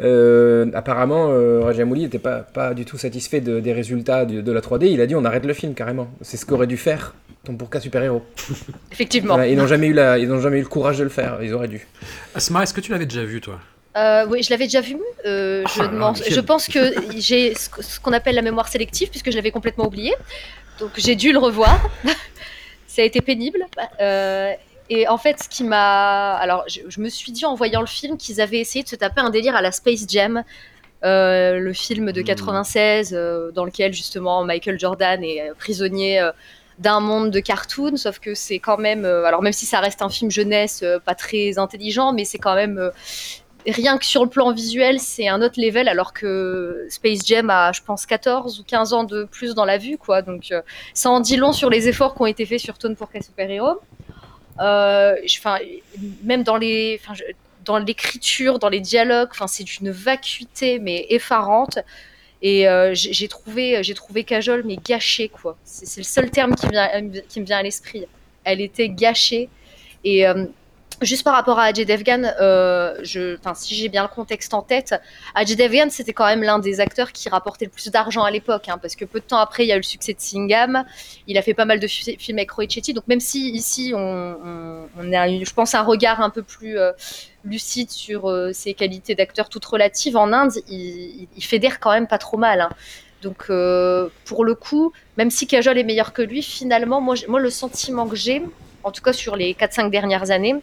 euh, 0.00 0.66
apparemment, 0.74 1.28
euh, 1.30 1.60
Rajamouli 1.62 2.02
n'était 2.02 2.18
pas, 2.18 2.38
pas 2.40 2.74
du 2.74 2.84
tout 2.84 2.98
satisfait 2.98 3.40
de- 3.40 3.60
des 3.60 3.72
résultats 3.72 4.24
de 4.24 4.52
la 4.52 4.60
3D. 4.60 4.86
Il 4.90 5.00
a 5.00 5.06
dit 5.06 5.14
on 5.14 5.24
arrête 5.24 5.44
le 5.46 5.52
film 5.54 5.74
carrément. 5.74 6.08
C'est 6.20 6.36
ce 6.36 6.46
qu'aurait 6.46 6.66
dû 6.66 6.76
faire 6.76 7.14
Tom 7.44 7.58
Pourka 7.58 7.80
super 7.80 8.02
héros. 8.02 8.22
Effectivement. 8.92 9.34
Voilà, 9.34 9.48
ils 9.48 9.56
n'ont 9.56 9.66
jamais 9.66 9.88
eu 9.88 9.92
la, 9.92 10.18
ils 10.18 10.28
n'ont 10.28 10.40
jamais 10.40 10.58
eu 10.58 10.62
le 10.62 10.68
courage 10.68 10.98
de 10.98 11.04
le 11.04 11.10
faire. 11.10 11.38
Ils 11.42 11.52
auraient 11.54 11.68
dû. 11.68 11.86
Asma, 12.34 12.62
est-ce 12.62 12.72
que 12.74 12.80
tu 12.80 12.90
l'avais 12.92 13.06
déjà 13.06 13.24
vu, 13.24 13.40
toi? 13.40 13.60
Euh, 13.96 14.26
oui, 14.28 14.42
je 14.42 14.50
l'avais 14.50 14.64
déjà 14.64 14.80
vu. 14.80 14.96
euh, 15.26 15.62
je, 15.76 15.82
Ah 15.82 16.12
je 16.28 16.40
pense 16.40 16.66
que 16.68 16.92
j'ai 17.16 17.54
ce 17.54 18.00
qu'on 18.00 18.12
appelle 18.12 18.34
la 18.34 18.42
mémoire 18.42 18.68
sélective, 18.68 19.08
puisque 19.10 19.30
je 19.30 19.36
l'avais 19.36 19.52
complètement 19.52 19.86
oublié. 19.86 20.12
Donc 20.80 20.90
j'ai 20.96 21.14
dû 21.14 21.32
le 21.32 21.38
revoir. 21.38 21.78
Ça 22.88 23.02
a 23.02 23.04
été 23.04 23.20
pénible. 23.20 23.60
Euh, 24.00 24.50
et 24.90 25.06
en 25.08 25.18
fait, 25.18 25.42
ce 25.42 25.48
qui 25.48 25.64
m'a. 25.64 26.34
Alors, 26.34 26.64
je, 26.68 26.80
je 26.88 27.00
me 27.00 27.08
suis 27.08 27.30
dit 27.32 27.44
en 27.44 27.54
voyant 27.54 27.80
le 27.80 27.86
film 27.86 28.16
qu'ils 28.16 28.40
avaient 28.40 28.58
essayé 28.60 28.82
de 28.82 28.88
se 28.88 28.96
taper 28.96 29.20
un 29.20 29.30
délire 29.30 29.54
à 29.54 29.62
la 29.62 29.70
Space 29.72 30.04
Jam. 30.08 30.42
euh, 31.04 31.58
le 31.58 31.72
film 31.74 32.12
de 32.12 32.20
Hmm. 32.22 32.24
96 32.24 33.12
euh, 33.12 33.50
dans 33.52 33.64
lequel 33.66 33.92
justement 33.92 34.42
Michael 34.44 34.78
Jordan 34.80 35.22
est 35.22 35.52
prisonnier 35.58 36.18
euh, 36.20 36.32
d'un 36.78 37.00
monde 37.00 37.30
de 37.30 37.40
cartoon, 37.40 37.96
sauf 37.96 38.18
que 38.18 38.34
c'est 38.34 38.58
quand 38.58 38.78
même, 38.78 39.04
euh, 39.04 39.24
alors 39.24 39.42
même 39.42 39.52
si 39.52 39.66
ça 39.66 39.80
reste 39.80 40.02
un 40.02 40.08
film 40.08 40.30
jeunesse 40.30 40.80
euh, 40.82 40.98
pas 40.98 41.14
très 41.14 41.58
intelligent, 41.58 42.12
mais 42.12 42.24
c'est 42.24 42.38
quand 42.38 42.54
même 42.54 42.78
euh, 42.78 42.90
rien 43.66 43.96
que 43.96 44.04
sur 44.04 44.24
le 44.24 44.30
plan 44.30 44.52
visuel, 44.52 44.98
c'est 44.98 45.28
un 45.28 45.40
autre 45.40 45.60
level, 45.60 45.88
alors 45.88 46.12
que 46.12 46.86
Space 46.90 47.24
Jam 47.24 47.48
a, 47.50 47.72
je 47.72 47.80
pense, 47.82 48.06
14 48.06 48.60
ou 48.60 48.64
15 48.64 48.92
ans 48.92 49.04
de 49.04 49.24
plus 49.24 49.54
dans 49.54 49.64
la 49.64 49.78
vue, 49.78 49.96
quoi. 49.98 50.22
Donc, 50.22 50.52
ça 50.92 51.10
en 51.10 51.20
dit 51.20 51.36
long 51.36 51.52
sur 51.52 51.70
les 51.70 51.88
efforts 51.88 52.14
qui 52.14 52.22
ont 52.22 52.26
été 52.26 52.44
faits 52.44 52.60
sur 52.60 52.76
Tone 52.76 52.94
pour 52.94 53.08
Super 53.22 53.50
Hero. 53.50 53.80
Même 56.22 56.42
dans 56.42 56.56
les, 56.56 57.00
dans 57.64 57.78
l'écriture, 57.78 58.58
dans 58.58 58.68
les 58.68 58.80
dialogues, 58.80 59.28
enfin, 59.30 59.46
c'est 59.46 59.64
d'une 59.64 59.90
vacuité 59.90 60.78
mais 60.78 61.06
effarante. 61.08 61.78
Et 62.46 62.68
euh, 62.68 62.92
j'ai 62.94 63.26
trouvé, 63.26 63.82
j'ai 63.82 63.94
trouvé 63.94 64.22
mais 64.64 64.76
gâchée 64.76 65.30
quoi. 65.30 65.56
C'est 65.64 65.96
le 65.96 66.04
seul 66.04 66.30
terme 66.30 66.54
qui, 66.54 66.68
vient, 66.68 66.90
qui 67.26 67.40
me 67.40 67.46
vient 67.46 67.56
à 67.56 67.62
l'esprit. 67.62 68.04
Elle 68.44 68.60
était 68.60 68.90
gâchée. 68.90 69.48
Et 70.04 70.28
euh, 70.28 70.44
juste 71.02 71.24
par 71.24 71.34
rapport 71.34 71.58
à 71.58 71.64
Ajay 71.64 71.84
Devgan, 71.84 72.22
euh, 72.40 72.94
si 73.04 73.74
j'ai 73.74 73.88
bien 73.88 74.02
le 74.02 74.08
contexte 74.08 74.54
en 74.54 74.62
tête, 74.62 74.94
Ajay 75.34 75.56
Devgan 75.56 75.88
c'était 75.90 76.12
quand 76.12 76.26
même 76.26 76.42
l'un 76.42 76.58
des 76.58 76.80
acteurs 76.80 77.12
qui 77.12 77.28
rapportait 77.28 77.64
le 77.64 77.70
plus 77.70 77.90
d'argent 77.90 78.22
à 78.22 78.30
l'époque, 78.30 78.68
hein, 78.68 78.78
parce 78.80 78.96
que 78.96 79.04
peu 79.04 79.20
de 79.20 79.24
temps 79.24 79.38
après 79.38 79.64
il 79.64 79.68
y 79.68 79.72
a 79.72 79.76
eu 79.76 79.78
le 79.78 79.82
succès 79.82 80.12
de 80.14 80.20
Singam. 80.20 80.84
Il 81.26 81.38
a 81.38 81.42
fait 81.42 81.54
pas 81.54 81.64
mal 81.64 81.80
de 81.80 81.86
fi- 81.86 82.16
films 82.18 82.38
avec 82.38 82.50
Roy 82.50 82.66
Chetty, 82.68 82.92
donc 82.94 83.06
même 83.08 83.20
si 83.20 83.50
ici 83.50 83.92
on, 83.94 83.98
on, 83.98 84.88
on 84.98 85.12
a, 85.12 85.28
je 85.28 85.52
pense, 85.52 85.74
un 85.74 85.82
regard 85.82 86.20
un 86.20 86.30
peu 86.30 86.42
plus 86.42 86.78
euh, 86.78 86.92
lucide 87.44 87.90
sur 87.90 88.28
euh, 88.30 88.52
ses 88.52 88.74
qualités 88.74 89.14
d'acteur 89.14 89.48
toutes 89.48 89.64
relatives, 89.64 90.16
en 90.16 90.32
Inde, 90.32 90.52
il, 90.68 91.26
il- 91.36 91.44
fédère 91.44 91.80
quand 91.80 91.92
même 91.92 92.06
pas 92.06 92.18
trop 92.18 92.36
mal. 92.36 92.60
hein. 92.60 92.70
Donc 93.22 93.46
pour 94.26 94.44
le 94.44 94.54
coup, 94.54 94.92
même 95.16 95.30
si 95.30 95.46
Kajol 95.46 95.78
est 95.78 95.84
meilleur 95.84 96.12
que 96.12 96.20
lui, 96.20 96.42
finalement, 96.42 97.00
moi 97.00 97.14
le 97.40 97.48
sentiment 97.50 98.06
que 98.06 98.16
j'ai, 98.16 98.42
en 98.82 98.90
tout 98.92 99.00
cas 99.00 99.14
sur 99.14 99.34
les 99.34 99.54
4-5 99.54 99.88
dernières 99.88 100.30
années, 100.30 100.56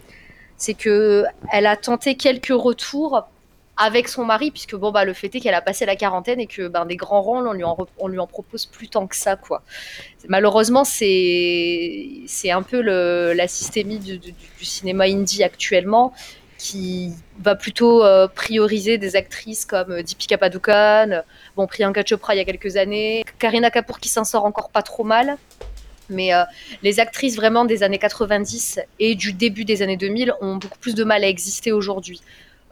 c'est 0.62 0.76
que 0.76 1.26
elle 1.52 1.66
a 1.66 1.76
tenté 1.76 2.14
quelques 2.14 2.54
retours 2.54 3.28
avec 3.78 4.08
son 4.08 4.26
mari, 4.26 4.52
puisque 4.52 4.76
bon 4.76 4.92
bah 4.92 5.06
le 5.06 5.14
fait 5.14 5.34
est 5.34 5.40
qu'elle 5.40 5.56
a 5.56 5.62
passé 5.62 5.88
la 5.88 5.96
quarantaine 5.96 6.40
et 6.40 6.46
que 6.46 6.68
ben, 6.68 6.86
des 6.86 6.98
grands 6.98 7.24
rôles 7.24 7.48
on 7.48 7.54
lui 7.54 7.64
en, 7.64 8.08
lui 8.08 8.20
en 8.20 8.28
propose 8.28 8.68
plus 8.68 8.88
tant 8.88 9.08
que 9.08 9.16
ça 9.16 9.36
quoi. 9.36 9.64
Malheureusement 10.28 10.84
c'est 10.84 12.52
un 12.52 12.62
peu 12.62 12.80
la 12.82 13.48
systémie 13.48 13.98
du, 13.98 14.20
cinéma 14.62 15.06
indie 15.06 15.44
actuellement 15.44 16.14
qui 16.60 17.12
va 17.40 17.56
plutôt 17.56 18.06
euh, 18.06 18.28
prioriser 18.28 19.00
des 19.00 19.16
actrices 19.16 19.66
comme 19.66 19.94
euh, 19.94 20.04
Deepika 20.04 20.38
Padukone, 20.38 21.14
euh, 21.14 21.22
bon 21.56 21.66
Priyanka 21.66 22.04
Chopra 22.08 22.36
il 22.36 22.38
y 22.38 22.42
a 22.42 22.46
quelques 22.46 22.78
années, 22.78 23.24
Karina 23.40 23.72
Kapoor 23.72 24.00
qui 24.00 24.10
s'en 24.10 24.24
sort 24.24 24.46
encore 24.46 24.70
pas 24.70 24.84
trop 24.84 25.04
mal. 25.04 25.38
Mais 26.12 26.34
euh, 26.34 26.44
les 26.84 27.00
actrices 27.00 27.36
vraiment 27.36 27.66
des 27.66 27.84
années 27.84 27.98
90 27.98 28.80
et 29.00 29.16
du 29.16 29.34
début 29.34 29.66
des 29.66 29.82
années 29.82 29.98
2000 29.98 30.34
ont 30.42 30.58
beaucoup 30.58 30.80
plus 30.80 30.96
de 30.96 31.04
mal 31.04 31.24
à 31.24 31.28
exister 31.28 31.72
aujourd'hui. 31.72 32.22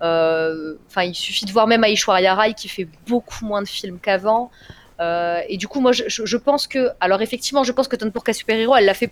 Euh, 0.01 0.75
Enfin, 0.87 1.03
il 1.03 1.15
suffit 1.15 1.45
de 1.45 1.51
voir 1.51 1.67
même 1.67 1.83
Aishwarya 1.83 2.35
Rai 2.35 2.53
qui 2.53 2.69
fait 2.69 2.87
beaucoup 3.07 3.45
moins 3.45 3.61
de 3.61 3.67
films 3.67 3.99
qu'avant. 3.99 4.51
Euh, 4.99 5.41
et 5.47 5.57
du 5.57 5.67
coup, 5.67 5.79
moi, 5.79 5.91
je, 5.93 6.37
pense 6.37 6.67
que, 6.67 6.89
alors 6.99 7.21
effectivement, 7.21 7.63
je 7.63 7.71
pense 7.71 7.87
que 7.87 7.95
Ton 7.95 8.11
super 8.33 8.57
héros, 8.57 8.75
elle 8.75 8.85
l'a 8.85 8.93
fait 8.93 9.11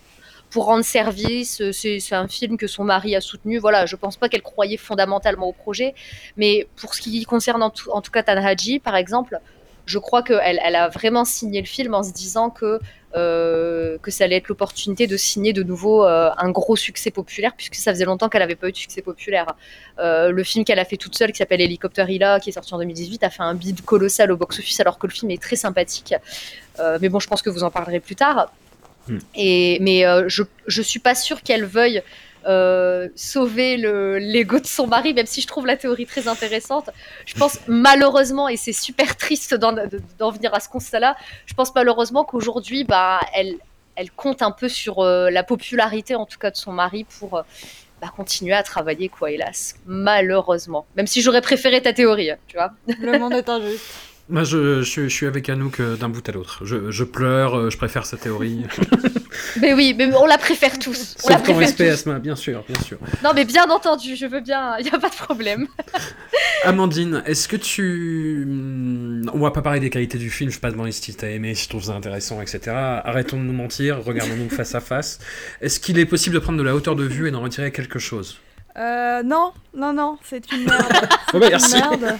pour 0.49 0.65
rendre 0.65 0.83
service. 0.83 1.61
C'est 1.71 1.99
c'est 1.99 2.15
un 2.15 2.27
film 2.27 2.57
que 2.57 2.67
son 2.67 2.83
mari 2.83 3.15
a 3.15 3.21
soutenu. 3.21 3.57
Voilà, 3.57 3.85
je 3.85 3.95
pense 3.95 4.17
pas 4.17 4.29
qu'elle 4.29 4.41
croyait 4.41 4.77
fondamentalement 4.77 5.47
au 5.47 5.53
projet. 5.53 5.93
Mais 6.35 6.67
pour 6.75 6.93
ce 6.95 7.01
qui 7.01 7.23
concerne 7.25 7.63
en 7.63 7.69
tout, 7.69 7.89
en 7.91 8.01
tout 8.01 8.11
cas 8.11 8.23
Tanhaji, 8.23 8.79
par 8.79 8.95
exemple, 8.95 9.39
je 9.87 9.97
crois 9.97 10.21
qu'elle 10.21 10.59
elle 10.63 10.75
a 10.75 10.89
vraiment 10.89 11.25
signé 11.25 11.59
le 11.61 11.67
film 11.67 11.95
en 11.95 12.03
se 12.03 12.13
disant 12.13 12.49
que 12.51 12.79
euh, 13.15 13.97
que 13.99 14.11
ça 14.11 14.25
allait 14.25 14.35
être 14.35 14.49
l'opportunité 14.49 15.07
de 15.07 15.17
signer 15.17 15.53
de 15.53 15.63
nouveau 15.63 16.05
euh, 16.05 16.29
un 16.37 16.51
gros 16.51 16.75
succès 16.75 17.09
populaire, 17.09 17.53
puisque 17.55 17.75
ça 17.75 17.91
faisait 17.91 18.05
longtemps 18.05 18.29
qu'elle 18.29 18.41
n'avait 18.41 18.55
pas 18.55 18.67
eu 18.67 18.73
de 18.73 18.77
succès 18.77 19.01
populaire. 19.01 19.47
Euh, 19.97 20.29
le 20.29 20.43
film 20.43 20.65
qu'elle 20.65 20.77
a 20.77 20.85
fait 20.85 20.97
toute 20.97 21.17
seule, 21.17 21.31
qui 21.31 21.37
s'appelle 21.37 21.61
Hélicoptère 21.61 22.09
Ila, 22.09 22.39
qui 22.39 22.49
est 22.49 22.53
sorti 22.53 22.73
en 22.75 22.77
2018, 22.77 23.23
a 23.23 23.29
fait 23.29 23.43
un 23.43 23.55
bid 23.55 23.81
colossal 23.83 24.31
au 24.31 24.37
box-office, 24.37 24.81
alors 24.81 24.99
que 24.99 25.07
le 25.07 25.13
film 25.13 25.31
est 25.31 25.41
très 25.41 25.55
sympathique. 25.55 26.13
Mais 27.01 27.09
bon, 27.09 27.19
je 27.19 27.27
pense 27.27 27.41
que 27.41 27.49
vous 27.49 27.63
en 27.63 27.71
parlerez 27.71 27.99
plus 27.99 28.15
tard. 28.15 28.51
Hmm. 29.07 29.19
Et, 29.35 29.77
mais 29.81 30.05
euh, 30.05 30.25
je, 30.27 30.43
je 30.67 30.81
suis 30.81 30.99
pas 30.99 31.15
sûre 31.15 31.41
qu'elle 31.41 31.65
veuille 31.65 32.01
euh, 32.45 33.07
sauver 33.15 33.77
le- 33.77 34.17
l'ego 34.19 34.59
de 34.59 34.67
son 34.67 34.87
mari, 34.87 35.13
même 35.13 35.25
si 35.25 35.41
je 35.41 35.47
trouve 35.47 35.65
la 35.65 35.77
théorie 35.77 36.05
très 36.05 36.27
intéressante. 36.27 36.89
Je 37.25 37.33
pense 37.33 37.59
malheureusement, 37.67 38.47
et 38.47 38.57
c'est 38.57 38.73
super 38.73 39.15
triste 39.17 39.55
d'en 39.55 40.31
venir 40.31 40.53
à 40.53 40.59
ce 40.59 40.69
constat-là, 40.69 41.15
je 41.45 41.53
pense 41.53 41.73
malheureusement 41.73 42.23
qu'aujourd'hui, 42.23 42.83
bah, 42.83 43.19
elle, 43.33 43.55
elle 43.95 44.11
compte 44.11 44.41
un 44.41 44.51
peu 44.51 44.69
sur 44.69 44.99
euh, 44.99 45.29
la 45.29 45.43
popularité, 45.43 46.15
en 46.15 46.25
tout 46.25 46.37
cas 46.37 46.51
de 46.51 46.57
son 46.57 46.71
mari, 46.71 47.05
pour 47.19 47.37
euh, 47.37 47.41
bah, 48.01 48.11
continuer 48.15 48.53
à 48.53 48.61
travailler, 48.63 49.09
quoi, 49.09 49.31
hélas. 49.31 49.75
Malheureusement. 49.85 50.85
Même 50.95 51.07
si 51.07 51.21
j'aurais 51.21 51.41
préféré 51.41 51.81
ta 51.81 51.93
théorie, 51.93 52.29
tu 52.47 52.55
vois. 52.57 52.71
Le 53.01 53.17
monde 53.17 53.33
est 53.33 53.49
injuste. 53.49 53.83
Moi, 54.29 54.43
je, 54.43 54.81
je, 54.81 55.03
je 55.03 55.07
suis 55.07 55.25
avec 55.25 55.47
Anouk 55.47 55.79
euh, 55.79 55.95
d'un 55.95 56.09
bout 56.09 56.27
à 56.27 56.33
l'autre. 56.33 56.59
Je, 56.65 56.91
je 56.91 57.03
pleure, 57.05 57.57
euh, 57.57 57.69
je 57.69 57.77
préfère 57.77 58.05
sa 58.05 58.17
théorie. 58.17 58.65
Mais 59.61 59.73
oui, 59.73 59.93
mais 59.97 60.13
on 60.15 60.25
la 60.25 60.37
préfère 60.37 60.77
tous. 60.77 61.15
On 61.23 61.27
Sauf 61.27 61.37
ton 61.37 61.43
préfère 61.43 61.57
respect. 61.59 61.89
Asma, 61.89 62.19
bien 62.19 62.35
sûr, 62.35 62.63
bien 62.67 62.79
sûr. 62.81 62.97
Non, 63.23 63.31
mais 63.33 63.45
bien 63.45 63.69
entendu, 63.69 64.15
je 64.15 64.25
veux 64.25 64.41
bien, 64.41 64.77
il 64.79 64.85
n'y 64.85 64.91
a 64.91 64.99
pas 64.99 65.09
de 65.09 65.15
problème. 65.15 65.67
Amandine, 66.63 67.23
est-ce 67.25 67.47
que 67.47 67.55
tu... 67.55 68.43
hmm, 68.45 69.29
On 69.33 69.39
va 69.39 69.51
pas 69.51 69.61
parler 69.61 69.79
des 69.79 69.89
qualités 69.89 70.17
du 70.17 70.29
film, 70.29 70.49
je 70.49 70.55
vais 70.55 70.61
pas 70.61 70.71
demander 70.71 70.91
si 70.91 71.13
t'as 71.15 71.29
aimé, 71.29 71.55
si 71.55 71.63
tu 71.63 71.69
trouves 71.69 71.85
ça 71.85 71.93
intéressant, 71.93 72.41
etc. 72.41 72.59
Arrêtons 72.67 73.37
de 73.37 73.43
nous 73.43 73.53
mentir, 73.53 74.03
regardons-nous 74.03 74.49
face 74.49 74.75
à 74.75 74.79
face. 74.81 75.19
Est-ce 75.61 75.79
qu'il 75.79 75.97
est 75.99 76.05
possible 76.05 76.35
de 76.35 76.39
prendre 76.39 76.57
de 76.57 76.63
la 76.63 76.75
hauteur 76.75 76.95
de 76.95 77.05
vue 77.05 77.27
et 77.27 77.31
d'en 77.31 77.41
retirer 77.41 77.71
quelque 77.71 77.99
chose? 77.99 78.39
Euh, 78.77 79.23
non, 79.23 79.53
non, 79.73 79.93
non, 79.93 80.17
c'est 80.23 80.51
une 80.51 80.65
merde. 80.65 80.85
Bah, 81.33 81.39
C'est 81.41 81.49
merci. 81.49 81.75
une 81.77 81.99
merde. 81.99 82.17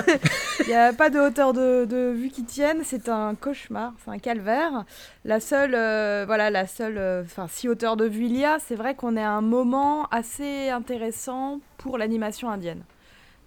Il 0.60 0.66
n'y 0.68 0.74
a 0.74 0.92
pas 0.92 1.10
de 1.10 1.18
hauteur 1.18 1.52
de, 1.52 1.86
de 1.86 2.12
vue 2.14 2.28
qui 2.28 2.44
tienne, 2.44 2.82
c'est 2.84 3.08
un 3.08 3.34
cauchemar, 3.34 3.92
c'est 4.04 4.10
un 4.10 4.18
calvaire. 4.18 4.84
La 5.24 5.40
seule, 5.40 5.74
euh, 5.74 6.24
voilà, 6.26 6.50
la 6.50 6.66
seule, 6.66 6.98
euh, 6.98 7.22
enfin, 7.24 7.46
si 7.48 7.68
hauteur 7.68 7.96
de 7.96 8.04
vue 8.04 8.26
il 8.26 8.36
y 8.36 8.44
a, 8.44 8.58
c'est 8.60 8.76
vrai 8.76 8.94
qu'on 8.94 9.16
est 9.16 9.22
à 9.22 9.32
un 9.32 9.40
moment 9.40 10.06
assez 10.10 10.68
intéressant 10.70 11.60
pour 11.78 11.98
l'animation 11.98 12.48
indienne. 12.50 12.82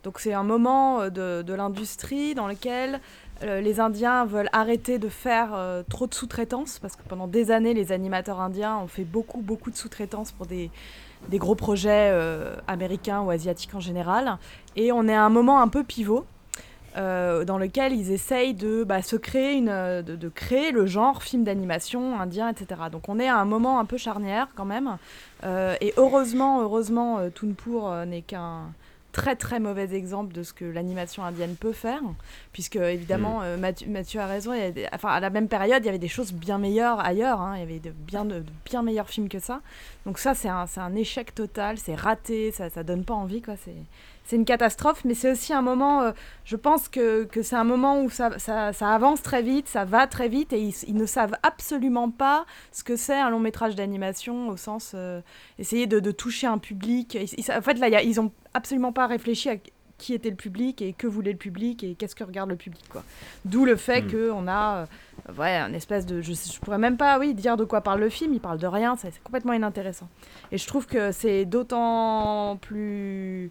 Donc 0.03 0.19
c'est 0.19 0.33
un 0.33 0.43
moment 0.43 1.09
de, 1.09 1.41
de 1.41 1.53
l'industrie 1.53 2.35
dans 2.35 2.47
lequel 2.47 2.99
les 3.41 3.79
Indiens 3.79 4.25
veulent 4.25 4.49
arrêter 4.51 4.97
de 4.97 5.09
faire 5.09 5.49
euh, 5.53 5.83
trop 5.87 6.07
de 6.07 6.13
sous-traitance, 6.13 6.79
parce 6.79 6.95
que 6.95 7.03
pendant 7.07 7.27
des 7.27 7.51
années, 7.51 7.73
les 7.73 7.91
animateurs 7.91 8.39
indiens 8.39 8.77
ont 8.77 8.87
fait 8.87 9.03
beaucoup, 9.03 9.41
beaucoup 9.41 9.69
de 9.69 9.75
sous-traitance 9.75 10.31
pour 10.31 10.45
des, 10.47 10.71
des 11.29 11.37
gros 11.37 11.55
projets 11.55 12.09
euh, 12.11 12.55
américains 12.67 13.21
ou 13.21 13.29
asiatiques 13.29 13.75
en 13.75 13.79
général. 13.79 14.37
Et 14.75 14.91
on 14.91 15.07
est 15.07 15.13
à 15.13 15.23
un 15.23 15.29
moment 15.29 15.61
un 15.61 15.67
peu 15.67 15.83
pivot. 15.83 16.25
euh, 16.95 17.45
dans 17.45 17.59
lequel 17.59 17.93
ils 17.93 18.11
essayent 18.11 18.55
de 18.55 18.83
bah, 18.83 19.03
se 19.03 19.17
euh, 19.35 20.01
créer 20.33 20.71
le 20.71 20.85
genre 20.87 21.21
film 21.21 21.43
d'animation 21.43 22.19
indien, 22.19 22.49
etc. 22.49 22.81
Donc 22.91 23.07
on 23.07 23.19
est 23.19 23.27
à 23.27 23.37
un 23.37 23.45
moment 23.45 23.79
un 23.79 23.85
peu 23.85 23.97
charnière 23.97 24.47
quand 24.55 24.65
même. 24.65 24.97
Et 25.79 25.93
heureusement, 25.97 26.61
heureusement, 26.61 27.29
Toonpour 27.29 27.93
n'est 28.07 28.23
qu'un 28.23 28.73
très 29.11 29.35
très 29.35 29.59
mauvais 29.59 29.93
exemple 29.95 30.33
de 30.33 30.43
ce 30.43 30.53
que 30.53 30.65
l'animation 30.65 31.23
indienne 31.23 31.55
peut 31.55 31.71
faire, 31.73 32.01
puisque 32.53 32.75
évidemment 32.75 33.41
euh, 33.41 33.57
Mathieu, 33.57 33.87
Mathieu 33.87 34.19
a 34.19 34.27
raison. 34.27 34.53
il 34.53 34.59
y 34.59 34.63
a 34.63 34.71
des- 34.71 34.87
enfin, 34.93 35.09
à 35.09 35.19
la 35.19 35.29
même 35.29 35.47
période, 35.47 35.81
il 35.83 35.85
y 35.85 35.89
avait 35.89 35.97
des 35.97 36.07
choses 36.07 36.33
bien 36.33 36.57
meilleures 36.59 36.99
ailleurs. 36.99 37.41
hein, 37.41 37.55
il 37.55 37.59
y 37.59 37.63
avait 37.63 37.79
de 37.79 37.89
bien, 37.91 38.25
de, 38.25 38.39
de 38.39 38.45
bien 38.65 38.83
meilleurs 38.83 39.09
films 39.09 39.29
que 39.29 39.39
ça. 39.39 39.61
Donc 40.05 40.19
ça, 40.19 40.35
c'est 40.35 40.49
un, 40.49 40.65
un 40.75 40.95
échec 40.95 41.33
total, 41.33 41.77
c'est 41.79 41.95
raté, 41.95 42.51
ça, 42.51 42.69
ça 42.69 42.83
donne 42.83 43.03
pas 43.05 43.15
envie, 43.15 43.41
quoi. 43.41 43.55
C'est, 43.63 43.73
c'est 44.27 44.35
une 44.35 44.45
catastrophe, 44.45 45.05
mais 45.05 45.13
c'est 45.13 45.31
aussi 45.31 45.53
un 45.53 45.61
moment, 45.61 46.01
euh, 46.01 46.11
je 46.43 46.57
pense 46.57 46.89
que, 46.89 47.29
c'est 47.41 47.55
un 47.55 47.63
moment 47.63 48.01
où 48.01 48.09
ça, 48.09 48.29
avance 48.81 49.21
très 49.21 49.41
vite, 49.41 49.69
ça 49.69 49.85
va 49.85 50.05
très 50.05 50.27
vite, 50.27 50.51
et 50.51 50.73
ils, 50.85 50.95
ne 50.95 51.05
savent 51.05 51.35
absolument 51.43 52.11
pas 52.11 52.45
ce 52.73 52.83
que 52.83 52.97
c'est 52.97 53.17
un 53.17 53.29
long 53.29 53.39
métrage 53.39 53.75
d'animation, 53.75 54.49
au 54.49 54.57
sens 54.57 54.91
euh, 54.95 55.21
essayer 55.59 55.87
de, 55.87 56.11
toucher 56.11 56.45
un 56.45 56.57
public. 56.57 57.17
En 57.55 57.61
fait, 57.61 57.75
là, 57.75 58.01
ils 58.01 58.19
ont 58.19 58.31
absolument 58.53 58.91
pas 58.91 59.07
réfléchi 59.07 59.49
à 59.49 59.55
qui 59.97 60.13
était 60.13 60.29
le 60.29 60.35
public 60.35 60.81
et 60.81 60.93
que 60.93 61.07
voulait 61.07 61.31
le 61.31 61.37
public 61.37 61.83
et 61.83 61.95
qu'est-ce 61.95 62.15
que 62.15 62.23
regarde 62.23 62.49
le 62.49 62.55
public 62.55 62.83
quoi. 62.89 63.03
D'où 63.45 63.65
le 63.65 63.75
fait 63.75 64.01
Hmm. 64.03 64.07
que 64.07 64.31
on 64.31 64.47
a 64.47 64.85
euh, 65.29 65.33
ouais 65.39 65.55
un 65.55 65.73
espèce 65.73 66.05
de 66.05 66.21
je, 66.21 66.33
je 66.33 66.59
pourrais 66.59 66.77
même 66.77 66.97
pas 66.97 67.17
oui 67.19 67.33
dire 67.33 67.57
de 67.57 67.63
quoi 67.65 67.81
parle 67.81 67.99
le 68.01 68.09
film, 68.09 68.33
il 68.33 68.39
parle 68.39 68.59
de 68.59 68.67
rien, 68.67 68.95
c'est 68.95 69.09
c'est 69.11 69.23
complètement 69.23 69.53
inintéressant. 69.53 70.07
Et 70.51 70.57
je 70.57 70.67
trouve 70.67 70.85
que 70.87 71.11
c'est 71.11 71.45
d'autant 71.45 72.57
plus 72.61 73.49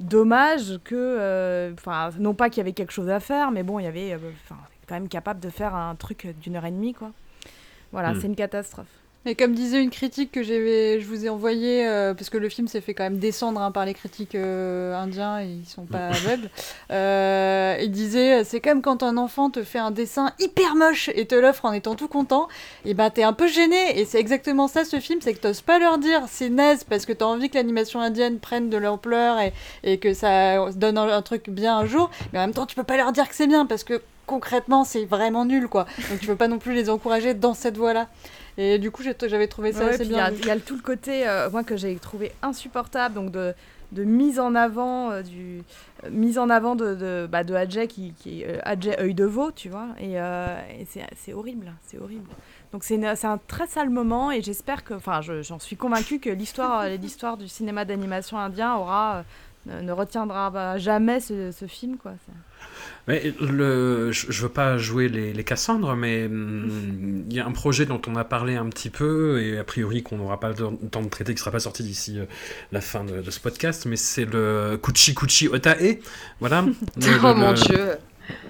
dommage 0.00 0.78
que 0.84 0.94
euh, 0.94 1.72
enfin 1.74 2.10
non 2.18 2.34
pas 2.34 2.48
qu'il 2.50 2.58
y 2.58 2.60
avait 2.60 2.72
quelque 2.72 2.92
chose 2.92 3.08
à 3.08 3.20
faire 3.20 3.50
mais 3.50 3.62
bon, 3.62 3.78
il 3.78 3.84
y 3.84 3.88
avait 3.88 4.12
euh, 4.12 4.18
enfin 4.44 4.60
quand 4.88 4.94
même 4.94 5.08
capable 5.08 5.40
de 5.40 5.50
faire 5.50 5.74
un 5.74 5.94
truc 5.96 6.26
d'une 6.40 6.56
heure 6.56 6.64
et 6.64 6.70
demie 6.70 6.94
quoi. 6.94 7.10
Voilà, 7.92 8.12
Hmm. 8.12 8.20
c'est 8.20 8.26
une 8.26 8.36
catastrophe. 8.36 8.86
Et 9.28 9.34
comme 9.34 9.52
disait 9.52 9.82
une 9.82 9.90
critique 9.90 10.32
que 10.32 10.42
je 10.42 11.04
vous 11.04 11.26
ai 11.26 11.28
envoyée, 11.28 11.86
euh, 11.86 12.14
parce 12.14 12.30
que 12.30 12.38
le 12.38 12.48
film 12.48 12.66
s'est 12.66 12.80
fait 12.80 12.94
quand 12.94 13.02
même 13.02 13.18
descendre 13.18 13.60
hein, 13.60 13.70
par 13.70 13.84
les 13.84 13.92
critiques 13.92 14.34
euh, 14.34 14.94
indiens, 14.94 15.42
et 15.42 15.48
ils 15.48 15.66
sont 15.66 15.84
pas 15.84 16.06
aveugles, 16.08 16.48
euh, 16.90 17.76
il 17.82 17.90
disait 17.90 18.42
c'est 18.44 18.60
comme 18.60 18.80
quand 18.80 19.02
un 19.02 19.18
enfant 19.18 19.50
te 19.50 19.62
fait 19.64 19.78
un 19.78 19.90
dessin 19.90 20.32
hyper 20.38 20.74
moche 20.76 21.10
et 21.14 21.26
te 21.26 21.34
l'offre 21.34 21.66
en 21.66 21.74
étant 21.74 21.94
tout 21.94 22.08
content, 22.08 22.48
et 22.86 22.94
ben 22.94 23.10
t'es 23.10 23.22
un 23.22 23.34
peu 23.34 23.48
gêné, 23.48 24.00
et 24.00 24.06
c'est 24.06 24.18
exactement 24.18 24.66
ça 24.66 24.86
ce 24.86 24.98
film, 24.98 25.20
c'est 25.20 25.34
que 25.34 25.40
t'oses 25.40 25.60
pas 25.60 25.78
leur 25.78 25.98
dire 25.98 26.22
c'est 26.26 26.48
naze 26.48 26.84
parce 26.84 27.04
que 27.04 27.12
t'as 27.12 27.26
envie 27.26 27.50
que 27.50 27.58
l'animation 27.58 28.00
indienne 28.00 28.38
prenne 28.38 28.70
de 28.70 28.78
l'ampleur 28.78 29.38
et, 29.40 29.52
et 29.84 29.98
que 29.98 30.14
ça 30.14 30.70
donne 30.70 30.96
un, 30.96 31.06
un 31.06 31.22
truc 31.22 31.50
bien 31.50 31.76
un 31.76 31.84
jour, 31.84 32.10
mais 32.32 32.38
en 32.38 32.42
même 32.42 32.54
temps 32.54 32.64
tu 32.64 32.76
peux 32.76 32.82
pas 32.82 32.96
leur 32.96 33.12
dire 33.12 33.28
que 33.28 33.34
c'est 33.34 33.46
bien 33.46 33.66
parce 33.66 33.84
que 33.84 34.00
concrètement 34.24 34.84
c'est 34.84 35.04
vraiment 35.04 35.44
nul 35.44 35.68
quoi, 35.68 35.84
donc 36.08 36.18
tu 36.18 36.26
peux 36.26 36.36
pas 36.36 36.48
non 36.48 36.58
plus 36.58 36.72
les 36.72 36.88
encourager 36.88 37.34
dans 37.34 37.52
cette 37.52 37.76
voie-là. 37.76 38.08
Et 38.58 38.78
du 38.78 38.90
coup, 38.90 39.02
j'avais 39.02 39.46
trouvé 39.46 39.72
ça 39.72 39.84
Ouais, 39.84 39.90
assez 39.94 39.98
puis 40.04 40.06
il 40.08 40.12
y, 40.12 40.14
bien. 40.16 40.30
il 40.32 40.44
y 40.44 40.50
a 40.50 40.58
tout 40.58 40.74
le 40.76 40.82
côté, 40.82 41.26
euh, 41.28 41.48
moi, 41.50 41.62
que 41.64 41.76
j'ai 41.76 41.94
trouvé 41.96 42.32
insupportable, 42.42 43.14
donc 43.14 43.30
de, 43.30 43.54
de 43.92 44.02
mise 44.04 44.40
en 44.40 44.54
avant 44.56 45.12
euh, 45.12 45.22
du 45.22 45.62
euh, 46.04 46.10
mise 46.10 46.38
en 46.38 46.50
avant 46.50 46.74
de, 46.74 46.94
de, 46.96 47.28
bah, 47.30 47.44
de 47.44 47.54
Adjay 47.54 47.86
qui, 47.86 48.12
qui 48.14 48.42
est 48.42 48.56
euh, 48.56 48.60
Adjay 48.64 48.98
œil 49.00 49.14
de 49.14 49.24
veau, 49.24 49.52
tu 49.52 49.68
vois, 49.68 49.86
et, 50.00 50.14
et 50.14 50.86
c'est 51.16 51.32
horrible, 51.32 51.72
c'est 51.86 51.98
horrible. 51.98 52.28
Donc 52.72 52.82
c'est 52.84 53.02
un 53.24 53.38
très 53.46 53.66
sale 53.68 53.90
moment 53.90 54.30
et 54.32 54.42
j'espère 54.42 54.82
que, 54.84 54.94
enfin, 54.94 55.20
je- 55.22 55.40
j'en 55.42 55.58
suis 55.60 55.76
convaincue 55.76 56.18
que 56.18 56.28
l'histoire 56.28 56.86
l'histoire 57.02 57.36
du 57.36 57.48
cinéma 57.48 57.84
d'animation 57.84 58.38
indien 58.38 58.74
aura 58.74 59.24
ne, 59.66 59.80
ne 59.80 59.92
retiendra 59.92 60.50
bah, 60.50 60.78
jamais 60.78 61.20
ce, 61.20 61.50
ce 61.52 61.66
film, 61.66 61.96
quoi. 61.96 62.12
Mais 63.08 63.32
le, 63.40 64.12
je, 64.12 64.26
je 64.28 64.42
veux 64.42 64.48
pas 64.50 64.76
jouer 64.78 65.08
les, 65.08 65.32
les 65.32 65.42
Cassandres, 65.44 65.96
mais 65.96 66.26
hum, 66.26 67.24
il 67.28 67.34
y 67.36 67.40
a 67.40 67.46
un 67.46 67.52
projet 67.52 67.86
dont 67.86 68.00
on 68.06 68.14
a 68.16 68.24
parlé 68.24 68.54
un 68.56 68.66
petit 68.68 68.90
peu, 68.90 69.42
et 69.42 69.58
a 69.58 69.64
priori 69.64 70.02
qu'on 70.02 70.18
n'aura 70.18 70.38
pas 70.38 70.50
le 70.50 70.54
temps 70.90 71.02
de 71.02 71.08
traiter, 71.08 71.32
qui 71.34 71.40
sera 71.40 71.50
pas 71.50 71.58
sorti 71.60 71.82
d'ici 71.82 72.18
euh, 72.18 72.26
la 72.70 72.80
fin 72.82 73.04
de, 73.04 73.20
de 73.22 73.30
ce 73.30 73.40
podcast, 73.40 73.86
mais 73.86 73.96
c'est 73.96 74.26
le 74.26 74.78
Kuchi 74.82 75.14
Kuchi 75.14 75.48
Otae, 75.48 75.98
voilà. 76.40 76.62
Le- 76.96 77.18
oh 77.24 77.28
le- 77.28 77.34
mon 77.34 77.52
dieu. 77.54 77.96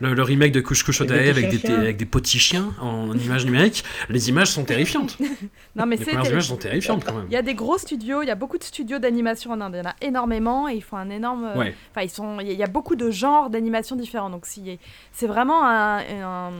Le, 0.00 0.14
le 0.14 0.22
remake 0.22 0.52
de 0.52 0.60
Avec 0.60 1.00
Otae 1.00 1.06
des 1.22 1.28
avec 1.30 1.48
des, 1.62 1.70
avec 1.72 1.96
des 1.96 2.04
petits 2.06 2.38
chiens 2.38 2.72
en 2.80 3.16
images 3.16 3.44
numériques, 3.44 3.84
les 4.08 4.28
images 4.28 4.48
sont 4.48 4.64
terrifiantes. 4.64 5.16
Non, 5.76 5.86
mais 5.86 5.96
Les 5.96 6.04
premières 6.04 6.30
images 6.30 6.48
sont 6.48 6.56
terrifiantes 6.56 7.04
quand 7.04 7.14
même. 7.14 7.26
Il 7.28 7.32
y 7.32 7.36
a 7.36 7.42
des 7.42 7.54
gros 7.54 7.78
studios, 7.78 8.22
il 8.22 8.26
y 8.26 8.30
a 8.30 8.34
beaucoup 8.34 8.58
de 8.58 8.64
studios 8.64 8.98
d'animation 8.98 9.52
en 9.52 9.60
Inde, 9.60 9.74
il 9.74 9.78
y 9.78 9.80
en 9.86 9.90
a 9.90 9.94
énormément 10.00 10.68
et 10.68 10.74
ils 10.74 10.82
font 10.82 10.96
un 10.96 11.10
énorme. 11.10 11.44
euh, 11.44 11.56
Ouais. 11.58 11.74
Enfin, 11.92 12.02
ils 12.02 12.10
sont. 12.10 12.40
Il 12.40 12.50
y 12.52 12.62
a- 12.62 12.66
beaucoup 12.66 12.96
de 12.96 13.10
genres 13.10 13.50
d'animation 13.50 13.94
différents, 13.96 14.30
donc 14.30 14.44
c'est 14.46 15.26
vraiment 15.26 15.64
un- 15.64 15.98
un- 16.00 16.50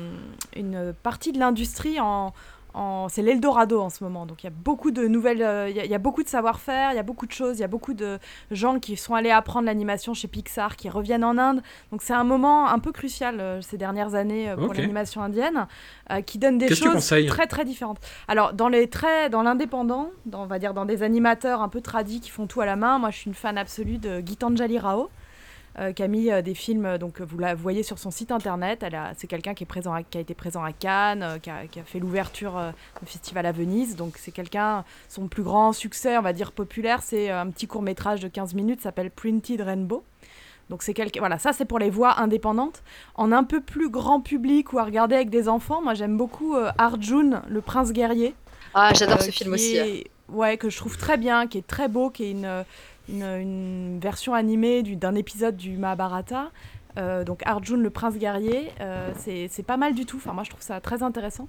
une 0.57 0.95
partie 1.03 1.33
de 1.33 1.39
l'industrie 1.39 1.99
en. 2.01 2.33
C'est 3.09 3.23
l'Eldorado 3.23 3.81
en 3.81 3.91
ce 3.91 4.05
moment, 4.05 4.27
donc 4.27 4.43
il 4.43 4.47
y 4.47 4.49
a 4.49 4.53
beaucoup 4.53 4.91
de 4.91 5.07
nouvelles, 5.07 5.43
euh, 5.43 5.69
il 5.69 5.77
y 5.77 5.81
a- 5.81 5.85
il 5.85 5.91
y, 5.91 5.95
a 5.95 5.99
beaucoup 5.99 6.23
de 6.23 6.29
savoir-faire, 6.29 6.93
il 6.93 6.97
y 6.97 6.99
a 6.99 7.03
beaucoup 7.03 7.27
de 7.27 7.33
choses, 7.33 7.57
il 7.59 7.61
y 7.61 7.65
a 7.65 7.69
beaucoup 7.69 7.95
de 7.95 8.19
gens 8.51 8.79
qui 8.79 8.97
sont 8.97 9.15
allés 9.15 9.31
apprendre 9.31 9.67
l'animation 9.67 10.15
chez 10.15 10.29
Pixar, 10.29 10.77
qui 10.77 10.89
reviennent 10.89 11.25
en 11.25 11.39
Inde, 11.39 11.63
donc 11.93 12.03
c'est 12.03 12.13
un 12.15 12.25
moment 12.25 12.69
un 12.69 12.79
peu 12.79 12.93
crucial 12.93 13.41
euh, 13.41 13.61
ces 13.63 13.79
dernières 13.79 14.15
années 14.15 14.51
euh, 14.51 14.57
pour 14.57 14.75
l'animation 14.83 15.23
indienne, 15.23 15.67
qui 16.27 16.39
donne 16.39 16.57
des 16.59 16.69
choses 16.95 17.05
très 17.29 17.47
très 17.47 17.65
différentes. 17.65 17.99
Alors 18.29 18.53
dans 18.53 18.69
les 18.69 18.89
traits, 18.89 19.31
dans 19.31 19.43
l'indépendant, 19.43 20.11
dans- 20.27 20.43
on 20.43 20.47
va 20.47 20.59
dire 20.59 20.73
dans 20.75 20.85
des 20.87 21.03
animateurs 21.03 21.61
un 21.63 21.69
peu 21.69 21.81
tradis 21.81 22.21
qui 22.21 22.31
font 22.31 22.47
tout 22.47 22.61
à 22.61 22.67
la 22.67 22.77
main, 22.77 22.99
moi 22.99 23.11
je 23.11 23.17
suis 23.19 23.29
une 23.29 23.35
fan 23.35 23.59
absolue 23.59 23.99
de 23.99 24.21
Gitanjali 24.25 24.79
Rao. 24.79 25.11
Euh, 25.79 25.93
qui 25.93 26.03
a 26.03 26.09
mis 26.09 26.31
euh, 26.31 26.43
des 26.43 26.55
films, 26.55 26.85
euh, 26.87 26.99
donc 26.99 27.21
vous 27.21 27.39
la 27.39 27.55
voyez 27.55 27.83
sur 27.83 27.99
son 27.99 28.11
site 28.11 28.33
internet. 28.33 28.85
C'est 29.17 29.27
quelqu'un 29.27 29.55
qui 29.55 29.65
est 29.65 29.67
présent, 29.67 29.93
à- 29.95 30.03
qui 30.03 30.19
a 30.19 30.21
été 30.21 30.35
présent 30.35 30.63
à 30.65 30.73
Cannes, 30.73 31.39
qui, 31.43 31.51
a, 31.51 31.67
qui 31.67 31.81
a 31.81 31.85
fait 31.85 31.99
l'ouverture 31.99 32.61
du 33.01 33.07
festival 33.11 33.47
à 33.47 33.53
Venise. 33.53 33.97
Donc 33.97 34.15
c'est 34.19 34.33
quelqu'un, 34.33 34.85
son 35.09 35.29
plus 35.29 35.43
grand 35.43 35.73
succès, 35.73 36.19
on 36.19 36.23
va 36.23 36.33
dire 36.33 36.53
populaire, 36.53 37.03
c'est 37.03 37.31
un 37.31 37.49
petit 37.51 37.67
court 37.67 37.83
métrage 37.83 38.21
de 38.21 38.29
15 38.29 38.55
minutes, 38.55 38.81
s'appelle 38.81 39.11
Printed 39.11 39.61
Rainbow. 39.61 40.05
Donc 40.71 40.83
c'est 40.83 40.93
quelque... 40.93 41.19
voilà, 41.19 41.39
ça 41.39 41.53
c'est 41.55 41.65
pour 41.65 41.79
les 41.79 41.89
voix 41.91 42.21
indépendantes. 42.21 42.83
En 43.15 43.33
un 43.33 43.45
peu 43.45 43.61
plus 43.63 43.89
grand 43.89 44.21
public 44.21 44.73
ou 44.75 44.79
à 44.79 44.85
regarder 44.85 45.15
avec 45.15 45.31
des 45.31 45.49
enfants, 45.49 45.81
moi 45.83 45.95
j'aime 45.95 46.17
beaucoup 46.19 46.55
euh, 46.57 46.71
Arjun, 46.77 47.43
le 47.49 47.61
prince 47.63 47.93
guerrier. 47.93 48.35
Ah, 48.75 48.93
j'adore 48.95 49.17
euh, 49.19 49.23
ce 49.23 49.31
film 49.31 49.55
aussi. 49.55 49.79
hein. 49.79 49.87
Ouais, 50.31 50.59
que 50.59 50.69
je 50.69 50.77
trouve 50.77 50.99
très 50.99 51.17
bien, 51.17 51.47
qui 51.47 51.57
est 51.57 51.67
très 51.67 51.89
beau, 51.89 52.11
qui 52.11 52.25
est 52.25 52.31
une, 52.33 52.65
une, 53.09 53.99
version 54.01 54.35
animée 54.35 54.83
du- 54.83 54.97
d'un 54.97 55.15
épisode 55.15 55.57
du 55.57 55.77
Mahabharata. 55.77 56.51
Euh, 56.99 57.23
donc 57.25 57.43
Arjun, 57.45 57.77
le 57.77 57.91
prince 57.91 58.17
guerrier, 58.17 58.71
euh, 58.81 59.11
c'est 59.19 59.63
pas 59.67 59.77
mal 59.77 59.95
du 59.95 60.05
tout. 60.07 60.17
Enfin, 60.17 60.33
moi 60.33 60.43
je 60.45 60.51
trouve 60.51 60.63
ça 60.63 60.81
très 60.81 61.03
intéressant. 61.03 61.49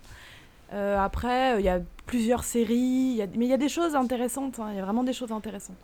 Euh, 0.74 1.00
après, 1.00 1.60
il 1.60 1.66
y 1.66 1.70
a 1.70 1.80
plusieurs 2.06 2.44
séries, 2.44 3.20
a- 3.22 3.26
mais 3.36 3.46
il 3.46 3.50
y 3.50 3.54
a 3.54 3.58
des 3.58 3.70
choses 3.70 3.96
intéressantes. 3.96 4.60
hein, 4.60 4.68
Il 4.72 4.78
y 4.78 4.80
a 4.80 4.84
vraiment 4.84 5.04
des 5.04 5.14
choses 5.14 5.32
intéressantes. 5.32 5.78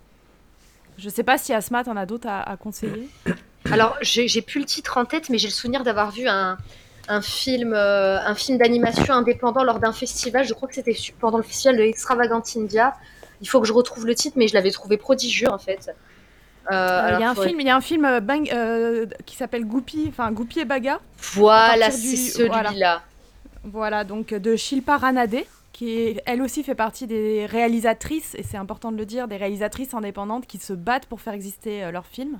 Je 0.98 1.10
sais 1.10 1.24
pas 1.24 1.38
si 1.38 1.54
Asma, 1.54 1.84
t'en 1.84 1.98
as 1.98 2.06
d'autres 2.06 2.28
à, 2.30 2.56
conseiller. 2.58 3.10
Alors, 3.72 3.98
j'ai 4.02 4.42
plus 4.42 4.60
le 4.60 4.66
titre 4.66 4.98
en 4.98 5.06
tête, 5.06 5.30
mais 5.30 5.38
j'ai 5.40 5.48
le 5.48 5.54
souvenir 5.54 5.84
d'avoir 5.84 6.12
vu 6.12 6.28
un, 6.28 6.58
film, 7.22 7.74
un 7.74 8.36
film 8.36 8.58
d'animation 8.60 9.14
indépendant 9.14 9.64
lors 9.64 9.80
d'un 9.80 9.92
festival. 9.92 10.46
Je 10.46 10.54
crois 10.54 10.68
que 10.70 10.76
c'était 10.76 10.96
pendant 11.20 11.38
le 11.38 11.44
festival 11.44 11.78
de 11.78 11.82
Extravagant 11.82 12.42
India. 12.56 12.94
Il 13.42 13.48
faut 13.50 13.60
que 13.62 13.68
je 13.68 13.74
retrouve 13.74 14.06
le 14.06 14.16
titre, 14.16 14.38
mais 14.38 14.48
je 14.48 14.54
l'avais 14.54 14.72
trouvé 14.72 14.98
prodigieux 14.98 15.50
en 15.52 15.58
fait. 15.58 15.90
Euh, 15.90 16.74
Euh, 16.74 17.10
Il 17.18 17.20
y 17.20 17.24
a 17.24 17.30
un 17.30 17.36
faudrait- 17.36 17.50
film, 17.50 17.62
il 17.62 17.68
y 17.68 17.70
a 17.70 17.76
un 17.76 17.82
film 17.82 18.06
euh, 18.06 18.20
bang- 18.22 18.50
euh, 18.52 19.06
qui 19.28 19.36
s'appelle 19.36 19.66
Goupy, 19.66 20.06
enfin 20.10 20.32
Goupy 20.32 20.62
et 20.62 20.66
Baga. 20.66 21.00
Voilà, 21.34 21.90
du- 21.90 21.96
c'est 21.96 22.16
celui-là. 22.16 22.62
voilà. 22.72 23.04
Voilà, 23.66 24.04
donc 24.04 24.34
de 24.34 24.56
Shilpa 24.56 24.98
Ranade, 24.98 25.36
qui 25.74 26.18
elle 26.26 26.42
aussi 26.42 26.64
fait 26.64 26.74
partie 26.76 27.06
des 27.08 27.46
réalisatrices, 27.46 28.34
et 28.36 28.44
c'est 28.44 28.58
important 28.58 28.92
de 28.92 28.98
le 28.98 29.06
dire, 29.06 29.28
des 29.28 29.38
réalisatrices 29.38 29.94
indépendantes 29.94 30.48
qui 30.48 30.58
se 30.58 30.74
battent 30.74 31.06
pour 31.06 31.22
faire 31.22 31.34
exister 31.34 31.92
leurs 31.92 32.06
films. 32.08 32.40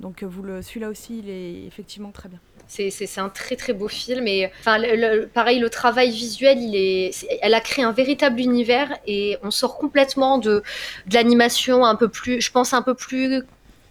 Donc 0.00 0.22
vous 0.22 0.42
le, 0.42 0.60
celui-là 0.62 0.88
aussi, 0.88 1.20
il 1.20 1.30
est 1.30 1.64
effectivement 1.66 2.10
très 2.10 2.28
bien. 2.28 2.40
C'est- 2.74 3.18
un 3.18 3.28
très 3.28 3.56
très 3.56 3.74
beau 3.74 3.86
film 3.88 4.26
et 4.26 4.50
enfin 4.60 4.78
le- 4.78 4.96
le- 4.96 5.26
pareil 5.26 5.58
le 5.58 5.68
travail 5.68 6.10
visuel 6.10 6.58
il 6.58 6.74
est, 6.74 7.10
elle 7.42 7.52
a 7.52 7.60
créé 7.60 7.84
un 7.84 7.92
véritable 7.92 8.40
univers 8.40 8.90
et 9.06 9.36
on 9.42 9.50
sort 9.50 9.76
complètement 9.76 10.38
de, 10.38 10.62
de 11.06 11.14
l'animation 11.14 11.84
un 11.84 11.96
peu 11.96 12.08
plus 12.08 12.40
je 12.40 12.50
pense 12.50 12.72
un 12.72 12.80
peu 12.80 12.94
plus 12.94 13.42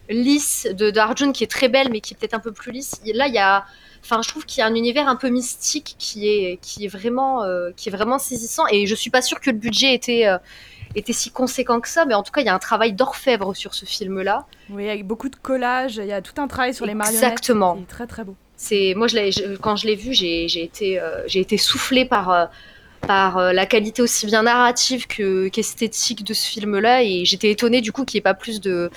lisse 0.09 0.67
de 0.71 0.89
d'Arjun 0.89 1.32
qui 1.32 1.43
est 1.43 1.51
très 1.51 1.69
belle 1.69 1.89
mais 1.91 2.01
qui 2.01 2.13
est 2.13 2.17
peut-être 2.17 2.34
un 2.34 2.39
peu 2.39 2.51
plus 2.51 2.71
lisse. 2.71 2.99
Et 3.05 3.13
là 3.13 3.27
il 3.27 3.34
y 3.36 3.38
a 3.38 3.65
enfin 4.03 4.21
je 4.23 4.29
trouve 4.29 4.45
qu'il 4.45 4.59
y 4.61 4.63
a 4.63 4.65
un 4.67 4.73
univers 4.75 5.07
un 5.07 5.15
peu 5.15 5.29
mystique 5.29 5.95
qui 5.99 6.27
est 6.27 6.57
qui 6.61 6.86
est 6.86 6.88
vraiment 6.88 7.43
euh, 7.43 7.69
qui 7.77 7.89
est 7.89 7.91
vraiment 7.91 8.17
saisissant 8.17 8.63
et 8.71 8.88
je 8.88 8.95
suis 8.95 9.11
pas 9.11 9.21
sûre 9.21 9.39
que 9.39 9.51
le 9.51 9.57
budget 9.57 9.93
était 9.93 10.25
euh, 10.27 10.38
était 10.95 11.13
si 11.13 11.29
conséquent 11.29 11.79
que 11.79 11.88
ça 11.88 12.05
mais 12.05 12.15
en 12.15 12.23
tout 12.23 12.32
cas 12.32 12.41
il 12.41 12.47
y 12.47 12.49
a 12.49 12.55
un 12.55 12.59
travail 12.59 12.93
d'orfèvre 12.93 13.55
sur 13.55 13.73
ce 13.75 13.86
film 13.86 14.21
là. 14.21 14.45
Oui, 14.71 14.89
avec 14.89 15.05
beaucoup 15.05 15.29
de 15.29 15.36
collages, 15.36 15.97
il 15.97 16.05
y 16.07 16.11
a 16.13 16.21
tout 16.21 16.41
un 16.41 16.47
travail 16.47 16.73
sur 16.73 16.86
les 16.88 16.95
marionnettes. 16.95 17.23
Exactement. 17.23 17.77
C'est 17.79 17.88
très 17.95 18.07
très 18.07 18.23
beau. 18.23 18.36
C'est 18.64 18.93
moi 18.95 19.07
je 19.07 19.55
quand 19.55 19.76
je 19.76 19.88
l'ai 19.88 19.95
vu 19.95 20.14
j'ai 20.14 20.45
été 20.62 20.99
euh, 20.99 21.24
j'ai 21.26 21.39
été 21.39 21.57
soufflée 21.57 22.05
par 22.05 22.30
euh, 22.30 22.45
par 23.07 23.39
euh, 23.39 23.53
la 23.53 23.66
qualité 23.66 24.03
aussi 24.03 24.28
bien 24.28 24.43
narrative 24.43 25.07
que 25.07 25.47
qu'esthétique 25.47 26.24
de 26.24 26.36
ce 26.36 26.45
film-là. 26.47 27.01
Et 27.01 27.26
j'étais 27.26 27.49
étonnée 27.49 27.82
du 27.82 27.91
coup 27.91 28.05
qu'il 28.05 28.18
n'y 28.18 28.20
ait 28.20 28.30
pas 28.32 28.36
plus 28.36 28.62
de 28.62 28.91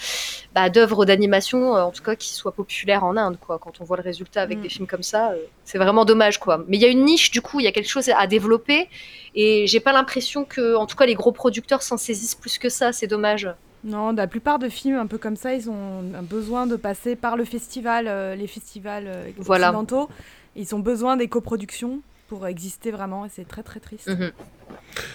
bah, 0.55 0.69
d'œuvres 0.69 1.07
d'animation 1.07 1.73
en 1.73 1.91
tout 1.93 2.03
cas 2.03 2.15
qui 2.15 2.35
soient 2.35 2.53
populaires 2.53 3.05
en 3.05 3.17
Inde 3.17 3.39
quoi. 3.41 3.59
Quand 3.59 3.81
on 3.81 3.85
voit 3.85 3.97
le 3.97 4.03
résultat 4.03 4.43
avec 4.43 4.59
Mm. 4.59 4.62
des 4.62 4.69
films 4.69 4.87
comme 4.87 5.03
ça 5.03 5.33
c'est 5.65 5.79
vraiment 5.79 6.05
dommage 6.05 6.39
quoi. 6.39 6.62
Mais 6.69 6.77
il 6.77 6.83
y 6.83 6.87
a 6.87 6.89
une 6.89 7.07
niche 7.07 7.31
du 7.31 7.41
coup 7.41 7.59
il 7.59 7.65
y 7.65 7.67
a 7.67 7.73
quelque 7.73 7.89
chose 7.89 8.11
à 8.11 8.27
développer. 8.27 8.91
Et 9.35 9.67
j'ai 9.67 9.81
pas 9.81 9.95
l'impression 9.95 10.45
que 10.45 10.75
en 10.77 10.85
tout 10.85 10.97
cas 10.97 11.07
les 11.07 11.15
gros 11.15 11.33
producteurs 11.33 11.83
s'en 11.83 11.97
saisissent 11.97 12.35
plus 12.35 12.59
que 12.59 12.69
ça. 12.69 12.93
C'est 12.93 13.07
dommage 13.07 13.49
Non, 13.85 14.12
la 14.12 14.26
plupart 14.26 14.59
de 14.59 14.68
films 14.68 14.97
un 14.97 15.07
peu 15.07 15.18
comme 15.18 15.37
ça, 15.37 15.53
ils 15.55 15.68
ont 15.68 16.03
un 16.18 16.22
besoin 16.22 16.66
de 16.66 16.76
passer 16.76 17.16
par 17.16 17.37
le 17.37 17.45
festival, 17.45 18.07
euh, 18.09 18.35
les 18.35 18.47
festivals 18.47 19.05
euh, 19.07 19.24
Voilà. 19.39 19.68
occidentaux. 19.68 20.09
Ils 20.57 20.74
ont 20.74 20.78
besoin 20.78 21.16
des 21.18 21.28
coproductions 21.28 22.01
pour 22.28 22.47
exister 22.47 22.91
vraiment, 22.91 23.26
et 23.26 23.28
c'est 23.28 23.47
très 23.47 23.62
très 23.62 23.80
triste. 23.80 24.09
Mhm. 24.09 24.30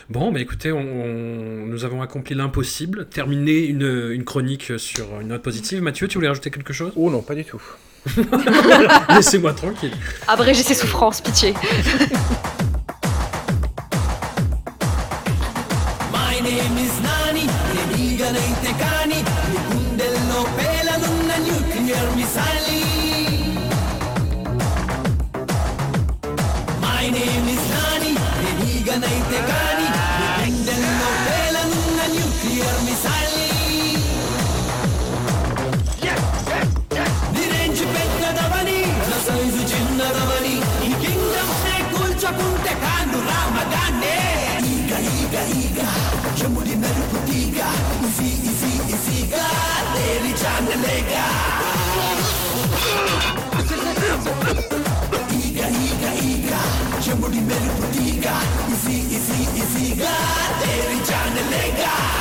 Bon, 0.09 0.31
bah 0.31 0.39
écoutez, 0.39 0.71
on, 0.71 0.77
on- 0.79 1.65
nous 1.65 1.83
avons 1.83 2.01
accompli 2.03 2.35
l'impossible, 2.35 3.07
terminé 3.09 3.57
une, 3.65 4.11
une 4.11 4.23
chronique 4.23 4.73
sur 4.77 5.19
une 5.19 5.29
note 5.29 5.41
positive. 5.41 5.81
Mathieu, 5.81 6.07
tu 6.07 6.17
voulais 6.19 6.27
rajouter 6.27 6.51
quelque 6.51 6.73
chose? 6.73 6.91
Oh 6.95 7.09
non, 7.09 7.21
pas 7.23 7.33
du 7.35 7.45
tout. 7.45 7.61
Laissez-moi 9.09 9.53
tranquille. 9.53 9.91
abréger 10.27 10.61
ses 10.63 10.73
souffrances 10.75 11.21
pitié 11.21 11.53
నేనీగనైతే 18.31 18.71
కాని 18.81 19.19
నీ 19.43 19.59
గుండెల్లో 19.69 20.39
పేలనున్న 20.57 21.31
nuclear 21.45 22.11
missile 22.17 22.67
My 26.83 27.05
name 27.09 27.47
is 27.53 27.63
Nani, 27.71 28.11
నేనీగనైతే 28.35 29.39
కాని 29.49 29.87
నీ 30.19 30.27
గుండెల్లో 30.43 31.09
పేలనున్న 31.25 31.99
న్యూక్లియర్ 32.13 32.79
మిసైల్ 32.87 33.37
నీ 37.33 37.45
రేంజ్ 37.53 37.83
పెద్దదవని 37.95 38.79
నా 39.03 39.17
సైజు 39.27 39.63
చిన్నదవని 39.71 40.55
ఈ 40.87 40.93
కింగ్డమ్స్ 41.03 41.63
నే 41.67 41.77
కూల్చుకుంటే 41.93 42.75
కాను 42.85 43.21
రామగానే 43.29 44.15
ఈగ 44.73 44.91
ఈగ 45.15 45.35
ఈగ 45.61 45.79
చెముడి 46.39 46.75
మెరుపు 46.83 46.98
Easy, 58.71 59.15
easy, 59.15 59.41
easy, 59.59 59.95
God, 59.95 60.61
they 60.61 60.77
reach 60.87 61.11
on 61.11 61.35
the. 61.35 62.18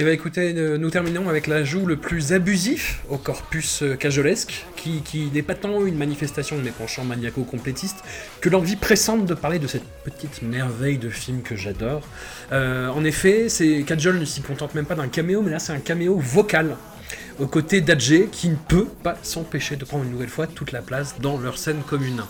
Eh 0.00 0.04
bien 0.04 0.12
écoutez, 0.12 0.54
euh, 0.56 0.78
nous 0.78 0.90
terminons 0.90 1.28
avec 1.28 1.48
l'ajout 1.48 1.84
le 1.84 1.96
plus 1.96 2.32
abusif 2.32 3.00
au 3.08 3.18
corpus 3.18 3.82
euh, 3.82 3.96
cajolesque, 3.96 4.64
qui, 4.76 5.28
n'est 5.34 5.42
pas 5.42 5.56
tant 5.56 5.84
une 5.84 5.96
manifestation 5.98 6.56
de 6.56 6.62
mes 6.62 6.70
penchants 6.70 7.02
maniaco-complétistes 7.02 8.04
que 8.40 8.48
l'envie 8.48 8.76
pressante 8.76 9.26
de 9.26 9.34
parler 9.34 9.58
de 9.58 9.66
cette 9.66 9.82
petite 10.04 10.42
merveille 10.42 10.98
de 10.98 11.08
film 11.10 11.42
que 11.42 11.56
j'adore. 11.56 12.02
Euh, 12.52 12.86
en 12.90 13.02
effet, 13.02 13.48
c'est 13.48 13.82
Kajol 13.82 14.20
ne 14.20 14.24
s'y 14.24 14.40
contente 14.40 14.76
même 14.76 14.86
pas 14.86 14.94
d'un 14.94 15.08
caméo, 15.08 15.42
mais 15.42 15.50
là 15.50 15.58
c'est 15.58 15.72
un 15.72 15.80
caméo 15.80 16.16
vocal 16.16 16.76
aux 17.40 17.48
côtés 17.48 17.80
d'Adjé 17.80 18.28
qui 18.30 18.50
ne 18.50 18.56
peut 18.56 18.86
pas 19.02 19.18
s'empêcher 19.24 19.74
de 19.74 19.84
prendre 19.84 20.04
une 20.04 20.12
nouvelle 20.12 20.28
fois 20.28 20.46
toute 20.46 20.70
la 20.70 20.80
place 20.80 21.16
dans 21.20 21.40
leur 21.40 21.58
scène 21.58 21.80
commune. 21.84 22.22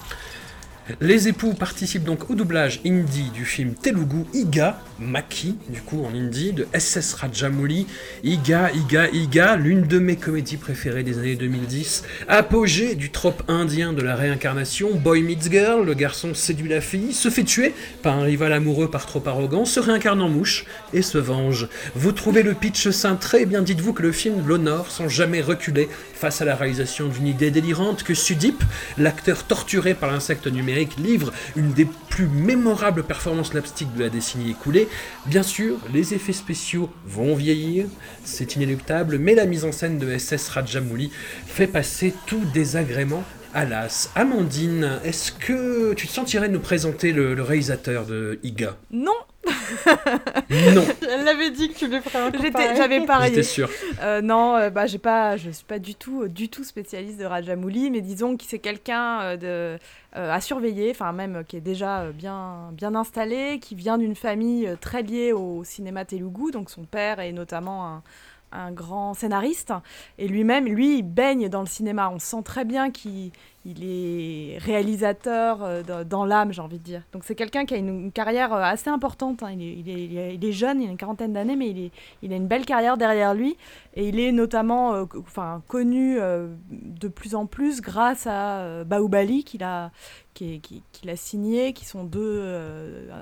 Les 1.01 1.29
époux 1.29 1.53
participent 1.53 2.05
donc 2.05 2.31
au 2.31 2.35
doublage 2.35 2.81
hindi 2.85 3.31
du 3.35 3.45
film 3.45 3.75
Telugu 3.75 4.25
Iga, 4.33 4.81
Maki, 4.99 5.57
du 5.69 5.83
coup 5.83 6.03
en 6.03 6.15
hindi, 6.15 6.53
de 6.53 6.67
SS 6.73 7.13
Rajamouli. 7.13 7.87
Iga, 8.25 8.71
Iga, 8.73 9.09
Iga, 9.11 9.57
l'une 9.57 9.83
de 9.83 9.99
mes 9.99 10.17
comédies 10.17 10.57
préférées 10.57 11.03
des 11.03 11.19
années 11.19 11.37
2010. 11.37 12.05
Apogée 12.27 12.95
du 12.95 13.11
trope 13.11 13.43
indien 13.49 13.93
de 13.93 14.01
la 14.01 14.17
réincarnation, 14.17 14.95
Boy 14.95 15.23
meets 15.23 15.51
Girl, 15.51 15.85
le 15.85 15.93
garçon 15.93 16.33
séduit 16.33 16.71
la 16.71 16.81
fille, 16.81 17.13
se 17.13 17.29
fait 17.29 17.45
tuer 17.45 17.75
par 18.03 18.17
un 18.17 18.23
rival 18.23 18.55
amoureux 18.55 18.91
par 18.91 19.05
trop 19.05 19.23
arrogant, 19.27 19.67
se 19.67 19.81
réincarne 19.81 20.23
en 20.23 20.31
mouche 20.31 20.65
et 20.95 21.03
se 21.03 21.19
venge. 21.19 21.69
Vous 21.97 22.13
trouvez 22.13 22.43
le 22.43 22.55
pitch 22.55 22.89
cintré, 22.89 23.41
eh 23.43 23.47
bien 23.47 23.61
dites-vous 23.61 23.93
que 23.93 24.03
le 24.03 24.13
film 24.13 24.47
l'honore 24.47 24.91
sans 24.91 25.09
jamais 25.09 25.43
reculer 25.43 25.89
face 26.15 26.41
à 26.41 26.45
la 26.47 26.57
réalisation 26.57 27.09
d'une 27.09 27.27
idée 27.27 27.51
délirante 27.51 28.03
que 28.03 28.15
Sudip, 28.15 28.65
l'acteur 28.97 29.45
torturé 29.45 29.95
par 29.95 30.11
l'insecte 30.11 30.47
numérique, 30.47 30.78
livre 30.99 31.33
une 31.57 31.73
des 31.73 31.87
plus 32.09 32.27
mémorables 32.29 33.03
performances 33.05 33.51
slapstick 33.51 33.95
de 33.95 34.01
la 34.03 34.09
décennie 34.09 34.51
écoulée. 34.51 34.89
Bien 35.27 35.43
sûr, 35.43 35.77
les 35.93 36.15
effets 36.15 36.33
spéciaux 36.33 36.91
vont 37.07 37.35
vieillir, 37.35 37.87
c'est 38.25 38.57
inéluctable, 38.57 39.19
mais 39.19 39.35
la 39.35 39.47
mise 39.47 39.65
en 39.65 39.73
scène 39.73 39.99
de 39.99 40.17
SS 40.17 40.49
Rajamouli 40.49 41.11
fait 41.47 41.67
passer 41.67 42.15
tout 42.27 42.43
désagrément 42.53 43.25
à 43.55 43.65
l'as. 43.65 44.11
Amandine, 44.15 45.01
est-ce 45.05 45.33
que 45.33 45.95
tu 45.95 46.07
te 46.07 46.13
sentirais 46.13 46.49
nous 46.49 46.61
présenter 46.61 47.13
le 47.13 47.41
réalisateur 47.43 48.07
de 48.07 48.39
Iga? 48.43 48.77
Non 48.91 49.13
Non, 50.75 50.85
Elle 51.11 51.25
l'avait 51.25 51.51
dit 51.51 51.69
que 51.69 51.79
tu 51.79 51.89
le 51.89 52.01
ferais 52.01 52.19
un 52.19 52.31
coup. 52.31 52.39
J'avais 52.77 53.05
parié. 53.05 53.29
j'étais 53.29 53.43
sûr. 53.43 53.69
Euh, 54.03 54.21
non, 54.21 54.57
euh, 54.57 54.71
bah, 54.71 54.87
j'ai 54.87 54.99
pas, 54.99 55.37
je 55.37 55.51
suis 55.51 55.65
pas 55.65 55.79
du 55.79 55.95
tout, 55.95 56.23
euh, 56.23 56.29
du 56.29 56.49
tout 56.49 56.65
spécialiste 56.65 57.19
de 57.19 57.25
Rajamouli, 57.25 57.91
mais 57.91 58.01
disons 58.01 58.37
que 58.37 58.45
c'est 58.47 58.59
quelqu'un 58.59 59.21
euh, 59.21 59.37
de, 59.37 59.79
euh, 60.17 60.33
à 60.33 60.41
surveiller, 60.41 60.91
enfin 60.91 61.13
même 61.13 61.37
euh, 61.37 61.43
qui 61.43 61.57
est 61.57 61.61
déjà 61.61 62.01
euh, 62.01 62.13
bien, 62.13 62.71
bien 62.73 62.95
installé, 62.95 63.59
qui 63.61 63.75
vient 63.75 63.99
d'une 63.99 64.15
famille 64.17 64.67
euh, 64.67 64.77
très 64.81 65.03
liée 65.03 65.33
au 65.33 65.65
cinéma 65.65 66.05
Telugu, 66.05 66.51
donc 66.51 66.71
son 66.71 66.85
père 66.85 67.21
est 67.21 67.33
notamment 67.33 67.87
un, 67.87 68.03
un 68.53 68.73
grand 68.73 69.15
scénariste, 69.15 69.73
et 70.19 70.29
lui-même, 70.29 70.67
lui, 70.67 70.99
il 70.99 71.03
baigne 71.03 71.49
dans 71.49 71.61
le 71.61 71.67
cinéma. 71.67 72.11
On 72.13 72.19
sent 72.19 72.43
très 72.45 72.65
bien 72.65 72.91
qu'il 72.91 73.31
il 73.69 73.85
est 73.85 74.59
réalisateur 74.59 75.63
euh, 75.63 75.83
dans, 76.05 76.25
l'âme, 76.25 76.53
j'ai 76.53 76.63
envie 76.63 76.79
de 76.79 76.83
dire. 76.85 77.03
Donc 77.13 77.25
c'est 77.25 77.35
quelqu'un 77.35 77.67
qui 77.67 77.75
a 77.75 77.77
une, 77.77 78.11
carrière 78.13 78.53
euh, 78.53 78.63
assez 78.63 78.89
importante. 78.89 79.43
hein. 79.43 79.53
Il, 79.53 79.89
est, 79.89 80.53
jeune, 80.53 80.81
il 80.81 80.89
a 80.89 80.91
une 80.91 80.97
quarantaine 80.97 81.33
d'années, 81.33 81.57
mais 81.57 81.91
il, 82.23 82.33
a 82.33 82.37
une 82.37 82.47
belle 82.47 82.65
carrière 82.65 82.97
derrière 82.97 83.35
lui. 83.35 83.57
Et 83.95 84.09
il 84.09 84.21
est 84.21 84.33
notamment 84.33 84.95
euh, 84.95 85.05
enfin, 85.19 85.63
connu 85.69 86.19
de 86.71 87.09
plus 87.09 87.35
en 87.35 87.47
plus 87.47 87.81
grâce 87.81 88.27
à 88.27 88.85
Bahubali 88.85 89.45
qu'il 89.45 89.63
a, 89.63 89.91
qu'il 90.35 91.11
a 91.11 91.17
signé, 91.17 91.73
qui 91.73 91.85
sont 91.85 92.05
deux, 92.05 92.43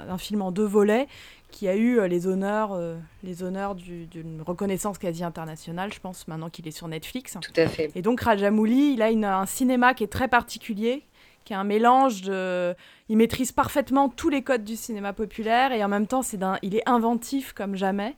un 0.09 0.19
film 0.19 0.43
en 0.43 0.53
deux 0.53 0.67
volets, 0.67 1.09
qui 1.57 1.69
a 1.69 1.75
eu 1.75 1.99
euh, 1.99 2.07
les 2.07 2.27
honneurs, 2.27 2.73
euh, 2.75 2.99
les 3.23 3.43
honneurs 3.43 3.75
du- 3.75 4.05
d'une 4.05 4.43
reconnaissance 4.43 4.99
quasi 4.99 5.25
internationale, 5.25 5.91
je 5.91 6.01
pense, 6.01 6.29
maintenant 6.29 6.51
qu'il 6.51 6.69
est 6.69 6.71
sur 6.71 6.87
Netflix. 6.87 7.39
Tout 7.41 7.51
à 7.59 7.67
fait. 7.67 7.91
Et 7.95 8.03
donc 8.03 8.21
Rajamouli, 8.21 8.93
il 8.93 9.01
a 9.01 9.11
une- 9.11 9.25
un 9.25 9.47
cinéma 9.47 9.95
qui 9.95 10.05
est 10.05 10.13
très 10.19 10.29
particulier, 10.29 11.03
qui 11.47 11.55
est 11.55 11.57
un 11.57 11.65
mélange 11.65 12.21
de... 12.21 12.75
Il 13.09 13.17
maîtrise 13.17 13.53
parfaitement 13.53 14.11
tous 14.11 14.29
les 14.29 14.43
codes 14.43 14.65
du 14.65 14.77
cinéma 14.77 15.15
populaire 15.15 15.73
et 15.73 15.83
en 15.83 15.89
même 15.89 16.07
temps, 16.07 16.21
c'est 16.21 16.37
d'un... 16.37 16.59
il 16.61 16.75
est 16.77 16.87
inventif 16.87 17.55
comme 17.55 17.75
jamais. 17.75 18.15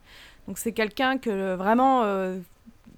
Donc 0.47 0.57
c'est 0.57 0.73
quelqu'un 0.73 1.17
que 1.17 1.29
euh, 1.29 1.55
vraiment... 1.55 2.03
euh, 2.03 2.39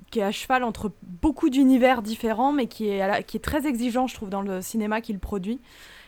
qui 0.09 0.19
est 0.21 0.23
à 0.23 0.31
cheval 0.31 0.63
entre 0.63 0.91
beaucoup 1.21 1.49
d'univers 1.51 2.01
différents, 2.01 2.51
mais 2.51 2.65
qui 2.65 2.89
est, 2.89 2.99
à 3.01 3.07
la- 3.07 3.21
qui 3.23 3.37
est 3.37 3.41
très 3.41 3.67
exigeant, 3.67 4.07
je 4.07 4.15
trouve, 4.15 4.29
dans 4.29 4.41
le 4.41 4.61
cinéma 4.63 5.01
qu'il 5.01 5.19
produit. 5.19 5.59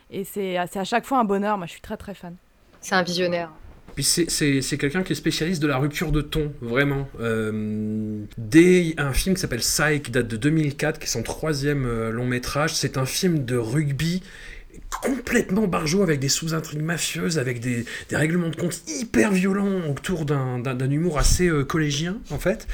Et 0.09 0.23
c'est 0.23 0.57
c'est 0.71 0.79
à 0.79 0.83
chaque 0.83 1.05
fois 1.05 1.19
un 1.19 1.23
bonheur. 1.23 1.57
Moi, 1.59 1.67
je 1.67 1.73
suis 1.73 1.81
très, 1.81 1.97
très 1.97 2.13
fan. 2.15 2.35
C'est 2.81 2.95
un 2.95 3.03
visionnaire. 3.03 3.49
Puis 3.95 4.03
c'est- 4.03 4.77
quelqu'un 4.77 5.03
qui 5.03 5.13
est 5.13 5.15
spécialiste 5.15 5.61
de 5.61 5.67
la 5.67 5.77
rupture 5.77 6.11
de 6.11 6.21
ton, 6.21 6.51
vraiment. 6.61 7.07
Euh, 7.19 8.23
dès 8.37 8.93
un 8.97 9.13
film 9.13 9.35
qui 9.35 9.41
s'appelle 9.41 9.59
Psy, 9.59 10.01
qui 10.03 10.11
date 10.11 10.27
de 10.27 10.37
2004, 10.37 10.99
qui 10.99 11.05
est 11.05 11.09
son 11.09 11.23
troisième 11.23 11.85
euh, 11.85 12.09
long 12.11 12.25
métrage, 12.25 12.73
c'est 12.73 12.97
un 12.97 13.05
film 13.05 13.45
de 13.45 13.55
rugby 13.55 14.23
complètement 15.03 15.67
barjot 15.67 16.01
avec 16.03 16.19
des 16.19 16.29
sous-intrigues 16.29 16.81
mafieuses, 16.81 17.37
avec 17.39 17.59
des, 17.59 17.85
des 18.09 18.15
règlements 18.15 18.49
de 18.49 18.55
compte 18.55 18.81
hyper 18.87 19.31
violents 19.31 19.87
autour 19.89 20.25
d'un 20.25 20.89
humour 20.89 21.17
assez 21.19 21.47
euh, 21.47 21.63
collégien 21.63 22.17
en 22.31 22.37
fait, 22.39 22.67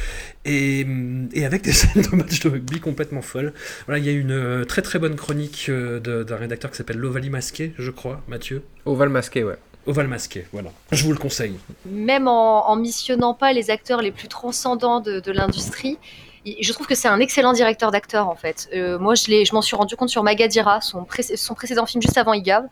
et, 0.46 0.86
et 1.34 1.46
avec 1.46 1.62
des 1.62 1.72
scènes 1.74 2.02
de 2.04 2.16
matchs 2.16 2.40
de 2.42 2.50
rugby 2.50 2.80
complètement 2.80 3.22
folles. 3.22 3.54
Voilà, 3.86 4.00
il 4.00 4.06
y 4.06 4.10
a 4.10 4.14
une 4.14 4.66
très 4.66 4.82
très 4.82 5.00
bonne 5.00 5.16
chronique 5.16 5.70
d'un 5.70 6.36
rédacteur 6.38 6.72
qui 6.72 6.78
s'appelle 6.78 6.98
L'Ovalie 6.98 7.30
Masqué, 7.30 7.74
je 7.78 7.92
crois, 7.92 8.24
Mathieu. 8.28 8.64
Oval 8.86 9.10
masqué, 9.10 9.44
ouais. 9.44 9.56
Oval 9.90 10.08
Masqué, 10.08 10.46
voilà. 10.54 10.70
Je 10.92 11.04
vous 11.04 11.12
le 11.12 11.18
conseille. 11.18 11.58
même 11.86 12.28
en, 12.28 12.70
en 12.70 12.76
missionnant 12.76 13.34
pas 13.34 13.52
les 13.54 13.70
acteurs 13.72 14.02
les 14.02 14.12
plus 14.12 14.28
transcendants 14.28 15.00
de, 15.00 15.20
de 15.20 15.32
l'industrie, 15.32 15.98
il- 16.46 16.58
je 16.62 16.72
trouve 16.74 16.88
que 16.88 16.96
c'est 16.96 17.08
un 17.08 17.20
excellent 17.20 17.54
directeur 17.54 17.90
d'acteurs 17.92 18.28
en 18.30 18.36
fait. 18.36 18.70
Euh, 18.74 19.00
moi, 19.00 19.16
je, 19.16 19.24
je 19.44 19.54
m'en 19.54 19.62
suis 19.62 19.76
rendu 19.76 19.96
compte 19.96 20.10
sur 20.10 20.24
Magadira, 20.24 20.80
son, 20.82 21.04
pré- 21.06 21.24
son 21.24 21.54
précédent 21.56 21.86
film 21.86 22.02
juste 22.02 22.18
avant 22.18 22.34
Igav. 22.34 22.66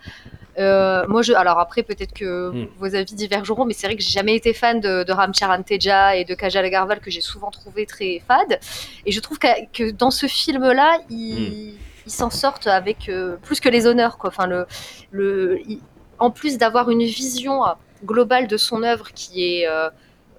Euh, 0.60 1.06
moi, 1.08 1.22
je, 1.22 1.34
alors 1.34 1.60
après, 1.60 1.84
peut-être 1.84 2.14
que 2.14 2.50
Hmm. 2.52 2.68
vos 2.80 2.96
avis 2.96 3.14
divergeront, 3.14 3.66
mais 3.66 3.74
c'est 3.74 3.86
vrai 3.88 3.96
que 3.96 4.02
j'ai 4.02 4.12
jamais 4.12 4.36
été 4.36 4.54
fan 4.54 4.80
de, 4.80 5.04
de 5.04 5.12
Ram 5.12 5.32
Charan 5.34 5.62
Teja 5.62 6.16
et 6.16 6.24
de 6.26 6.34
Kajal 6.36 6.66
Agarwal 6.66 7.00
que 7.00 7.12
j'ai 7.12 7.22
souvent 7.22 7.52
trouvé 7.52 7.86
très 7.86 8.22
fade. 8.28 8.60
Et 9.06 9.12
je 9.12 9.20
trouve 9.20 9.38
que, 9.38 9.48
que 9.72 9.92
dans 9.92 10.12
ce 10.12 10.26
film-là, 10.28 11.00
ils 11.10 11.74
ils 12.08 12.12
s'en 12.12 12.30
sortent 12.30 12.68
avec 12.68 13.10
euh, 13.10 13.36
plus 13.44 13.60
que 13.60 13.68
les 13.70 13.86
honneurs. 13.86 14.18
Quoi. 14.18 14.30
Enfin, 14.30 14.48
le, 14.48 14.66
le, 15.12 15.60
il- 15.68 15.82
en 16.20 16.32
plus 16.32 16.58
d'avoir 16.58 16.90
une 16.90 17.04
vision 17.04 17.66
euh, 17.66 17.72
globale 18.06 18.48
de 18.48 18.58
son 18.58 18.84
œuvre 18.84 19.12
qui 19.14 19.44
est 19.44 19.68
euh, 19.68 19.90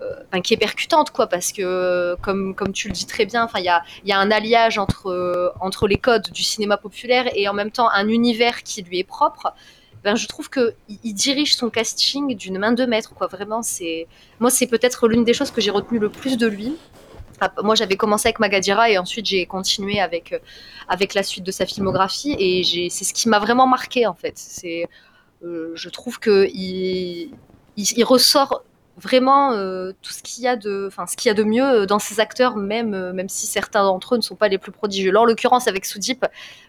euh, 0.00 0.40
qui 0.40 0.54
est 0.54 0.58
percutante 0.58 1.10
quoi 1.10 1.26
parce 1.26 1.50
que 1.50 2.16
comme 2.22 2.54
comme 2.54 2.72
tu 2.72 2.86
le 2.88 2.94
dis 2.94 3.06
très 3.06 3.26
bien 3.26 3.48
il 3.56 3.64
y 3.64 3.68
a 3.68 3.82
y 4.04 4.12
a 4.12 4.18
un 4.18 4.30
alliage 4.30 4.78
entre 4.78 5.52
entre 5.60 5.88
les 5.88 5.96
codes 5.96 6.30
du 6.30 6.44
cinéma 6.44 6.76
populaire 6.76 7.28
et 7.34 7.48
en 7.48 7.52
même 7.52 7.72
temps 7.72 7.90
un 7.90 8.06
univers 8.08 8.62
qui 8.62 8.82
lui 8.82 9.00
est 9.00 9.04
propre 9.04 9.52
ben 10.04 10.14
je 10.14 10.28
trouve 10.28 10.48
que 10.48 10.74
il, 11.02 11.14
dirige 11.14 11.56
son 11.56 11.70
casting 11.70 12.36
d'une 12.36 12.58
main 12.58 12.72
de 12.72 12.84
maître 12.86 13.14
quoi. 13.14 13.26
Vraiment 13.26 13.62
c'est 13.62 14.06
moi 14.38 14.50
c'est 14.50 14.68
peut-être 14.68 15.08
l'une 15.08 15.24
des 15.24 15.34
choses 15.34 15.50
que 15.50 15.60
j'ai 15.60 15.72
retenu 15.72 15.98
le 15.98 16.08
plus 16.08 16.36
de 16.36 16.46
lui. 16.46 16.76
Moi 17.62 17.74
j'avais 17.74 17.96
commencé 17.96 18.28
avec 18.28 18.40
Magadira 18.40 18.90
et 18.90 18.98
ensuite 18.98 19.26
j'ai 19.26 19.46
continué 19.46 20.00
avec 20.00 20.40
avec 20.88 21.14
la 21.14 21.24
suite 21.24 21.44
de 21.44 21.50
sa 21.50 21.66
filmographie 21.66 22.36
et 22.38 22.90
c'est 22.90 23.04
ce 23.04 23.12
qui 23.12 23.28
m'a 23.28 23.38
vraiment 23.40 23.66
marqué 23.66 24.06
en 24.06 24.14
fait 24.14 24.38
je 25.42 25.88
trouve 25.88 26.18
que 26.18 26.48
il, 26.52 27.30
ressort 28.04 28.64
vraiment 28.96 29.52
euh, 29.52 29.92
tout 30.02 30.12
ce 30.12 30.22
qu'il 30.22 30.42
y 30.42 30.48
a 30.48 30.56
de, 30.56 30.86
enfin 30.88 31.06
ce 31.06 31.16
qu'il 31.16 31.28
y 31.28 31.30
a 31.30 31.34
de 31.34 31.44
mieux 31.44 31.64
euh, 31.64 31.86
dans 31.86 31.98
ces 31.98 32.20
acteurs, 32.20 32.56
même 32.56 32.94
euh, 32.94 33.12
même 33.12 33.28
si 33.28 33.46
certains 33.46 33.84
d'entre 33.84 34.14
eux 34.14 34.18
ne 34.18 34.22
sont 34.22 34.34
pas 34.34 34.48
les 34.48 34.58
plus 34.58 34.72
prodigieux. 34.72 35.16
En 35.16 35.24
l'occurrence, 35.24 35.68
avec 35.68 35.84
Soudip, 35.84 36.26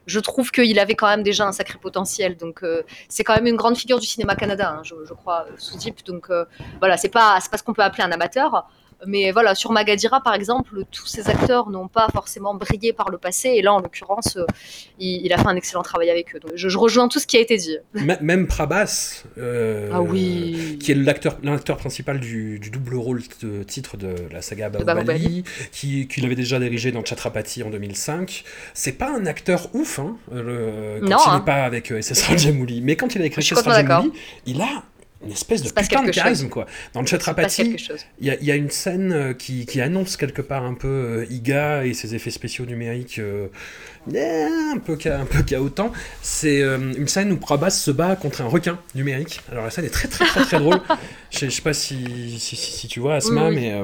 je 0.09 0.19
trouve 0.19 0.51
qu'il 0.51 0.79
avait 0.79 0.95
quand 0.95 1.07
même 1.07 1.23
déjà 1.23 1.47
un 1.47 1.51
sacré 1.51 1.77
potentiel. 1.79 2.35
Donc 2.35 2.63
euh, 2.63 2.83
c'est 3.07 3.23
quand 3.23 3.35
même 3.35 3.47
une 3.47 3.55
grande 3.55 3.77
figure 3.77 3.99
du 3.99 4.07
cinéma 4.07 4.35
canada, 4.35 4.77
hein, 4.77 4.81
je, 4.83 5.13
crois, 5.13 5.45
euh, 5.47 5.53
Soudip. 5.57 6.03
Donc 6.05 6.29
euh, 6.29 6.45
voilà, 6.79 6.97
c'est 6.97 7.09
pas 7.09 7.37
c'est 7.41 7.51
pas 7.51 7.57
ce 7.57 7.63
qu'on 7.63 7.73
peut 7.73 7.83
appeler 7.83 8.03
un 8.03 8.11
amateur. 8.11 8.67
Mais 9.07 9.31
voilà, 9.31 9.55
sur 9.55 9.71
Magadira, 9.71 10.21
par 10.21 10.33
exemple, 10.33 10.83
tous 10.91 11.05
ces 11.07 11.29
acteurs 11.29 11.69
n'ont 11.69 11.87
pas 11.87 12.07
forcément 12.13 12.53
brillé 12.53 12.91
par 12.91 13.09
le 13.09 13.17
passé. 13.17 13.49
Et 13.49 13.61
là, 13.61 13.73
en 13.73 13.79
l'occurrence, 13.79 14.35
euh, 14.37 14.45
il, 14.99 15.25
il 15.25 15.31
a 15.31 15.37
fait 15.37 15.47
un 15.47 15.55
excellent 15.55 15.83
travail 15.83 16.09
avec 16.09 16.35
eux. 16.35 16.39
Donc, 16.39 16.51
je, 16.55 16.67
je 16.67 16.77
rejoins 16.77 17.07
tout 17.07 17.19
ce 17.19 17.25
qui 17.27 17.37
a 17.37 17.39
été 17.39 17.55
dit. 17.57 17.77
M- 17.95 18.17
même 18.21 18.47
Prabhas, 18.47 19.23
euh, 19.37 19.89
Ah 19.93 20.01
oui. 20.01 20.77
qui 20.81 20.91
est 20.91 20.95
l'acteur 20.95 21.77
principal 21.77 22.19
du, 22.19 22.59
du 22.59 22.69
double 22.69 22.95
rôle 22.95 23.21
de 23.41 23.63
titre 23.63 23.95
de 23.95 24.13
la 24.31 24.41
saga 24.41 24.69
Bahubali, 24.69 25.43
qui, 25.71 26.07
qui 26.07 26.19
l'avait 26.21 26.35
déjà 26.35 26.59
dirigé 26.59 26.91
dans 26.91 27.03
Chatrapati 27.05 27.63
en 27.63 27.69
2005. 27.69 28.43
C'est 28.73 28.91
pas 28.93 29.09
un 29.15 29.25
acteur 29.25 29.69
ouf, 29.73 29.99
hein, 29.99 30.17
le- 30.31 30.99
quand 31.01 31.07
Non, 31.09 31.17
il 31.25 31.29
n'est 31.29 31.35
hein. 31.37 31.39
pas 31.39 31.63
avec 31.63 31.91
euh, 31.91 32.01
SS 32.01 32.23
Rajamouli. 32.23 32.81
Mais 32.81 32.95
quand 32.97 33.15
il 33.15 33.21
SS 33.31 33.53
complètement 33.53 33.73
Rajamouli, 33.95 34.11
il 34.45 34.61
a 34.61 34.83
une 35.25 35.31
espèce 35.33 35.61
de 35.63 35.69
putain 35.69 35.99
de 36.01 36.05
quelque 36.05 36.15
charisme, 36.15 36.43
chose. 36.43 36.49
quoi. 36.51 36.65
Dans 36.93 37.01
le 37.01 37.07
Chatrapati, 37.07 37.75
il 38.19 38.27
y, 38.27 38.29
a- 38.29 38.35
il 38.39 38.45
y 38.45 38.51
a 38.51 38.55
une 38.55 38.69
scène 38.69 39.11
euh, 39.11 39.33
qui, 39.33 39.65
qui 39.65 39.81
annonce 39.81 40.15
quelque 40.15 40.41
part 40.41 40.63
un 40.63 40.75
peu 40.75 40.87
euh, 40.87 41.25
Iga 41.29 41.85
et 41.85 41.93
ses 41.93 42.15
effets 42.15 42.29
spéciaux 42.31 42.65
numériques 42.65 43.19
euh, 43.19 43.47
un 44.17 44.77
peu 44.77 44.97
un 45.05 45.25
peu 45.25 45.43
chaotant. 45.43 45.91
C'est 46.21 46.61
euh, 46.61 46.93
une 46.97 47.07
scène 47.07 47.31
où 47.31 47.37
Prabhas 47.37 47.71
se 47.71 47.91
bat 47.91 48.15
contre 48.15 48.41
un 48.41 48.47
requin 48.47 48.79
numérique. 48.95 49.41
Alors 49.51 49.65
la 49.65 49.69
scène 49.71 49.85
est 49.85 49.89
très 49.89 50.07
très 50.07 50.25
très 50.25 50.41
très 50.41 50.59
drôle. 50.59 50.79
Je 51.31 51.37
sais- 51.37 51.49
je 51.51 51.55
sais 51.57 51.61
pas 51.61 51.73
si, 51.73 52.39
si, 52.39 52.55
si- 52.55 52.71
si 52.71 52.87
tu 52.87 52.99
vois 52.99 53.15
Asma, 53.15 53.49
Oui, 53.49 53.55
oui. 53.55 53.61
mais 53.61 53.73
euh, 53.73 53.83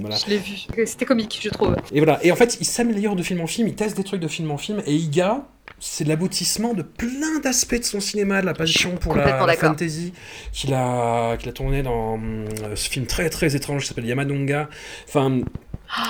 voilà. 0.00 0.14
Je 0.16 0.26
l'ai 0.30 0.38
vu. 0.38 0.52
C'était 0.86 1.04
comique, 1.04 1.40
je 1.42 1.48
trouve. 1.48 1.74
Et 1.92 1.98
voilà. 1.98 2.24
Et 2.24 2.30
en 2.30 2.36
fait, 2.36 2.56
il 2.60 2.64
s'améliore 2.66 3.16
de 3.16 3.22
film 3.24 3.40
en 3.40 3.48
film, 3.48 3.66
il 3.66 3.74
teste 3.74 3.96
des 3.96 4.04
trucs 4.04 4.20
de 4.20 4.28
film 4.28 4.48
en 4.52 4.58
film. 4.58 4.80
Et 4.86 4.94
Iga, 4.94 5.44
c'est 5.80 6.04
l'aboutissement 6.06 6.72
de 6.72 6.82
plein 6.82 7.40
d'aspects 7.42 7.74
de 7.80 7.82
son 7.82 7.98
cinéma, 7.98 8.42
de 8.42 8.46
la 8.46 8.54
passion 8.54 8.92
pour 8.96 9.16
la, 9.16 9.56
fantasy 9.56 10.12
qu'il 10.52 10.72
a, 10.72 11.36
qu'il 11.36 11.48
a 11.48 11.52
tourné 11.52 11.82
dans 11.82 12.16
euh, 12.16 12.46
ce 12.76 12.88
film 12.88 13.06
très 13.06 13.28
très 13.28 13.56
étrange 13.56 13.82
qui 13.82 13.88
s'appelle 13.88 14.06
Yamadonga. 14.06 14.68
Enfin. 15.08 15.40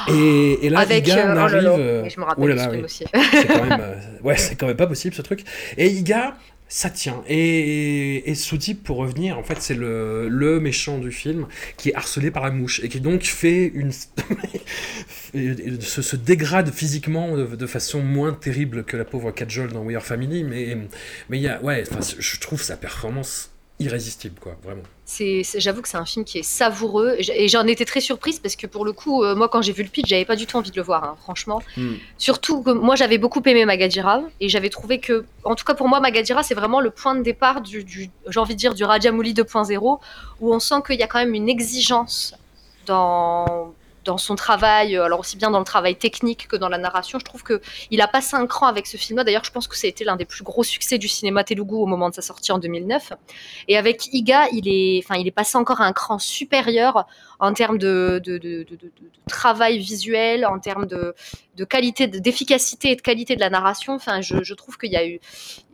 Et, 0.09 0.67
et 0.67 0.69
là, 0.71 0.81
Avec. 0.81 1.07
Iga, 1.07 1.19
euh, 1.19 1.29
on 1.29 1.33
oh 1.33 1.35
là 1.35 1.43
arrive. 1.45 1.63
là. 1.63 1.71
euh, 1.79 2.03
Oui, 2.05 2.11
je 2.11 2.21
me 2.21 2.25
rappelle 2.25 2.45
oh 2.45 2.47
là 2.49 2.55
de 2.55 2.59
ce 2.61 2.65
là, 2.65 2.71
film 2.71 2.81
oui. 2.81 2.85
aussi. 2.85 3.05
c'est 3.33 3.47
quand 3.47 3.65
même 3.65 3.81
euh, 3.81 3.95
ouais 4.23 4.37
c'est 4.37 4.55
quand 4.57 4.67
même 4.67 4.77
pas 4.77 4.87
possible 4.87 5.15
ce 5.15 5.23
truc 5.23 5.45
et 5.77 5.89
Iga 5.89 6.37
ça 6.69 6.89
tient 6.91 7.23
et, 7.29 8.29
et 8.31 8.35
Soudip 8.35 8.83
pour 8.83 8.97
revenir 8.97 9.39
en 9.39 9.43
fait 9.43 9.61
c'est 9.61 9.75
le, 9.75 10.29
le 10.29 10.59
méchant 10.61 10.99
du 10.99 11.13
film 11.13 11.47
qui 11.77 11.91
est 11.91 11.95
harcelé 11.95 12.31
par 12.31 12.43
la 12.45 12.51
mouche 12.51 12.81
et 12.83 12.89
qui 12.89 13.01
donc 13.01 13.23
fait 13.25 13.67
une 13.75 13.93
se, 15.81 16.03
se 16.03 16.17
dégrade 16.17 16.71
physiquement 16.73 17.37
de, 17.37 17.45
de 17.45 17.67
façon 17.67 18.01
moins 18.03 18.33
terrible 18.33 18.85
que 18.85 18.97
la 18.97 19.05
pauvre 19.05 19.31
Kajol 19.31 19.73
dans 19.73 19.83
We 19.83 19.97
Are 19.97 20.03
Family 20.05 20.43
mais 20.45 20.77
mais 21.29 21.39
y 21.39 21.49
a 21.49 21.61
ouais 21.63 21.85
je 22.19 22.41
trouve 22.41 22.63
sa 22.63 22.77
performance 22.77 23.51
irrésistible 23.79 24.37
quoi 24.41 24.57
vraiment 24.65 24.83
C'est, 25.07 25.43
c'est- 25.45 25.61
j'avoue 25.61 25.83
que 25.83 25.89
c'est 25.89 25.99
un 25.99 26.07
film 26.07 26.25
qui 26.25 26.39
est 26.39 26.43
savoureux 26.43 27.17
et 27.19 27.47
j'en 27.49 27.67
étais 27.67 27.85
très 27.85 28.01
surprise 28.01 28.39
parce 28.39 28.57
que 28.57 28.67
pour 28.67 28.87
le 28.87 28.93
coup, 28.93 29.23
euh, 29.23 29.35
moi 29.35 29.49
quand 29.51 29.61
j'ai 29.61 29.73
vu 29.73 29.83
le 29.83 29.91
pitch, 29.91 30.09
j'avais 30.09 30.25
pas 30.25 30.35
du 30.35 30.47
tout 30.47 30.57
envie 30.57 30.71
de 30.71 30.77
le 30.77 30.83
voir, 30.83 31.05
hein, 31.05 31.17
franchement. 31.23 31.61
Hmm. 31.77 31.95
Surtout 32.17 32.63
que 32.63 32.71
moi 32.71 32.97
j'avais 32.97 33.19
beaucoup 33.19 33.43
aimé 33.45 33.67
Magadira 33.67 34.23
et 34.41 34.49
j'avais 34.49 34.71
trouvé 34.71 35.01
que, 35.01 35.27
en 35.45 35.55
tout 35.57 35.65
cas 35.65 35.75
pour 35.75 35.89
moi, 35.89 36.01
Magadira 36.01 36.43
c'est 36.43 36.55
vraiment 36.55 36.81
le 36.81 36.91
point 36.91 37.15
de 37.15 37.23
départ 37.23 37.61
du, 37.61 37.85
du- 37.85 38.11
j'ai 38.29 38.41
envie 38.41 38.55
de 38.55 38.59
dire, 38.59 38.73
du 38.75 38.85
Rajamouli 38.85 39.35
2.0 39.35 40.01
où 40.41 40.55
on 40.55 40.59
sent 40.59 40.77
qu'il 40.87 40.99
y 40.99 41.03
a 41.03 41.07
quand 41.07 41.19
même 41.19 41.35
une 41.35 41.51
exigence 41.51 42.35
dans 42.87 43.75
dans 44.05 44.19
son 44.19 44.35
travail, 44.35 44.97
alors 44.97 45.21
aussi 45.21 45.37
bien 45.37 45.51
dans 45.51 45.59
le 45.59 45.65
travail 45.65 45.97
technique 45.97 46.49
que 46.49 46.57
dans 46.57 46.69
la 46.69 46.79
narration. 46.79 47.19
Je 47.19 47.25
trouve 47.25 47.43
que 47.43 47.61
il 47.91 48.01
a 48.01 48.09
passé 48.09 48.37
un 48.37 48.47
cran 48.47 48.67
avec 48.67 48.87
ce 48.87 48.97
film-là. 48.97 49.25
D'ailleurs, 49.25 49.45
je 49.45 49.51
pense 49.51 49.69
que 49.69 49.77
ça 49.77 49.87
a 49.87 49.91
été 49.91 50.05
l'un 50.05 50.17
des 50.17 50.25
plus 50.25 50.45
gros 50.45 50.63
succès 50.63 50.99
du 50.99 51.09
cinéma 51.09 51.45
Telugu 51.45 51.75
au 51.75 51.87
moment 51.87 52.11
de 52.11 52.15
sa 52.15 52.23
sortie 52.23 52.53
en 52.53 52.59
2009. 52.59 53.13
Et 53.69 53.77
avec 53.77 54.13
Iga, 54.13 54.47
il 54.53 54.69
est, 54.69 55.03
enfin, 55.05 55.19
il 55.19 55.27
est 55.27 55.33
passé 55.33 55.57
encore 55.59 55.81
un 55.81 55.93
cran 55.93 56.19
supérieur 56.19 57.07
en 57.45 57.53
termes 57.53 57.79
de, 57.79 58.23
travail 59.29 59.79
visuel, 59.79 60.47
en 60.47 60.59
termes 60.59 60.87
de, 60.87 61.15
qualité, 61.65 62.07
d'efficacité 62.07 62.93
et 62.93 62.97
de 62.97 63.03
qualité 63.03 63.37
de 63.37 63.41
la 63.41 63.51
narration. 63.51 63.95
Enfin, 63.95 64.21
je, 64.21 64.55
trouve 64.55 64.79
qu'il 64.79 64.93
y 64.93 64.97
a 64.97 65.07
eu 65.07 65.21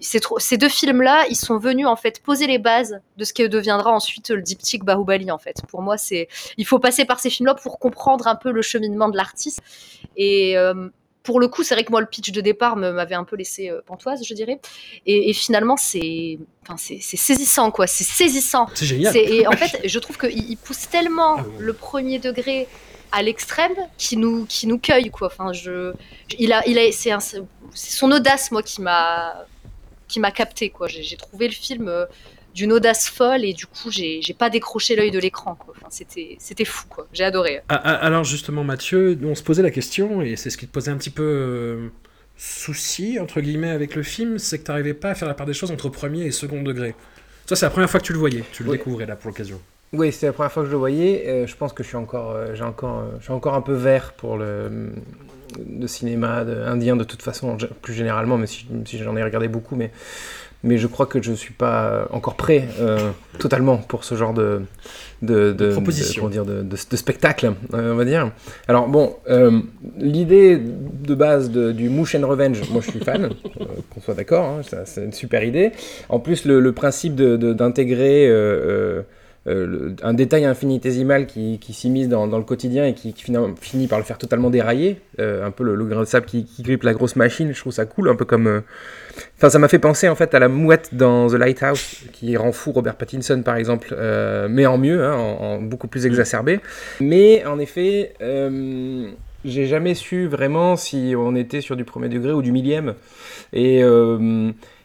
ces, 0.00 0.20
ces 0.38 0.56
deux 0.56 0.68
films-là, 0.68 1.26
ils 1.30 1.36
sont 1.36 1.58
venus 1.58 1.86
en 1.86 1.96
fait 1.96 2.22
poser 2.22 2.46
les 2.46 2.58
bases 2.58 3.00
de 3.16 3.24
ce 3.24 3.32
qui 3.32 3.48
deviendra 3.48 3.92
ensuite 3.92 4.30
le 4.30 4.42
diptyque 4.42 4.84
Bahubali. 4.84 5.30
En 5.30 5.38
fait, 5.38 5.62
pour 5.68 5.82
moi, 5.82 5.96
c'est 5.96 6.28
il 6.56 6.66
faut 6.66 6.78
passer 6.78 7.04
par 7.04 7.20
ces 7.20 7.30
films-là 7.30 7.54
pour 7.54 7.78
comprendre 7.78 8.26
un 8.26 8.36
peu 8.36 8.50
le 8.50 8.62
cheminement 8.62 9.08
de 9.08 9.16
l'artiste. 9.16 9.60
Et 10.16 10.58
euh, 10.58 10.88
pour 11.22 11.40
le 11.40 11.48
coup, 11.48 11.62
c'est 11.62 11.74
vrai 11.74 11.84
que 11.84 11.90
moi, 11.90 12.00
le 12.00 12.06
pitch 12.06 12.30
de 12.30 12.40
départ 12.40 12.76
m'avait 12.76 13.14
un 13.14 13.24
peu 13.24 13.36
laissé 13.36 13.68
euh, 13.68 13.80
pantoise, 13.84 14.24
je 14.24 14.34
dirais. 14.34 14.60
Et, 15.06 15.30
et 15.30 15.32
finalement, 15.32 15.76
c'est 15.76 16.38
saisissant, 16.76 17.70
quoi. 17.70 17.86
C'est 17.86 18.04
saisissant. 18.04 18.66
C'est 18.74 18.86
génial. 18.86 19.16
Et 19.16 19.46
en 19.46 19.52
fait, 19.56 19.86
je 19.86 19.98
trouve 19.98 20.18
qu'il 20.18 20.56
pousse 20.56 20.88
tellement 20.88 21.36
ah, 21.38 21.44
le 21.58 21.72
premier 21.72 22.18
degré 22.18 22.68
à 23.12 23.22
l'extrême 23.22 23.74
qui 23.98 24.16
nous, 24.16 24.46
qui 24.46 24.66
nous 24.66 24.78
cueille, 24.78 25.10
quoi. 25.10 25.26
Enfin, 25.26 25.52
je, 25.52 25.92
il 26.38 26.52
a, 26.52 26.66
il 26.66 26.78
a, 26.78 26.90
c'est 26.90 27.12
son 27.74 28.10
audace, 28.12 28.50
moi, 28.50 28.62
qui 28.62 28.80
m'a 28.80 29.46
qui 30.08 30.18
m'a 30.18 30.32
capté, 30.32 30.70
quoi. 30.70 30.88
J'ai 30.88 31.16
trouvé 31.16 31.46
le 31.46 31.54
film 31.54 31.88
euh, 31.88 32.04
d'une 32.54 32.72
audace 32.72 33.08
folle 33.08 33.44
et 33.44 33.52
du 33.52 33.66
coup 33.66 33.90
j'ai 33.90 34.20
pas 34.36 34.50
décroché 34.50 34.96
l'œil 34.96 35.10
de 35.10 35.18
l'écran 35.18 35.56
enfin, 35.60 35.88
c'était 35.90 36.64
fou 36.64 36.86
quoi. 36.88 37.06
J'ai 37.12 37.24
adoré. 37.24 37.60
Ah, 37.68 37.80
ah, 37.82 37.94
alors 37.94 38.24
justement 38.24 38.64
Mathieu 38.64 39.18
on 39.22 39.34
se 39.34 39.42
posait 39.42 39.62
la 39.62 39.70
question 39.70 40.22
et 40.22 40.36
c'est 40.36 40.50
ce 40.50 40.58
qui 40.58 40.66
te 40.66 40.72
posait 40.72 40.90
un 40.90 40.96
petit 40.96 41.10
peu 41.10 41.22
euh, 41.22 41.88
souci 42.36 43.18
entre 43.20 43.40
guillemets 43.40 43.70
avec 43.70 43.94
le 43.94 44.02
film 44.02 44.38
c'est 44.38 44.58
que 44.58 44.64
tu 44.64 44.70
n'arrivais 44.70 44.94
pas 44.94 45.10
à 45.10 45.14
faire 45.14 45.28
la 45.28 45.34
part 45.34 45.46
des 45.46 45.54
choses 45.54 45.70
entre 45.70 45.88
premier 45.88 46.24
et 46.24 46.30
second 46.30 46.62
degré. 46.62 46.94
Ça 47.46 47.56
c'est 47.56 47.66
la 47.66 47.70
première 47.70 47.90
fois 47.90 48.00
que 48.00 48.06
tu 48.06 48.12
le 48.12 48.18
voyais. 48.18 48.44
Tu 48.52 48.64
le 48.64 48.72
découvrais 48.72 49.06
là 49.06 49.16
pour 49.16 49.28
l'occasion. 49.28 49.60
Oui 49.92 50.12
c'est 50.12 50.26
la 50.26 50.32
première 50.32 50.52
fois 50.52 50.62
que 50.62 50.68
je 50.68 50.72
le 50.72 50.78
voyais 50.78 51.24
euh, 51.26 51.46
je 51.46 51.56
pense 51.56 51.72
que 51.72 51.82
je 51.82 51.88
suis 51.88 51.96
encore 51.96 52.32
euh, 52.32 52.54
j'ai 52.54 52.64
encore 52.64 53.04
je 53.18 53.24
suis 53.24 53.32
encore 53.32 53.54
un 53.54 53.62
peu 53.62 53.74
vert 53.74 54.12
pour 54.12 54.36
le 54.36 54.92
le 55.68 55.88
cinéma 55.88 56.44
indien 56.66 56.94
de 56.94 57.02
toute 57.02 57.22
façon 57.22 57.58
plus 57.82 57.92
généralement 57.92 58.38
mais 58.38 58.46
si, 58.46 58.66
si 58.84 58.98
j'en 58.98 59.16
ai 59.16 59.22
regardé 59.22 59.48
beaucoup 59.48 59.74
mais 59.74 59.90
mais 60.62 60.78
je 60.78 60.86
crois 60.86 61.06
que 61.06 61.22
je 61.22 61.30
ne 61.30 61.36
suis 61.36 61.54
pas 61.54 62.06
encore 62.10 62.34
prêt 62.34 62.68
euh, 62.80 63.10
totalement 63.38 63.78
pour 63.78 64.04
ce 64.04 64.14
genre 64.14 64.34
de, 64.34 64.62
de, 65.22 65.52
de, 65.52 65.72
proposition. 65.72 66.26
De, 66.26 66.32
dire, 66.32 66.44
de, 66.44 66.96
spectacle, 66.96 67.54
euh, 67.72 67.92
on 67.92 67.96
va 67.96 68.04
dire. 68.04 68.30
Alors 68.68 68.88
bon, 68.88 69.16
euh, 69.28 69.60
l'idée 69.98 70.58
de 70.58 71.14
base 71.14 71.50
du 71.50 71.88
Moosh 71.88 72.14
and 72.14 72.26
Revenge, 72.26 72.60
moi 72.70 72.82
je 72.84 72.90
suis 72.90 73.00
fan, 73.00 73.30
qu'on 73.94 74.00
soit 74.00 74.14
d'accord, 74.14 74.44
hein, 74.44 74.84
c'est 74.84 75.04
une 75.04 75.12
super 75.12 75.42
idée. 75.44 75.72
En 76.08 76.20
plus, 76.20 76.44
le, 76.44 76.60
le 76.60 76.72
principe 76.72 77.14
d'intégrer 77.14 78.28
euh, 79.46 79.94
un 80.02 80.12
détail 80.12 80.44
infinitésimal 80.44 81.26
qui, 81.26 81.58
qui 81.58 81.72
s'immisce 81.72 82.08
dans, 82.08 82.26
dans, 82.26 82.36
le 82.36 82.44
quotidien 82.44 82.84
et 82.84 82.92
qui, 82.92 83.14
finit, 83.14 83.86
par 83.86 83.98
le 83.98 84.04
faire 84.04 84.18
totalement 84.18 84.50
dérailler, 84.50 85.00
euh, 85.18 85.46
un 85.46 85.50
peu 85.50 85.64
le, 85.64 85.82
grain 85.86 86.00
de 86.00 86.06
sable 86.06 86.26
qui, 86.26 86.46
grippe 86.60 86.82
la 86.82 86.92
grosse 86.92 87.16
machine, 87.16 87.50
je 87.54 87.58
trouve 87.58 87.72
ça 87.72 87.86
cool, 87.86 88.10
un 88.10 88.16
peu 88.16 88.26
comme... 88.26 88.46
Euh, 88.46 88.60
enfin, 89.38 89.48
ça 89.48 89.58
m'a 89.58 89.68
fait 89.68 89.78
penser 89.78 90.10
en 90.10 90.14
fait 90.14 90.34
à 90.34 90.38
la 90.40 90.48
mouette 90.48 90.90
dans 90.92 91.28
The 91.28 91.34
Lighthouse, 91.34 92.02
qui 92.12 92.36
rend 92.36 92.52
fou 92.52 92.72
Robert 92.72 92.96
Pattinson 92.96 93.40
par 93.42 93.56
exemple, 93.56 93.96
mais 94.50 94.66
en 94.66 94.76
mieux, 94.76 95.04
hein, 95.04 95.14
en, 95.14 95.62
beaucoup 95.62 95.88
plus 95.88 96.04
exacerbé. 96.04 96.60
Mais 97.00 97.42
en 97.46 97.58
effet, 97.58 98.12
j'ai 99.46 99.66
jamais 99.66 99.94
su 99.94 100.26
vraiment 100.26 100.76
si 100.76 101.14
on 101.16 101.34
était 101.34 101.62
sur 101.62 101.76
du 101.76 101.84
premier 101.84 102.10
degré 102.10 102.32
ou 102.32 102.42
du 102.42 102.52
millième. 102.52 102.94
Et 103.54 103.82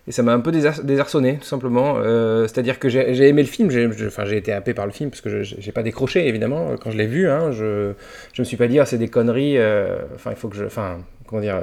et 0.07 0.11
ça 0.11 0.21
m'a 0.21 0.33
un 0.33 0.39
peu 0.39 0.51
désarçonné, 0.51 1.37
tout 1.37 1.47
simplement. 1.47 1.95
Euh, 1.97 2.43
c'est-à-dire 2.43 2.77
que 2.77 2.89
j'ai 2.89 3.27
aimé 3.27 3.41
le 3.41 3.47
film, 3.47 3.71
j'ai 3.71 4.37
été 4.37 4.53
happé 4.53 4.73
par 4.75 4.85
le 4.85 4.91
film, 4.91 5.09
parce 5.09 5.21
que 5.21 5.41
j'ai 5.41 5.71
pas 5.71 5.81
décroché, 5.81 6.27
évidemment, 6.27 6.75
quand 6.81 6.91
je 6.91 6.97
l'ai 6.97 7.07
vu. 7.07 7.27
Hein, 7.27 7.51
je, 7.51 7.93
je 8.33 8.41
me 8.41 8.45
suis 8.45 8.57
pas 8.57 8.67
dit, 8.67 8.79
ah, 8.79 8.85
c'est 8.85 8.99
des 8.99 9.07
conneries, 9.07 9.57
euh, 9.57 9.97
il 10.29 10.35
faut 10.35 10.47
que 10.47 10.57
je. 10.57 10.65
Enfin, 10.65 10.99
comment 11.25 11.41
dire, 11.41 11.59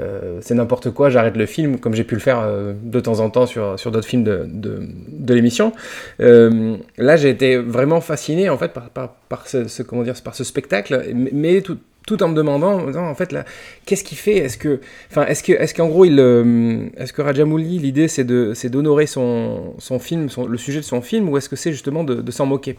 euh, 0.00 0.38
c'est 0.40 0.54
n'importe 0.54 0.90
quoi, 0.90 1.08
j'arrête 1.08 1.36
le 1.36 1.46
film, 1.46 1.78
comme 1.78 1.94
j'ai 1.94 2.02
pu 2.02 2.16
le 2.16 2.20
faire 2.20 2.44
de 2.82 3.00
temps 3.00 3.20
en 3.20 3.30
temps 3.30 3.46
sur, 3.46 3.76
d'autres 3.92 4.08
films 4.08 4.24
de, 4.24 5.34
l'émission. 5.34 5.72
là, 6.18 7.16
j'ai 7.16 7.30
été 7.30 7.58
vraiment 7.58 8.00
fasciné, 8.00 8.50
en 8.50 8.58
fait, 8.58 8.72
par, 8.72 9.14
par 9.28 9.46
ce, 9.46 9.82
comment 9.84 10.02
dire, 10.02 10.14
par 10.24 10.34
ce 10.34 10.42
spectacle, 10.42 11.14
mais 11.14 11.60
tout, 11.60 11.78
tout 12.08 12.22
en 12.22 12.28
me 12.28 12.34
demandant, 12.34 12.88
en 12.96 13.14
fait, 13.14 13.32
là, 13.32 13.44
qu'est-ce 13.84 14.02
qu'il 14.02 14.16
fait? 14.16 14.38
Est-ce 14.38 14.56
que, 14.56 14.80
enfin, 15.10 15.26
est-ce 15.26 15.42
que, 15.42 15.52
est-ce 15.52 15.74
qu'en 15.74 15.88
gros, 15.88 16.06
euh, 16.06 16.86
est-ce 16.96 17.12
que 17.12 17.20
Rajamouli, 17.20 17.78
l'idée, 17.78 18.08
c'est 18.08 18.24
d'honorer 18.24 19.04
son, 19.04 19.74
film, 20.00 20.28
le 20.48 20.56
sujet 20.56 20.80
de 20.80 20.84
son 20.86 21.02
film, 21.02 21.28
ou 21.28 21.36
est-ce 21.36 21.50
que 21.50 21.56
c'est 21.56 21.70
justement 21.70 22.04
de, 22.04 22.30
s'en 22.30 22.46
moquer? 22.46 22.78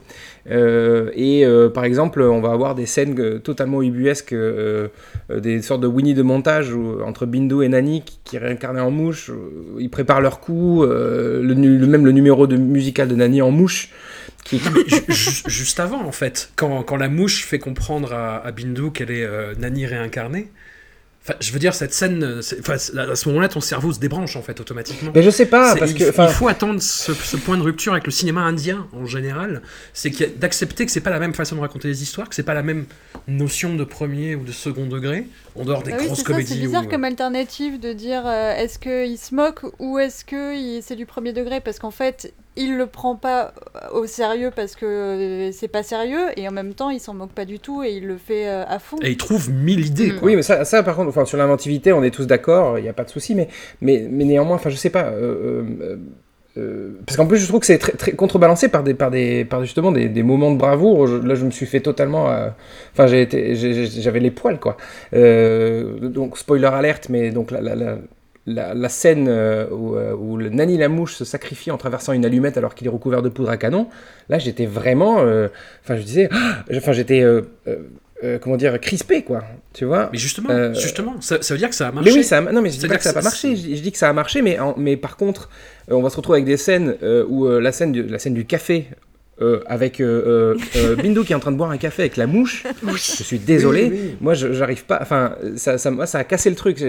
Euh, 0.50 1.12
Et 1.14 1.46
euh, 1.46 1.70
par 1.70 1.84
exemple, 1.84 2.24
on 2.24 2.42
va 2.42 2.52
avoir 2.54 2.74
des 2.74 2.88
scènes 2.88 3.40
totalement 3.42 3.84
ubuesques, 3.84 4.34
des 5.30 5.62
sortes 5.62 5.82
de 5.82 5.88
Winnie 5.88 6.16
de 6.16 6.24
montage 6.24 6.74
entre 7.06 7.28
Bindu 7.28 7.64
et 7.64 7.70
Nani 7.70 8.02
qui, 8.02 8.20
qui 8.24 8.38
réincarnés 8.40 8.82
en 8.82 8.90
mouche. 8.90 9.30
Ils 9.78 9.92
préparent 9.92 10.22
leur 10.22 10.40
coup, 10.40 10.84
même 10.84 12.06
le 12.06 12.12
numéro 12.12 12.48
de 12.48 12.58
musical 12.58 13.08
de 13.08 13.14
Nani 13.16 13.44
en 13.44 13.52
mouche 13.52 13.92
juste 15.48 15.80
avant, 15.80 16.04
en 16.04 16.12
fait, 16.12 16.52
quand, 16.56 16.84
quand, 16.84 16.98
la 16.98 17.10
mouche 17.10 17.46
fait 17.46 17.60
comprendre 17.60 18.14
à, 18.14 18.38
à 18.38 18.52
Bindu 18.52 18.92
qu'elle 18.92 19.12
est 19.12 19.24
euh, 19.24 19.54
Nani 19.56 19.86
réincarnée, 19.86 20.52
je 21.40 21.52
veux 21.52 21.60
dire, 21.60 21.74
cette 21.74 21.94
scène, 21.94 22.24
à 22.24 23.16
ce 23.16 23.30
moment-là, 23.30 23.50
ton 23.50 23.62
cerveau 23.62 23.94
se 23.94 24.00
débranche 24.00 24.36
en 24.36 24.42
fait 24.42 24.60
automatiquement. 24.60 25.12
Mais 25.14 25.22
je 25.22 25.30
sais 25.30 25.46
pas, 25.46 25.76
parce 25.76 25.94
que. 25.94 26.04
Il 26.04 26.34
faut 26.34 26.48
attendre 26.48 26.82
ce, 26.82 27.12
point 27.38 27.58
de 27.58 27.62
rupture 27.62 27.94
avec 27.94 28.06
le 28.06 28.12
cinéma 28.12 28.42
indien 28.42 28.88
en 28.94 29.06
général, 29.06 29.62
c'est 29.94 30.40
d'accepter 30.40 30.86
que 30.86 30.92
c'est 30.92 31.02
pas 31.02 31.10
la 31.10 31.20
même 31.20 31.34
façon 31.34 31.56
de 31.56 31.62
raconter 31.62 31.88
les 31.88 32.04
histoires, 32.04 32.30
que 32.30 32.36
c'est 32.36 32.44
pas 32.44 32.54
la 32.54 32.64
même 32.64 32.86
notion 33.28 33.76
de 33.76 33.84
premier 33.84 34.36
ou 34.36 34.44
de 34.44 34.52
second 34.52 34.86
degré, 34.86 35.28
en 35.56 35.66
dehors 35.66 35.84
des 35.84 35.94
ah 35.94 36.04
grosses 36.04 36.24
comédies. 36.24 36.54
C'est 36.54 36.60
bizarre 36.60 36.88
comme 36.88 37.04
alternative 37.04 37.80
de 37.80 37.94
dire 37.94 38.24
euh, 38.26 38.56
est-ce 38.56 38.80
qu'il 38.80 39.18
se 39.18 39.36
moque 39.36 39.62
ou 39.80 40.00
est-ce 40.00 40.26
que 40.26 40.80
c'est 40.82 40.96
du 40.96 41.06
premier 41.06 41.34
degré, 41.34 41.60
parce 41.60 41.80
qu'en 41.80 41.92
fait, 41.92 42.34
il 42.56 42.78
le 42.78 42.88
prend 42.88 43.16
pas 43.16 43.54
au 43.94 44.06
sérieux 44.06 44.52
parce 44.54 44.76
que 44.76 44.86
euh, 44.86 45.52
c'est 45.52 45.68
pas 45.68 45.84
sérieux 45.84 46.28
et 46.36 46.48
en 46.48 46.52
même 46.52 46.74
temps 46.74 46.90
il 46.90 47.00
s'en 47.00 47.14
moque 47.14 47.32
pas 47.32 47.46
du 47.46 47.60
tout 47.60 47.84
et 47.84 47.92
il 47.92 48.06
le 48.06 48.18
fait 48.18 48.48
euh, 48.48 48.66
à 48.68 48.80
fond. 48.80 48.98
Et 49.02 49.12
il 49.12 49.18
trouve 49.18 49.50
mille 49.50 49.86
idées. 49.86 50.14
Oui, 50.22 50.36
mais 50.36 50.42
ça, 50.42 50.66
ça 50.66 50.84
par 50.84 50.96
contre, 50.96 51.10
enfin 51.10 51.26
sur 51.26 51.38
l'inventivité, 51.38 51.94
on 51.94 52.04
est 52.04 52.12
tous 52.12 52.28
d'accord, 52.28 52.78
il 52.78 52.84
n'y 52.84 52.90
a 52.90 52.94
pas 52.94 53.04
de 53.06 53.10
souci, 53.10 53.36
mais, 53.36 53.48
mais, 53.82 54.08
mais 54.10 54.26
néanmoins, 54.26 54.56
enfin 54.56 54.70
je 54.70 54.76
sais 54.76 54.90
pas. 54.90 55.12
Euh, 56.58 57.00
parce 57.06 57.16
qu'en 57.16 57.28
plus, 57.28 57.38
je 57.38 57.48
trouve 57.48 57.62
que 57.62 57.66
c'est 57.66 57.78
très, 57.78 57.94
très, 57.94 58.12
contrebalancé 58.12 58.68
par 58.68 58.84
des, 58.84 58.94
par 58.94 59.12
des, 59.12 59.46
par 59.46 59.64
justement 59.64 59.94
des, 59.94 60.10
des 60.10 60.24
moments 60.24 60.52
de 60.52 60.58
bravoure. 60.58 61.08
là, 61.08 61.36
je 61.36 61.46
me 61.46 61.52
suis 61.52 61.68
fait 61.68 61.80
totalement. 61.80 62.26
Enfin, 62.92 63.08
j'avais 63.08 64.20
les 64.20 64.32
poils, 64.32 64.60
quoi. 64.60 64.76
donc, 65.14 66.38
spoiler 66.38 66.66
alerte, 66.66 67.08
mais 67.08 67.32
donc 67.32 67.52
la, 67.52 67.62
la, 67.62 67.76
la, 67.76 67.98
scène 68.90 69.28
euh, 69.28 69.66
euh, 69.72 70.14
où, 70.16 70.38
le 70.38 70.50
Nani 70.50 70.78
la 70.78 70.90
mouche 70.90 71.16
se 71.16 71.26
sacrifie 71.26 71.72
en 71.72 71.78
traversant 71.78 72.14
une 72.14 72.26
allumette 72.26 72.58
alors 72.58 72.76
qu'il 72.76 72.88
est 72.88 72.90
recouvert 72.90 73.22
de 73.22 73.30
poudre 73.30 73.50
à 73.50 73.58
canon, 73.58 73.88
là 74.30 74.40
j'étais 74.40 74.66
vraiment, 74.66 75.20
euh, 75.20 75.48
enfin 75.84 75.98
je 75.98 76.04
disais, 76.04 76.30
enfin 76.74 76.92
j'étais, 76.92 77.24
comment 78.42 78.58
dire, 78.58 78.80
crispé 78.80 79.24
quoi, 79.24 79.44
tu 79.74 79.86
vois. 79.86 80.10
Mais 80.12 80.18
justement, 80.18 80.74
justement, 80.74 81.16
ça, 81.22 81.38
veut 81.38 81.58
dire 81.58 81.70
que 81.70 81.76
ça 81.76 81.88
a 81.88 81.92
marché. 81.92 82.10
Mais 82.10 82.18
oui, 82.18 82.24
ça 82.24 82.42
non 82.42 82.62
mais 82.62 82.70
je 82.70 82.80
dis 82.80 82.88
pas 82.88 82.98
que, 82.98 83.04
ça 83.04 83.10
n'a 83.10 83.14
pas 83.14 83.22
marché, 83.22 83.56
je, 83.56 83.82
dis 83.82 83.92
que 83.92 83.98
ça 83.98 84.10
a 84.10 84.14
marché, 84.14 84.42
mais, 84.42 84.58
mais 84.78 84.98
par 84.98 85.18
contre, 85.18 85.50
on 85.90 86.02
va 86.02 86.10
se 86.10 86.18
retrouver 86.18 86.38
avec 86.38 86.46
des 86.46 86.58
scènes 86.58 86.96
où 87.28 87.48
la 87.48 87.72
scène, 87.72 87.92
du, 87.92 88.04
la 88.04 88.20
scène 88.20 88.34
du 88.34 88.46
café 88.46 88.88
euh, 89.42 89.62
avec 89.68 90.02
euh, 90.02 90.56
euh, 90.76 90.96
Bindu 91.02 91.24
qui 91.24 91.32
est 91.32 91.36
en 91.36 91.40
train 91.40 91.52
de 91.52 91.58
boire 91.58 91.72
un 91.72 91.78
café 91.78 92.04
avec 92.04 92.18
la 92.18 92.28
mouche. 92.28 92.64
Je 92.92 93.24
suis 93.24 93.40
désolé. 93.40 94.16
Moi, 94.20 94.34
j'arrive 94.34 94.84
pas. 94.86 95.00
Enfin, 95.02 95.36
ça, 95.56 95.78
ça, 95.78 96.06
ça, 96.06 96.20
a 96.20 96.24
cassé 96.24 96.50
le 96.50 96.56
truc. 96.56 96.84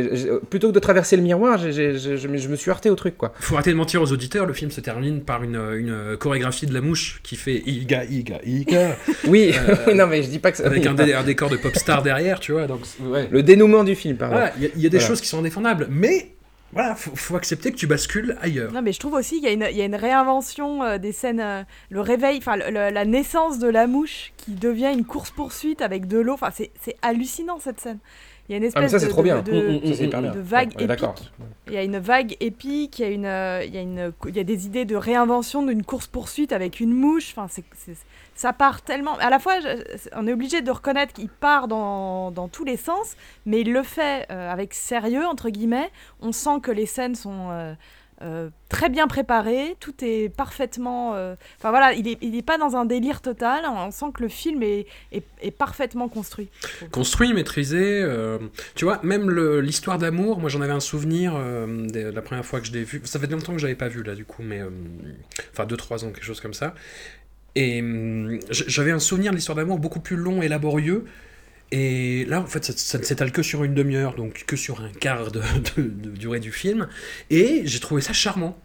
plutôt 0.50 0.68
que 0.68 0.74
de 0.74 0.80
traverser 0.80 1.16
le 1.16 1.22
miroir, 1.22 1.58
je, 1.58 2.26
me 2.28 2.56
suis 2.56 2.70
heurté 2.70 2.90
au 2.90 2.94
truc, 2.96 3.16
quoi. 3.16 3.32
Faut 3.40 3.54
arrêter 3.54 3.70
de 3.70 3.76
mentir 3.76 4.02
aux 4.02 4.12
auditeurs. 4.12 4.46
Le 4.46 4.52
film 4.52 4.70
se 4.70 4.80
termine 4.80 5.20
par 5.20 5.42
une, 5.42 5.56
une 5.56 6.16
chorégraphie 6.18 6.66
de 6.66 6.74
la 6.74 6.80
mouche 6.80 7.20
qui 7.22 7.36
fait 7.36 7.62
Iga, 7.66 8.04
Iga, 8.04 8.40
Iga. 8.44 8.96
oui, 9.28 9.52
non, 9.94 10.06
mais 10.06 10.22
je 10.22 10.28
dis 10.28 10.38
pas 10.38 10.50
que 10.50 10.58
ça. 10.58 10.66
Avec 10.66 10.86
un, 10.86 10.98
un, 10.98 11.22
décor 11.22 11.50
de 11.50 11.56
pop 11.56 11.74
star 11.76 12.02
derrière, 12.02 12.40
tu 12.40 12.52
vois. 12.52 12.66
Donc, 12.66 12.80
Le 13.30 13.42
dénouement 13.42 13.84
du 13.84 13.94
film, 13.94 14.16
pardon. 14.16 14.36
Il 14.60 14.82
y, 14.82 14.86
a 14.86 14.90
des 14.90 15.00
choses 15.00 15.20
qui 15.20 15.28
sont 15.28 15.38
indéfendables, 15.38 15.86
mais 15.90 16.32
voilà, 16.72 16.94
faut, 16.94 17.14
faut 17.16 17.36
accepter 17.36 17.72
que 17.72 17.76
tu 17.76 17.86
bascules 17.86 18.36
ailleurs. 18.40 18.72
Non, 18.72 18.82
mais 18.82 18.92
je 18.92 19.00
trouve 19.00 19.14
aussi 19.14 19.40
qu'il 19.40 19.50
y, 19.50 19.76
y, 19.76 19.82
a 19.82 19.84
une 19.84 19.94
réinvention 19.96 20.82
euh, 20.84 20.98
des 20.98 21.12
scènes, 21.12 21.40
euh, 21.40 21.62
le 21.90 22.00
réveil, 22.00 22.38
enfin 22.38 22.56
la 22.56 23.04
naissance 23.04 23.58
de 23.58 23.68
la 23.68 23.86
mouche 23.86 24.32
qui 24.36 24.52
devient 24.52 24.90
une 24.92 25.04
course 25.04 25.30
poursuite 25.30 25.82
avec 25.82 26.06
de 26.06 26.18
l'eau. 26.18 26.34
Enfin, 26.34 26.50
c'est 26.52 26.70
hallucinant 27.02 27.58
cette 27.58 27.80
scène. 27.80 27.98
Il 28.48 28.52
y 28.52 28.54
a 28.54 28.58
une 28.58 28.64
Ah, 28.64 28.66
espèce 28.82 28.90
ça, 28.90 28.98
c'est 28.98 29.06
de, 29.06 29.10
trop 29.10 29.20
de- 29.22 29.24
bien. 29.24 29.42
de- 29.42 29.52
Mm, 29.52 29.74
mm, 29.76 29.86
Ça, 29.90 29.94
c'est 29.94 30.04
hyper 30.06 30.22
bien. 30.22 30.32
de 30.32 30.40
vague 30.40 30.74
Ouais, 30.78 30.86
D'accord. 30.86 31.14
épique. 31.16 31.32
Il 31.68 31.72
y 31.74 31.76
a 31.76 31.82
une 31.84 31.98
vague 31.98 32.36
épique, 32.40 32.98
il 32.98 33.02
y 33.02 33.04
a, 33.04 33.10
une, 33.10 33.24
euh, 33.26 33.64
il 33.64 33.72
y 33.72 33.78
a, 33.78 33.80
une, 33.80 34.12
il 34.28 34.36
y 34.36 34.40
a 34.40 34.44
des 34.44 34.66
idées 34.66 34.84
de 34.84 34.96
réinvention 34.96 35.64
d'une 35.64 35.84
course-poursuite 35.84 36.52
avec 36.52 36.80
une 36.80 36.92
mouche. 36.92 37.32
Enfin, 37.36 37.46
c'est- 37.48 37.62
ça 38.40 38.54
part 38.54 38.80
tellement. 38.80 39.18
À 39.18 39.28
la 39.28 39.38
fois, 39.38 39.56
on 40.14 40.26
est 40.26 40.32
obligé 40.32 40.62
de 40.62 40.70
reconnaître 40.70 41.12
qu'il 41.12 41.28
part 41.28 41.68
dans, 41.68 42.48
tous 42.50 42.64
les 42.64 42.78
sens, 42.78 43.14
mais 43.44 43.60
il 43.60 43.70
le 43.70 43.82
fait 43.82 44.26
euh, 44.30 44.50
avec 44.50 44.72
sérieux, 44.72 45.26
entre 45.26 45.50
guillemets. 45.50 45.90
On 46.22 46.32
sent 46.32 46.60
que 46.62 46.70
les 46.70 46.86
scènes 46.86 47.14
sont 47.14 47.50
euh, 47.50 47.74
euh, 48.22 48.48
très 48.70 48.88
bien 48.88 49.08
préparées, 49.08 49.76
tout 49.78 49.92
est 50.00 50.34
parfaitement. 50.34 51.10
Enfin 51.10 51.68
voilà, 51.68 51.92
il 51.92 52.30
n'est 52.30 52.40
pas 52.42 52.56
dans 52.56 52.76
un 52.76 52.86
délire 52.86 53.20
total. 53.20 53.66
On 53.66 53.90
sent 53.90 54.06
que 54.14 54.22
le 54.22 54.30
film 54.30 54.62
est, 54.62 54.86
parfaitement 55.58 56.08
construit. 56.08 56.48
Construit, 56.92 57.34
maîtrisé. 57.34 58.02
tu 58.74 58.86
vois, 58.86 59.00
même 59.02 59.30
l'histoire 59.60 59.98
d'amour, 59.98 60.40
moi 60.40 60.48
j'en 60.48 60.62
avais 60.62 60.72
un 60.72 60.80
souvenir 60.80 61.34
de 61.34 62.08
la 62.08 62.22
première 62.22 62.46
fois 62.46 62.60
que 62.60 62.66
je 62.66 62.72
l'ai 62.72 62.84
vu. 62.84 63.02
Ça 63.04 63.18
fait 63.20 63.26
longtemps 63.26 63.52
que 63.52 63.58
je 63.58 63.66
l'avais 63.66 63.76
pas 63.76 63.88
vu 63.88 64.02
là, 64.02 64.14
du 64.14 64.24
coup, 64.24 64.42
mais. 64.42 64.62
Enfin, 65.52 65.66
2-3 65.66 66.06
ans, 66.06 66.10
quelque 66.10 66.24
chose 66.24 66.40
comme 66.40 66.54
ça. 66.54 66.74
Et 67.56 67.80
hum, 67.80 68.38
j'avais 68.50 68.92
un 68.92 68.98
souvenir 68.98 69.32
de 69.32 69.36
l'histoire 69.36 69.56
d'amour 69.56 69.78
beaucoup 69.78 70.00
plus 70.00 70.16
long 70.16 70.42
et 70.42 70.48
laborieux. 70.48 71.04
Et 71.72 72.24
là, 72.26 72.40
en 72.40 72.46
fait, 72.46 72.64
ça, 72.64 72.72
ça 72.76 72.98
ne 72.98 73.04
s'étale 73.04 73.32
que 73.32 73.42
sur 73.42 73.64
une 73.64 73.74
demi-heure, 73.74 74.14
donc 74.16 74.44
que 74.46 74.56
sur 74.56 74.80
un 74.80 74.90
quart 74.90 75.30
de, 75.30 75.40
de- 75.76 75.82
de 75.88 76.10
durée 76.10 76.40
du 76.40 76.52
film. 76.52 76.88
Et 77.30 77.62
j'ai 77.64 77.80
trouvé 77.80 78.02
ça 78.02 78.12
charmant. 78.12 78.58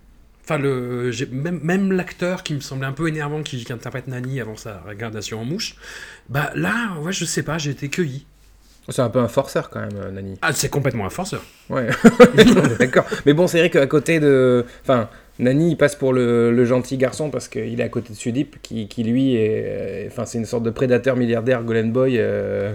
Enfin, 0.43 0.57
le, 0.59 1.11
même, 1.31 1.59
même 1.63 1.91
l'acteur 1.91 2.43
qui 2.43 2.53
me 2.53 2.59
semblait 2.61 2.88
un 2.88 2.91
peu 2.93 3.07
énervant, 3.07 3.43
qui, 3.43 3.63
qui 3.63 3.73
interprète 3.73 4.07
Nani 4.07 4.41
avant 4.41 4.55
sa 4.55 4.79
regardation 4.81 5.41
en 5.41 5.45
mouche, 5.45 5.75
bah 6.29 6.51
là, 6.55 6.95
ouais, 7.01 7.13
je 7.13 7.25
sais 7.25 7.43
pas, 7.43 7.57
j'ai 7.57 7.71
été 7.71 7.89
cueilli. 7.89 8.25
C'est 8.89 9.01
un 9.01 9.09
peu 9.09 9.19
un 9.19 9.27
forceur 9.27 9.71
quand 9.71 9.79
même, 9.79 10.13
Nani. 10.13 10.38
Ah, 10.43 10.53
c'est 10.53 10.69
complètement 10.69 11.07
un 11.07 11.09
forceur. 11.09 11.43
Ouais, 11.69 11.88
d'accord. 12.79 13.05
Mais 13.25 13.33
bon, 13.33 13.47
c'est 13.47 13.57
vrai 13.59 13.71
qu'à 13.71 13.88
côté 13.88 14.19
de. 14.19 14.63
Enfin, 14.83 15.09
Nani, 15.38 15.71
il 15.71 15.75
passe 15.75 15.95
pour 15.95 16.13
le, 16.13 16.51
le 16.51 16.65
gentil 16.65 16.95
garçon 16.97 17.29
parce 17.29 17.49
qu'il 17.49 17.79
est 17.79 17.83
à 17.83 17.89
côté 17.89 18.13
de 18.13 18.17
Sudip, 18.17 18.55
qui, 18.61 18.88
qui 18.88 19.03
lui 19.03 19.36
est. 19.36 20.07
Enfin, 20.09 20.25
c'est 20.25 20.38
une 20.38 20.45
sorte 20.45 20.63
de 20.63 20.69
prédateur 20.69 21.17
milliardaire, 21.17 21.61
Golden 21.63 21.91
Boy. 21.91 22.15
euh, 22.17 22.73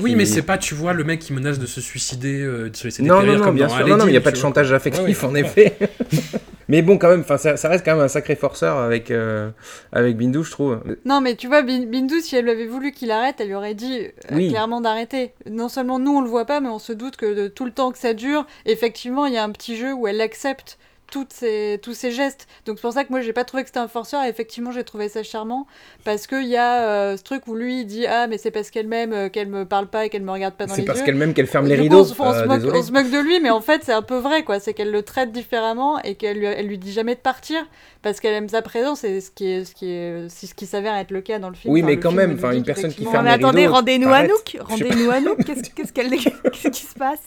Oui, 0.00 0.10
qui- 0.10 0.16
mais 0.16 0.24
c'est 0.24 0.42
pas, 0.42 0.58
tu 0.58 0.74
vois, 0.74 0.94
le 0.94 1.04
mec 1.04 1.20
qui 1.20 1.32
menace 1.32 1.60
de 1.60 1.66
se 1.66 1.80
suicider, 1.80 2.40
euh, 2.42 2.70
de 2.70 2.76
se 2.76 2.84
laisser 2.84 3.02
Non, 3.04 3.14
non, 3.14 3.20
dépérir 3.20 3.38
non, 3.38 3.44
comme 3.44 3.54
bien 3.54 3.66
dans 3.68 3.76
sûr. 3.76 3.86
Non, 3.86 3.96
non, 3.98 4.04
mais 4.04 4.10
il 4.10 4.14
n'y 4.14 4.18
a 4.18 4.22
pas 4.22 4.32
de 4.32 4.36
chantage 4.36 4.72
affectif, 4.72 5.22
Ouais, 5.22 5.28
ouais. 5.28 5.32
en 5.32 5.34
effet. 5.36 5.74
mais 6.68 6.82
bon, 6.82 6.98
quand 6.98 7.08
même, 7.08 7.20
enfin, 7.20 7.36
ça, 7.38 7.56
ça 7.56 7.68
reste 7.68 7.84
quand 7.84 7.94
même 7.94 8.04
un 8.04 8.08
sacré 8.08 8.34
forceur 8.34 8.78
avec, 8.78 9.10
euh, 9.12 9.50
avec 9.92 10.16
Bindou, 10.16 10.42
je 10.42 10.50
trouve. 10.50 10.80
Non, 11.04 11.20
mais 11.20 11.36
tu 11.36 11.46
vois, 11.46 11.62
Bin- 11.62 11.86
Bindou, 11.86 12.18
si 12.20 12.34
elle 12.34 12.48
avait 12.48 12.66
voulu 12.66 12.90
qu'il 12.90 13.12
arrête, 13.12 13.36
elle 13.38 13.46
lui 13.46 13.54
aurait 13.54 13.74
dit 13.74 13.98
euh, 14.00 14.08
Oui. 14.34 14.48
clairement 14.48 14.80
d'arrêter. 14.80 15.32
Non 15.48 15.68
seulement 15.68 16.00
nous, 16.00 16.16
on 16.16 16.20
le 16.20 16.28
voit 16.28 16.46
pas, 16.46 16.60
mais 16.60 16.68
on 16.68 16.78
se 16.80 16.92
doute 16.92 17.16
que 17.16 17.32
de 17.32 17.46
tout 17.46 17.64
le 17.64 17.70
temps 17.72 17.92
que 17.92 17.98
ça 17.98 18.12
dure, 18.12 18.44
effectivement, 18.66 19.26
il 19.26 19.34
y 19.34 19.38
a 19.38 19.44
un 19.44 19.50
petit 19.50 19.76
jeu 19.76 19.92
où 19.92 20.08
elle 20.08 20.20
accepte 20.20 20.78
toutes 21.12 21.32
ces, 21.32 21.78
tous 21.82 21.92
ces 21.94 22.10
gestes. 22.10 22.48
Donc 22.66 22.78
c'est 22.78 22.82
pour 22.82 22.92
ça 22.92 23.04
que 23.04 23.10
moi, 23.10 23.20
j'ai 23.20 23.32
pas 23.34 23.44
trouvé 23.44 23.62
que 23.62 23.68
c'était 23.68 23.78
un 23.80 23.86
forceur, 23.86 24.24
et 24.24 24.28
effectivement, 24.28 24.72
j'ai 24.72 24.82
trouvé 24.82 25.08
ça 25.08 25.22
charmant, 25.22 25.66
parce 26.04 26.26
qu'il 26.26 26.48
y 26.48 26.56
a 26.56 26.82
euh, 26.88 27.16
ce 27.18 27.22
truc 27.22 27.46
où 27.46 27.54
lui, 27.54 27.80
il 27.82 27.84
dit 27.86 28.06
Ah, 28.06 28.26
mais 28.26 28.38
c'est 28.38 28.50
parce 28.50 28.70
qu'elle 28.70 28.88
m'aime, 28.88 29.12
euh, 29.12 29.28
qu'elle 29.28 29.48
me 29.48 29.64
parle 29.66 29.86
pas 29.88 30.06
et 30.06 30.08
qu'elle 30.08 30.22
me 30.22 30.32
regarde 30.32 30.54
pas 30.54 30.66
dans 30.66 30.74
C'est 30.74 30.80
les 30.80 30.86
parce 30.86 31.00
yeux. 31.00 31.04
qu'elle 31.04 31.14
même 31.16 31.34
qu'elle 31.34 31.46
ferme 31.46 31.66
les 31.66 31.74
rideaux. 31.76 32.00
on, 32.00 32.04
se- 32.04 32.14
on 32.20 32.32
se 32.32 32.38
euh, 32.38 32.46
moque, 32.46 32.74
on 32.74 32.82
se 32.82 32.90
moque 32.92 33.10
de 33.10 33.18
lui, 33.18 33.40
mais 33.40 33.50
en 33.50 33.60
fait, 33.60 33.82
c'est 33.84 33.92
un 33.92 34.02
peu 34.02 34.16
vrai, 34.16 34.42
quoi. 34.42 34.58
C'est 34.58 34.72
qu'elle 34.74 34.90
le 34.90 35.02
traite 35.02 35.30
différemment 35.32 36.00
et 36.02 36.14
qu'elle 36.14 36.38
lui, 36.38 36.46
elle 36.46 36.66
lui 36.66 36.78
dit 36.78 36.92
jamais 36.92 37.14
de 37.14 37.20
partir 37.20 37.62
parce 38.02 38.20
qu'elle 38.20 38.34
aime 38.34 38.48
sa 38.48 38.62
présence 38.62 39.04
et 39.04 39.20
ce 39.20 39.30
qui 39.30 39.46
est, 39.50 39.64
ce 39.64 39.74
qui 39.74 39.88
est, 39.90 40.26
c'est 40.28 40.46
ce 40.46 40.54
qui 40.54 40.66
s'avère 40.66 40.94
être 40.96 41.10
le 41.10 41.20
cas 41.20 41.38
dans 41.38 41.48
le 41.48 41.54
film. 41.54 41.72
Oui, 41.72 41.80
Enfin, 41.82 41.90
mais 41.90 41.96
quand 41.98 42.10
même, 42.12 42.34
enfin, 42.34 42.52
une 42.52 42.64
personne 42.64 42.92
qui 42.92 43.04
ferme 43.04 43.24
mais 43.24 43.30
les 43.36 43.44
attendez, 43.44 43.60
rideaux, 43.62 43.72
rendez-nous 43.74 44.08
t'arrêtes. 44.08 44.30
Anouk 44.30 44.56
Rendez-nous 44.68 45.10
Anouk 45.10 45.44
Qu'est-ce 45.44 45.70
qu'est-ce 45.70 45.92
qu'elle 45.92 46.10
qu'est-ce 46.10 46.68
qui 46.68 46.82
se 46.86 46.94
passe? 46.94 47.20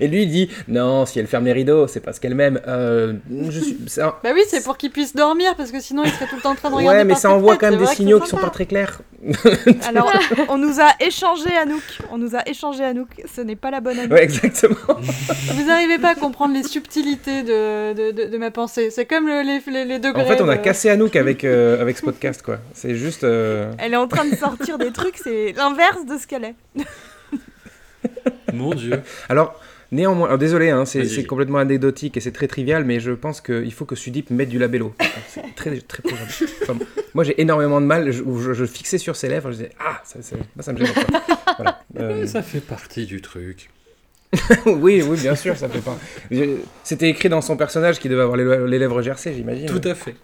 Et 0.00 0.08
lui, 0.08 0.22
il 0.22 0.30
dit 0.30 0.48
Non, 0.68 1.04
si 1.06 1.18
elle 1.18 1.26
ferme 1.26 1.44
les 1.46 1.52
rideaux, 1.52 1.86
c'est 1.86 2.00
parce 2.00 2.18
qu'elle 2.18 2.34
m'aime. 2.34 2.60
Euh, 2.68 3.14
je 3.50 3.60
suis. 3.60 3.78
c'est 3.86 4.02
un- 4.02 4.14
Bah 4.22 4.30
oui, 4.34 4.42
c'est 4.48 4.62
pour 4.64 4.76
qu'il 4.76 4.90
puisse 4.90 5.14
dormir 5.14 5.54
parce 5.56 5.70
que 5.72 5.80
sinon 5.80 6.02
il 6.04 6.10
serait 6.10 6.26
tout 6.26 6.36
le 6.36 6.42
temps 6.42 6.52
en 6.52 6.54
train 6.54 6.70
de 6.70 6.76
regarder. 6.76 6.98
Ouais, 7.00 7.04
mais 7.04 7.14
ça 7.14 7.30
envoie 7.30 7.56
quand 7.56 7.70
même 7.70 7.80
des 7.80 7.86
signaux 7.86 8.20
qui 8.20 8.28
sont 8.28 8.36
pas 8.38 8.50
très 8.50 8.66
clairs. 8.66 9.00
Alors, 9.88 10.12
on 10.48 10.58
nous 10.58 10.80
a 10.80 10.90
échangé 11.00 11.48
Anouk. 11.56 11.82
On 12.10 12.18
nous 12.18 12.34
a 12.34 12.48
échangé 12.48 12.84
Anouk. 12.84 13.08
Ce 13.32 13.40
n'est 13.40 13.54
pas 13.56 13.70
la 13.70 13.80
bonne 13.80 13.98
Anouk. 13.98 14.12
Ouais, 14.12 14.24
exactement. 14.24 14.74
Vous 15.54 15.64
n'arrivez 15.66 15.98
pas 15.98 16.10
à 16.10 16.14
comprendre 16.14 16.54
les 16.54 16.62
subtilités 16.64 17.42
de, 17.42 17.92
de, 17.92 18.10
de, 18.10 18.30
de 18.30 18.38
ma 18.38 18.50
pensée. 18.50 18.90
C'est 18.90 19.06
comme 19.06 19.26
le- 19.26 19.42
les, 19.42 19.60
les, 19.72 19.84
les 19.84 19.98
degrés. 20.12 20.24
En 20.34 20.36
fait, 20.36 20.42
on 20.42 20.48
a 20.48 20.56
de- 20.56 20.62
cassé 20.62 20.88
Anouk 20.90 21.16
avec, 21.16 21.44
euh, 21.44 21.80
avec 21.80 21.96
ce 21.98 22.02
podcast, 22.04 22.42
quoi. 22.42 22.58
C'est 22.74 22.94
juste. 22.94 23.24
euh, 23.24 23.72
Elle 23.78 23.92
est 23.94 23.96
en 23.96 24.08
train 24.08 24.24
de 24.24 24.34
sortir 24.36 24.78
des 24.78 24.92
trucs, 24.92 25.16
c'est 25.18 25.52
l'inverse 25.52 26.04
de 26.06 26.16
ce 26.18 26.26
qu'elle 26.26 26.44
est. 26.44 26.54
Mon 28.52 28.74
dieu. 28.74 29.00
Alors, 29.28 29.60
néanmoins, 29.90 30.26
alors, 30.26 30.38
désolé, 30.38 30.70
hein, 30.70 30.84
c'est 30.84 31.24
complètement 31.24 31.58
anecdotique 31.58 32.16
et 32.16 32.20
c'est 32.20 32.32
très 32.32 32.48
trivial, 32.48 32.84
mais 32.84 33.00
je 33.00 33.12
pense 33.12 33.40
qu'il 33.40 33.72
faut 33.72 33.84
que 33.84 33.94
Sudip 33.96 34.30
mette 34.30 34.48
du 34.48 34.58
labello. 34.58 34.94
C'est 35.28 35.42
très, 35.54 35.78
très 35.80 36.02
probable. 36.02 36.28
Enfin, 36.62 36.74
moi, 37.14 37.24
j'ai 37.24 37.40
énormément 37.40 37.80
de 37.80 37.86
mal. 37.86 38.10
Je, 38.10 38.22
je, 38.40 38.52
je 38.52 38.64
fixais 38.66 38.98
sur 38.98 39.16
ses 39.16 39.28
lèvres, 39.28 39.50
je 39.50 39.56
disais 39.56 39.70
Ah, 39.80 40.00
ça, 40.04 40.20
ça, 40.20 40.36
moi, 40.54 40.62
ça 40.62 40.72
me 40.72 40.78
gêne. 40.78 40.88
Voilà. 41.56 41.80
Euh, 41.98 42.26
Ça 42.26 42.42
fait 42.42 42.60
partie 42.60 43.06
du 43.06 43.22
truc. 43.22 43.70
oui, 44.66 45.02
oui, 45.06 45.18
bien 45.20 45.34
sûr, 45.34 45.56
ça 45.56 45.68
fait 45.68 45.80
pas. 45.80 45.96
C'était 46.84 47.08
écrit 47.08 47.28
dans 47.28 47.40
son 47.40 47.56
personnage 47.56 47.98
qui 47.98 48.08
devait 48.08 48.22
avoir 48.22 48.36
les, 48.36 48.78
lèvres 48.78 49.02
gercées, 49.02 49.34
j'imagine. 49.34 49.66
Tout 49.66 49.80
à 49.86 49.94
fait. 49.94 50.14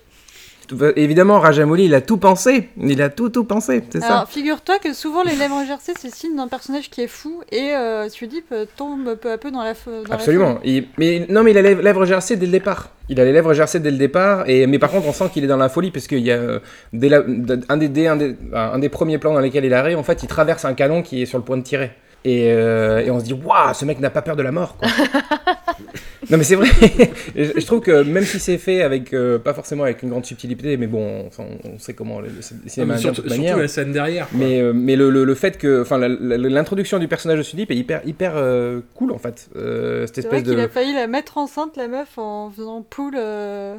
Évidemment, 0.97 1.41
Rajamouli, 1.41 1.87
il 1.87 1.95
a 1.95 2.03
tout 2.03 2.19
pensé. 2.19 2.69
Il 2.79 3.01
a 3.01 3.09
tout, 3.09 3.31
tout 3.31 3.45
pensé, 3.45 3.83
c'est 3.89 4.01
ça. 4.01 4.07
Alors, 4.17 4.29
figure-toi 4.29 4.79
que 4.79 4.93
souvent 4.93 5.23
les 5.23 5.35
lèvres 5.35 5.65
gercées, 5.67 5.95
c'est 5.99 6.13
signe 6.15 6.37
d'un 6.37 6.47
personnage 6.47 6.91
qui 6.91 7.01
est 7.01 7.07
fou 7.09 7.43
et 7.51 7.71
euh, 7.75 8.07
Sudip 8.11 8.55
tombe 8.77 9.15
peu 9.15 9.31
à 9.33 9.39
peu 9.39 9.51
dans 9.51 9.63
la, 9.63 9.73
Absolument. 10.11 10.57
folie. 10.57 10.77
Il- 10.77 10.89
mais 10.99 11.27
non, 11.31 11.43
mais 11.43 11.53
il 11.53 11.59
a 11.59 11.63
les 11.63 11.75
lèvres 11.75 12.05
gercées 12.05 12.37
dès 12.37 12.45
le 12.45 12.53
départ. 12.53 12.91
Il 13.09 13.19
a 13.19 13.25
les 13.25 13.33
lèvres 13.33 13.55
gercées 13.55 13.81
dès 13.81 13.91
le 13.91 13.97
départ. 13.97 14.47
Et 14.47 14.67
mais 14.67 14.79
par 14.79 14.91
contre, 14.91 15.07
on 15.09 15.15
sent 15.15 15.31
qu'il 15.33 15.43
est 15.43 15.47
dans 15.49 15.57
la 15.57 15.71
folie 15.71 15.91
parce 15.91 16.07
qu'il 16.07 16.19
y 16.19 16.31
a 16.31 16.37
euh, 16.37 16.59
dès 16.93 17.09
la- 17.09 17.23
d- 17.23 17.61
un, 17.71 17.77
des, 17.79 17.89
dès 17.89 18.07
un, 18.07 18.17
des, 18.17 18.37
un 18.53 18.79
des 18.79 18.91
premiers 18.91 19.17
plans 19.17 19.33
dans 19.33 19.41
lesquels 19.41 19.65
il 19.65 19.73
arrive. 19.73 19.97
En 19.97 20.03
fait, 20.03 20.23
il 20.23 20.27
traverse 20.29 20.67
un 20.67 20.75
canon 20.75 21.01
qui 21.01 21.23
est 21.23 21.27
sur 21.27 21.39
le 21.39 21.45
point 21.45 21.57
de 21.57 21.63
tirer. 21.63 21.93
Et, 22.25 22.51
euh, 22.53 22.99
et 23.01 23.11
on 23.11 23.21
se 23.21 23.25
dit 23.25 23.33
waouh, 23.33 23.73
ce 23.75 23.85
mec 23.85 24.01
n'a 24.01 24.11
pas 24.11 24.23
peur 24.23 24.37
de 24.37 24.43
la 24.43 24.51
mort. 24.53 24.77
Quoi. 24.77 24.89
non 26.31 26.37
mais 26.37 26.43
c'est 26.45 26.57
vrai. 26.57 26.69
je, 27.37 27.65
trouve 27.65 27.81
que 27.81 28.03
même 28.03 28.25
si 28.25 28.39
c'est 28.41 28.59
fait 28.59 28.83
avec 28.83 29.15
euh, 29.15 29.39
pas 29.39 29.55
forcément 29.55 29.85
avec 29.85 30.03
une 30.03 30.11
grande 30.11 30.27
subtilité, 30.27 30.77
mais 30.77 30.89
bon, 30.89 31.25
enfin, 31.27 31.45
on, 31.65 31.79
sait 31.79 31.95
comment 31.95 32.21
le, 32.21 32.29
le 32.29 32.35
Ah, 32.41 32.69
cinéma 32.69 32.95
est 32.95 32.97
de 32.97 33.01
surtout, 33.03 33.23
surtout 33.23 33.37
manière. 33.37 33.57
la 33.57 33.69
scène 33.69 33.93
derrière. 33.93 34.29
quoi. 34.29 34.39
Mais, 34.39 34.61
euh, 34.61 34.73
mais 34.75 34.97
le, 34.97 35.11
le, 35.11 35.25
le 35.25 35.35
fait 35.35 35.57
que. 35.59 35.83
Enfin, 35.83 35.99
l'introduction 35.99 36.99
du 36.99 37.09
personnage 37.09 37.39
de 37.39 37.43
Sudip 37.45 37.71
est 37.71 37.77
hyper, 37.77 38.03
hyper 38.05 38.33
euh, 38.37 38.81
cool 38.95 39.13
en 39.13 39.19
fait. 39.19 39.49
Euh, 39.57 40.07
cette 40.07 40.17
C'est 40.17 40.21
vrai 40.29 40.39
espèce 40.39 40.49
qu'il 40.53 40.59
de. 40.61 40.65
a 40.65 40.69
failli 40.69 40.95
la 40.95 41.07
mettre 41.07 41.39
enceinte, 41.39 41.77
la 41.77 41.89
meuf, 41.89 42.19
en 42.19 42.51
faisant 42.51 42.83
poule. 42.83 43.17
euh, 43.17 43.77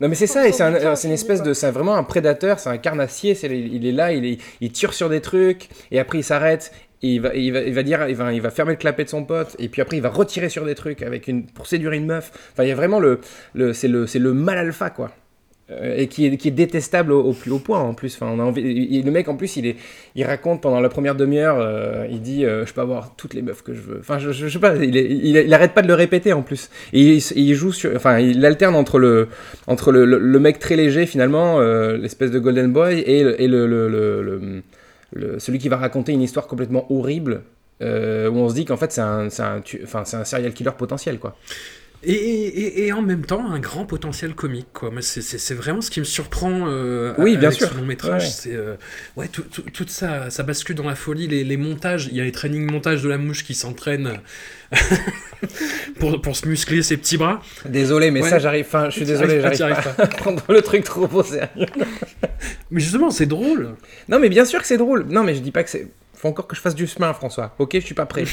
Non, 0.00 0.08
mais 0.08 0.14
c'est 0.16 0.26
ça, 0.26 0.48
et 0.48 0.52
c'est 0.52 0.62
un- 0.64 0.94
une 0.96 1.12
espèce 1.12 1.42
de. 1.42 1.52
C'est 1.52 1.70
vraiment 1.70 1.94
un 1.94 2.02
prédateur, 2.02 2.58
c'est 2.58 2.70
un 2.70 2.78
carnassier. 2.78 3.36
Il 3.44 3.86
est 3.86 3.92
là, 3.92 4.12
il, 4.12 4.24
est, 4.24 4.38
il 4.60 4.72
tire 4.72 4.92
sur 4.94 5.08
des 5.08 5.20
trucs, 5.20 5.68
et 5.92 6.00
après 6.00 6.18
il 6.18 6.24
s'arrête. 6.24 6.72
Il 7.04 7.18
va, 7.20 7.34
il, 7.34 7.52
va, 7.52 7.60
il 7.60 7.74
va 7.74 7.82
dire, 7.82 8.08
il 8.08 8.16
va, 8.16 8.32
il 8.32 8.40
va 8.40 8.50
fermer 8.50 8.72
le 8.72 8.78
clapet 8.78 9.04
de 9.04 9.10
son 9.10 9.24
pote, 9.24 9.54
et 9.58 9.68
puis 9.68 9.82
après 9.82 9.96
il 9.98 10.02
va 10.02 10.08
retirer 10.08 10.48
sur 10.48 10.64
des 10.64 10.74
trucs 10.74 11.02
avec 11.02 11.28
une, 11.28 11.44
pour 11.46 11.66
séduire 11.66 11.92
une 11.92 12.06
meuf. 12.06 12.30
Enfin, 12.52 12.64
il 12.64 12.68
y 12.68 12.72
a 12.72 12.74
vraiment 12.74 12.98
le, 12.98 13.20
le 13.54 13.72
c'est 13.74 13.88
le, 13.88 14.06
le 14.18 14.32
mal 14.32 14.56
alpha 14.58 14.88
quoi. 14.90 15.10
Euh, 15.70 15.96
et 15.96 16.08
qui 16.08 16.26
est, 16.26 16.36
qui 16.36 16.48
est 16.48 16.50
détestable 16.50 17.10
au, 17.12 17.32
plus 17.32 17.50
haut 17.50 17.58
point 17.58 17.78
en 17.78 17.94
plus. 17.94 18.14
Enfin, 18.16 18.30
on 18.30 18.38
a 18.38 18.42
envie, 18.44 19.02
le 19.02 19.10
mec 19.10 19.28
en 19.28 19.36
plus, 19.36 19.56
il, 19.56 19.66
est, 19.66 19.76
il 20.14 20.22
raconte 20.24 20.60
pendant 20.60 20.78
la 20.78 20.90
première 20.90 21.14
demi-heure, 21.14 21.56
euh, 21.58 22.06
il 22.10 22.20
dit 22.20 22.44
euh, 22.44 22.66
je 22.66 22.74
peux 22.74 22.82
avoir 22.82 23.16
toutes 23.16 23.32
les 23.32 23.40
meufs 23.40 23.62
que 23.62 23.72
je 23.72 23.80
veux. 23.80 23.98
Enfin, 24.00 24.18
je, 24.18 24.30
je, 24.30 24.46
sais 24.46 24.58
pas, 24.58 24.76
il, 24.76 24.94
est- 24.96 25.10
il, 25.10 25.54
arrête 25.54 25.72
pas 25.72 25.80
de 25.82 25.88
le 25.88 25.94
répéter 25.94 26.34
en 26.34 26.42
plus. 26.42 26.68
Il, 26.92 27.16
il 27.34 27.54
joue 27.54 27.72
sur, 27.72 27.96
enfin, 27.96 28.18
il 28.18 28.44
alterne 28.44 28.74
entre 28.76 28.98
le, 28.98 29.28
entre 29.66 29.90
le, 29.90 30.04
le- 30.04 30.38
mec 30.38 30.58
très 30.58 30.76
léger 30.76 31.06
finalement, 31.06 31.60
l'espèce 31.60 32.30
de 32.30 32.38
Golden 32.38 32.70
Boy, 32.70 32.98
et, 33.00 33.20
et 33.20 33.48
le- 33.48 34.62
celui 35.38 35.58
qui 35.58 35.68
va 35.68 35.76
raconter 35.76 36.12
une 36.12 36.22
histoire 36.22 36.46
complètement 36.46 36.90
horrible. 36.92 37.42
euh, 37.82 38.30
où 38.30 38.36
on 38.36 38.48
se 38.48 38.54
dit 38.54 38.64
qu'en 38.64 38.76
fait 38.76 38.92
c'est 38.92 39.00
un, 39.00 39.28
un, 39.38 39.62
un 39.94 40.24
serial 40.24 40.52
killer 40.54 40.70
potentiel 40.78 41.18
quoi. 41.18 41.36
Et, 42.06 42.12
et, 42.12 42.86
et 42.86 42.92
en 42.92 43.02
même 43.02 43.24
temps, 43.24 43.50
un 43.50 43.58
grand 43.58 43.86
potentiel 43.86 44.34
comique, 44.34 44.68
quoi. 44.72 44.90
C'est- 45.00 45.54
vraiment 45.54 45.80
ce 45.80 45.90
qui 45.90 46.00
me 46.00 46.04
surprend 46.04 46.66
euh, 46.68 47.14
Oui, 47.18 47.36
bien 47.36 47.48
avec 47.48 47.58
sûr. 47.58 47.68
ce 47.70 47.74
long 47.76 47.84
métrage. 47.84 48.22
Ouais. 48.24 48.28
C'est 48.30 48.54
euh, 48.54 48.74
ouais, 49.16 49.28
tout, 49.28 49.42
tout, 49.42 49.84
ça, 49.88 50.28
ça 50.30 50.42
bascule 50.42 50.74
dans 50.76 50.88
la 50.88 50.94
folie. 50.96 51.26
Les, 51.28 51.44
les 51.44 51.56
montages, 51.56 52.08
il 52.10 52.16
y 52.16 52.20
a 52.20 52.24
les 52.24 52.32
training 52.32 52.70
montages 52.70 53.02
de 53.02 53.08
la 53.08 53.16
mouche 53.18 53.44
qui 53.44 53.54
s'entraîne 53.54 54.20
pour, 55.98 56.20
pour 56.20 56.36
se 56.36 56.46
muscler 56.48 56.82
ses 56.82 56.96
petits 56.96 57.16
bras. 57.16 57.40
Désolé, 57.66 58.10
mais 58.10 58.22
Ouais. 58.22 58.28
ça 58.30 58.38
j'arrive, 58.38 58.66
enfin, 58.66 58.90
je 58.90 58.96
suis 58.96 59.04
désolé, 59.04 59.40
pas, 59.40 59.52
j'arrive 59.52 59.76
pas, 59.76 59.90
arrives 59.90 60.00
à 60.00 60.06
prendre 60.16 60.42
le 60.48 60.62
truc 60.62 60.84
trop 60.84 61.08
au 61.12 61.22
sérieux. 61.22 61.66
Mais 62.70 62.80
justement, 62.80 63.10
c'est 63.10 63.26
drôle. 63.26 63.76
Non, 64.08 64.18
mais 64.18 64.28
bien 64.28 64.44
sûr 64.44 64.60
que 64.60 64.66
c'est 64.66 64.76
drôle. 64.78 65.06
Non, 65.08 65.22
mais 65.22 65.34
je 65.34 65.40
dis 65.40 65.50
pas 65.52 65.62
que 65.62 65.70
c'est. 65.70 65.88
Faut 66.14 66.28
encore 66.28 66.46
que 66.46 66.56
je 66.56 66.60
fasse 66.60 66.74
du 66.74 66.86
chemin, 66.86 67.12
François. 67.14 67.54
Ok, 67.58 67.70
je 67.74 67.80
suis 67.80 67.94
pas 67.94 68.06
prêt. 68.06 68.24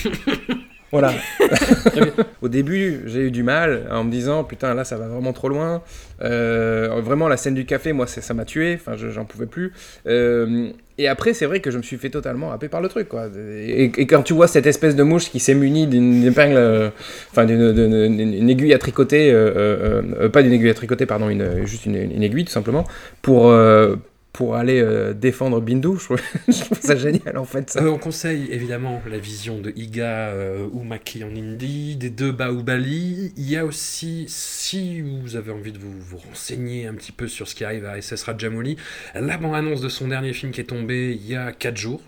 Voilà. 0.91 1.13
Au 2.41 2.47
début, 2.47 3.01
j'ai 3.05 3.21
eu 3.21 3.31
du 3.31 3.43
mal 3.43 3.87
en 3.91 4.03
me 4.03 4.11
disant 4.11 4.43
putain, 4.43 4.73
là, 4.73 4.83
ça 4.83 4.97
va 4.97 5.07
vraiment 5.07 5.33
trop 5.33 5.49
loin. 5.49 5.81
Euh, 6.21 6.89
vraiment, 7.03 7.27
la 7.27 7.37
scène 7.37 7.53
du 7.55 7.65
café, 7.65 7.93
moi, 7.93 8.07
ça 8.07 8.33
m'a 8.33 8.45
tué. 8.45 8.75
Enfin, 8.79 8.95
je- 8.97 9.09
j'en 9.09 9.25
pouvais 9.25 9.45
plus. 9.45 9.71
Euh, 10.07 10.69
Et 10.97 11.07
après, 11.07 11.33
c'est 11.33 11.47
vrai 11.47 11.61
que 11.61 11.71
je 11.71 11.77
me 11.77 11.81
suis 11.83 11.97
fait 11.97 12.11
totalement 12.11 12.51
happer 12.51 12.67
par 12.67 12.79
le 12.81 12.87
truc, 12.87 13.09
quoi. 13.09 13.25
Et, 13.35 13.85
et 13.85 14.05
quand 14.05 14.21
tu 14.21 14.33
vois 14.33 14.47
cette 14.47 14.67
espèce 14.67 14.95
de 14.95 15.01
mouche 15.01 15.31
qui 15.31 15.39
s'est 15.39 15.55
munie 15.55 15.87
d'une 15.87 16.23
épingle, 16.23 16.57
euh, 16.57 16.89
enfin 17.31 17.45
d'une 17.45 17.71
d'une- 17.73 18.15
d'une- 18.17 18.33
une 18.35 18.49
aiguille 18.49 18.73
à 18.73 18.77
tricoter, 18.77 19.31
euh, 19.31 19.51
euh, 19.55 20.01
euh, 20.21 20.29
pas 20.29 20.43
d'une 20.43 20.53
aiguille 20.53 20.69
à 20.69 20.75
tricoter, 20.75 21.07
pardon, 21.07 21.29
une, 21.29 21.65
juste 21.65 21.87
une, 21.87 21.95
une 21.95 22.21
aiguille 22.21 22.45
tout 22.45 22.51
simplement, 22.51 22.85
pour, 23.23 23.49
euh, 23.49 23.95
pour 24.33 24.55
aller 24.55 24.79
euh, 24.79 25.13
défendre 25.13 25.59
Bindu, 25.59 25.99
je 25.99 26.05
trouve, 26.05 26.21
ça 26.79 26.95
génial 26.95 27.37
en 27.37 27.45
fait. 27.45 27.77
Euh, 27.79 27.89
on 27.89 27.97
conseille 27.97 28.47
évidemment 28.49 29.01
la 29.09 29.17
vision 29.17 29.59
de 29.59 29.73
Iga 29.75 30.29
euh, 30.29 30.67
ou 30.71 30.83
Maki 30.83 31.23
en 31.23 31.35
Indie, 31.35 31.95
des 31.97 32.09
deux 32.09 32.31
Bahubali. 32.31 33.33
Il 33.35 33.49
y 33.49 33.57
a 33.57 33.65
aussi, 33.65 34.25
si 34.27 35.01
vous 35.01 35.35
avez 35.35 35.51
envie 35.51 35.71
de 35.71 35.79
vous, 35.79 36.17
renseigner 36.17 36.87
un 36.87 36.93
petit 36.93 37.11
peu 37.11 37.27
sur 37.27 37.47
ce 37.47 37.55
qui 37.55 37.65
arrive 37.65 37.85
à 37.85 38.01
SS 38.01 38.23
Rajamouli, 38.23 38.77
la 39.15 39.37
bande-annonce 39.37 39.81
de 39.81 39.89
son 39.89 40.07
dernier 40.07 40.33
film 40.33 40.51
qui 40.51 40.61
est 40.61 40.65
tombé 40.65 41.11
il 41.19 41.27
y 41.27 41.35
a 41.35 41.51
4 41.51 41.75
jours. 41.75 42.01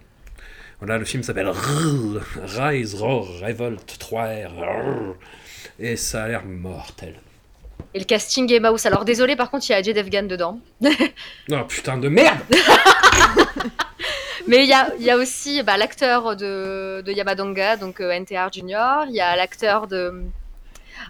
Voilà, 0.79 0.97
le 0.97 1.05
film 1.05 1.23
s'appelle 1.23 1.49
Rise, 1.49 2.95
Roar, 2.95 3.25
Revolt 3.41 3.97
3R. 3.99 4.47
Rrrr. 4.47 5.15
Et 5.79 5.95
ça 5.95 6.23
a 6.23 6.27
l'air 6.27 6.45
mortel. 6.45 7.15
Et 7.95 7.99
le 7.99 8.05
casting 8.05 8.51
est 8.51 8.59
mouse. 8.59 8.85
Alors 8.85 9.05
désolé, 9.05 9.35
par 9.35 9.49
contre, 9.51 9.69
il 9.69 9.73
y 9.73 9.75
a 9.75 9.77
Ajay 9.77 9.93
Devgan 9.93 10.23
dedans. 10.23 10.59
Oh 11.51 11.63
putain 11.67 11.97
de 11.97 12.07
merde 12.09 12.39
Mais 14.47 14.63
il 14.63 14.69
y 14.69 14.73
a, 14.73 14.89
il 14.99 15.05
y 15.05 15.09
a 15.11 15.15
aussi 15.17 15.63
bah, 15.63 15.77
l'acteur 15.77 16.35
de, 16.35 17.01
de 17.05 17.11
Yamadonga, 17.11 17.77
donc 17.77 18.01
euh, 18.01 18.11
NTR 18.11 18.51
Junior. 18.51 19.05
Il 19.07 19.15
y 19.15 19.21
a 19.21 19.35
l'acteur 19.37 19.87
de, 19.87 20.21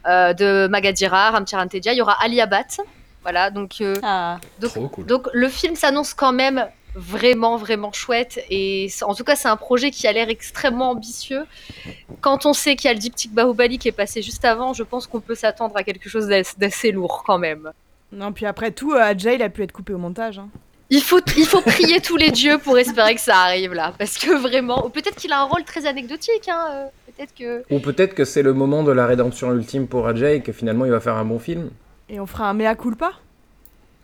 euh, 0.07 0.33
de 0.33 0.67
Magadira, 0.69 1.31
Ramcharan. 1.31 1.65
Il 1.73 1.93
y 1.93 2.01
aura 2.01 2.15
Ali 2.23 2.39
Abad. 2.41 2.65
Voilà, 3.23 3.49
donc, 3.49 3.75
euh, 3.81 3.95
Ah. 4.03 4.37
donc, 4.59 4.71
Trop 4.71 4.87
cool. 4.89 5.05
donc 5.05 5.27
le 5.33 5.47
film 5.49 5.75
s'annonce 5.75 6.13
quand 6.13 6.33
même 6.33 6.67
vraiment, 6.95 7.57
vraiment 7.57 7.91
chouette. 7.91 8.43
Et 8.49 8.89
en 9.01 9.13
tout 9.15 9.23
cas, 9.23 9.35
c'est 9.35 9.47
un 9.47 9.55
projet 9.57 9.91
qui 9.91 10.07
a 10.07 10.11
l'air 10.13 10.29
extrêmement 10.29 10.91
ambitieux. 10.91 11.43
Quand 12.21 12.45
on 12.45 12.53
sait 12.53 12.75
qu'il 12.75 12.87
y 12.87 12.91
a 12.91 12.93
le 12.93 12.99
diptyque 12.99 13.33
Bahubali 13.33 13.77
qui 13.77 13.87
est 13.87 13.91
passé 13.93 14.21
juste 14.21 14.45
avant, 14.45 14.73
je 14.73 14.83
pense 14.83 15.07
qu'on 15.07 15.19
peut 15.19 15.35
s'attendre 15.35 15.75
à 15.77 15.83
quelque 15.83 16.09
chose 16.09 16.27
d'ass- 16.27 16.57
d'assez 16.57 16.91
lourd 16.91 17.23
quand 17.25 17.37
même. 17.37 17.71
Non, 18.11 18.31
puis 18.31 18.45
après 18.45 18.71
tout, 18.71 18.93
euh, 18.93 19.13
Jay, 19.17 19.35
il 19.35 19.41
a 19.43 19.49
pu 19.49 19.63
être 19.63 19.71
coupé 19.71 19.93
au 19.93 19.97
montage. 19.97 20.37
hein. 20.39 20.49
Il 20.89 21.01
faut, 21.01 21.21
il 21.37 21.45
faut 21.47 21.61
prier 21.61 21.99
tous 22.01 22.17
les 22.17 22.29
dieux 22.29 22.59
pour 22.59 22.77
espérer 22.77 23.15
que 23.15 23.21
ça 23.21 23.37
arrive 23.37 23.73
là. 23.73 23.93
Parce 23.97 24.17
que 24.19 24.35
vraiment, 24.37 24.85
ou 24.85 24.89
peut-être 24.89 25.15
qu'il 25.15 25.31
a 25.31 25.39
un 25.39 25.45
rôle 25.45 25.63
très 25.63 25.87
anecdotique. 25.87 26.47
Hein, 26.47 26.67
euh, 26.71 26.85
peut-être 27.15 27.33
que. 27.33 27.63
Ou 27.73 27.79
peut-être 27.79 28.13
que 28.13 28.25
c'est 28.25 28.43
le 28.43 28.53
moment 28.53 28.83
de 28.83 28.91
la 28.91 29.07
rédemption 29.07 29.51
ultime 29.53 29.87
pour 29.87 30.05
Ajay 30.05 30.37
et 30.37 30.41
que 30.41 30.51
finalement 30.51 30.85
il 30.85 30.91
va 30.91 30.99
faire 30.99 31.15
un 31.15 31.25
bon 31.25 31.39
film. 31.39 31.71
Et 32.09 32.19
on 32.19 32.27
fera 32.27 32.47
un 32.49 32.53
mea 32.53 32.75
culpa? 32.75 33.13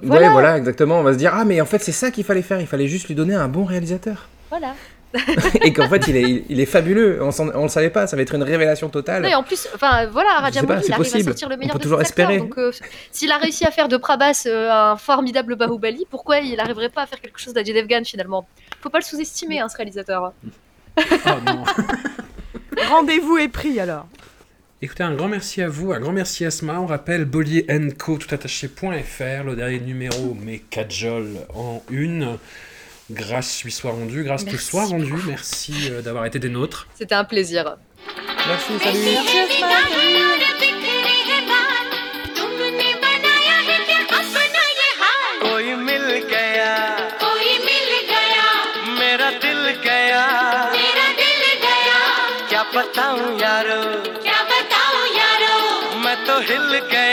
Voilà. 0.02 0.28
Ouais, 0.28 0.32
voilà, 0.34 0.58
exactement. 0.58 1.00
On 1.00 1.04
va 1.04 1.14
se 1.14 1.18
dire, 1.18 1.32
ah, 1.34 1.44
mais 1.46 1.60
en 1.62 1.66
fait, 1.66 1.80
c'est 1.80 1.92
ça 1.92 2.12
qu'il 2.12 2.24
fallait 2.24 2.42
faire. 2.42 2.62
Il 2.62 2.68
fallait 2.68 2.88
juste 2.88 3.08
lui 3.08 3.16
donner 3.16 3.36
un 3.36 3.48
bon 3.48 3.66
réalisateur. 3.66 4.30
Voilà. 4.50 4.74
et 5.64 5.74
qu'en 5.74 5.90
fait, 5.90 6.08
il 6.08 6.16
est, 6.16 6.22
il, 6.22 6.46
il 6.50 6.60
est 6.60 6.66
fabuleux. 6.68 7.18
On, 7.22 7.32
on 7.56 7.64
le 7.64 7.68
savait 7.70 7.90
pas. 7.90 8.06
Ça 8.08 8.16
va 8.16 8.22
être 8.22 8.36
une 8.36 8.44
révélation 8.44 8.90
totale. 8.90 9.24
Non, 9.24 9.30
et 9.30 9.36
en 9.36 9.42
plus, 9.44 9.68
enfin 9.74 10.06
voilà, 10.06 10.40
Rajamouli, 10.40 10.82
c'est 10.82 10.88
il 10.88 10.94
arrive 10.94 10.98
possible. 10.98 11.22
à 11.22 11.32
sortir 11.32 11.50
le 11.50 11.56
On 11.56 11.58
meilleur 11.58 11.74
peut 11.74 11.80
de 11.80 11.84
toujours 11.84 11.98
ses 12.00 12.08
acteurs. 12.08 12.30
espérer. 12.30 12.40
Donc, 12.48 12.58
euh, 12.60 12.72
s'il 13.12 13.32
a 13.32 13.38
réussi 13.38 13.66
à 13.66 13.72
faire 13.72 13.88
de 13.88 13.98
Prabhas 13.98 14.44
euh, 14.46 14.70
un 14.72 14.96
formidable 14.98 15.56
Bahubali, 15.56 16.06
pourquoi 16.10 16.38
il 16.40 16.56
n'arriverait 16.58 16.90
pas 16.90 17.02
à 17.02 17.06
faire 17.08 17.20
quelque 17.22 17.40
chose 17.40 17.54
d'Ajay 17.54 17.74
Devgan 17.74 18.04
finalement? 18.06 18.48
Faut 18.82 18.90
pas 18.90 19.00
le 19.00 19.04
sous-estimer, 19.04 19.60
hein, 19.60 19.68
ce 19.68 19.78
réalisateur. 19.78 20.32
Oh 20.98 21.30
non 21.46 21.64
Rendez-vous 22.90 23.38
est 23.38 23.48
pris 23.50 23.80
alors. 23.80 24.06
Écoutez, 24.83 25.03
un 25.03 25.15
grand 25.15 25.29
merci 25.29 25.63
à 25.63 25.69
vous, 25.69 25.93
un 25.93 26.01
grand 26.01 26.13
merci 26.13 26.45
à 26.45 26.49
Asma. 26.49 26.79
On 26.79 26.87
rappelle 26.87 27.25
Bollier 27.25 27.67
Co, 27.99 28.19
toutattaché.fr, 28.19 29.45
le 29.45 29.57
dernier 29.57 29.81
numéro, 29.81 30.37
mais 30.39 30.59
Kajol 30.59 31.39
en 31.55 31.83
une. 31.91 32.39
Grâce 33.11 33.65
lui 33.65 33.73
soit 33.73 33.93
rendue, 33.93 34.25
grâce 34.25 34.45
te 34.45 34.51
Merci 34.51 34.67
soit 34.67 34.85
rendue. 34.85 35.13
Merci 35.27 35.75
euh, 35.91 36.03
d'avoir 36.03 36.25
été 36.27 36.39
des 36.39 36.49
nôtres. 36.49 36.87
C'était 36.95 37.15
un 37.15 37.25
plaisir. 37.25 37.77
Merci, 38.47 38.79
salut. 38.83 39.17
तुमने 42.37 42.91
बनाया 43.03 43.57
है 43.69 43.77
क्या 43.89 43.99
अपना 44.19 44.65
ये 44.79 44.89
हाल 45.01 45.39
कोई 45.43 45.75
मिल 45.89 46.07
गया 46.33 46.73
कोई 47.23 47.53
मिल 47.67 47.91
गया 48.11 48.47
मेरा 48.99 49.31
दिल 49.45 49.63
गया 49.87 50.25
मेरा 50.73 51.07
दिल 51.21 51.43
गया 51.65 52.01
क्या 52.49 52.63
बताऊं 52.75 53.39
यारो 53.41 54.08
हिल 56.39 56.39
गया 56.39 56.43
मैं 56.49 56.85
तो 56.87 57.08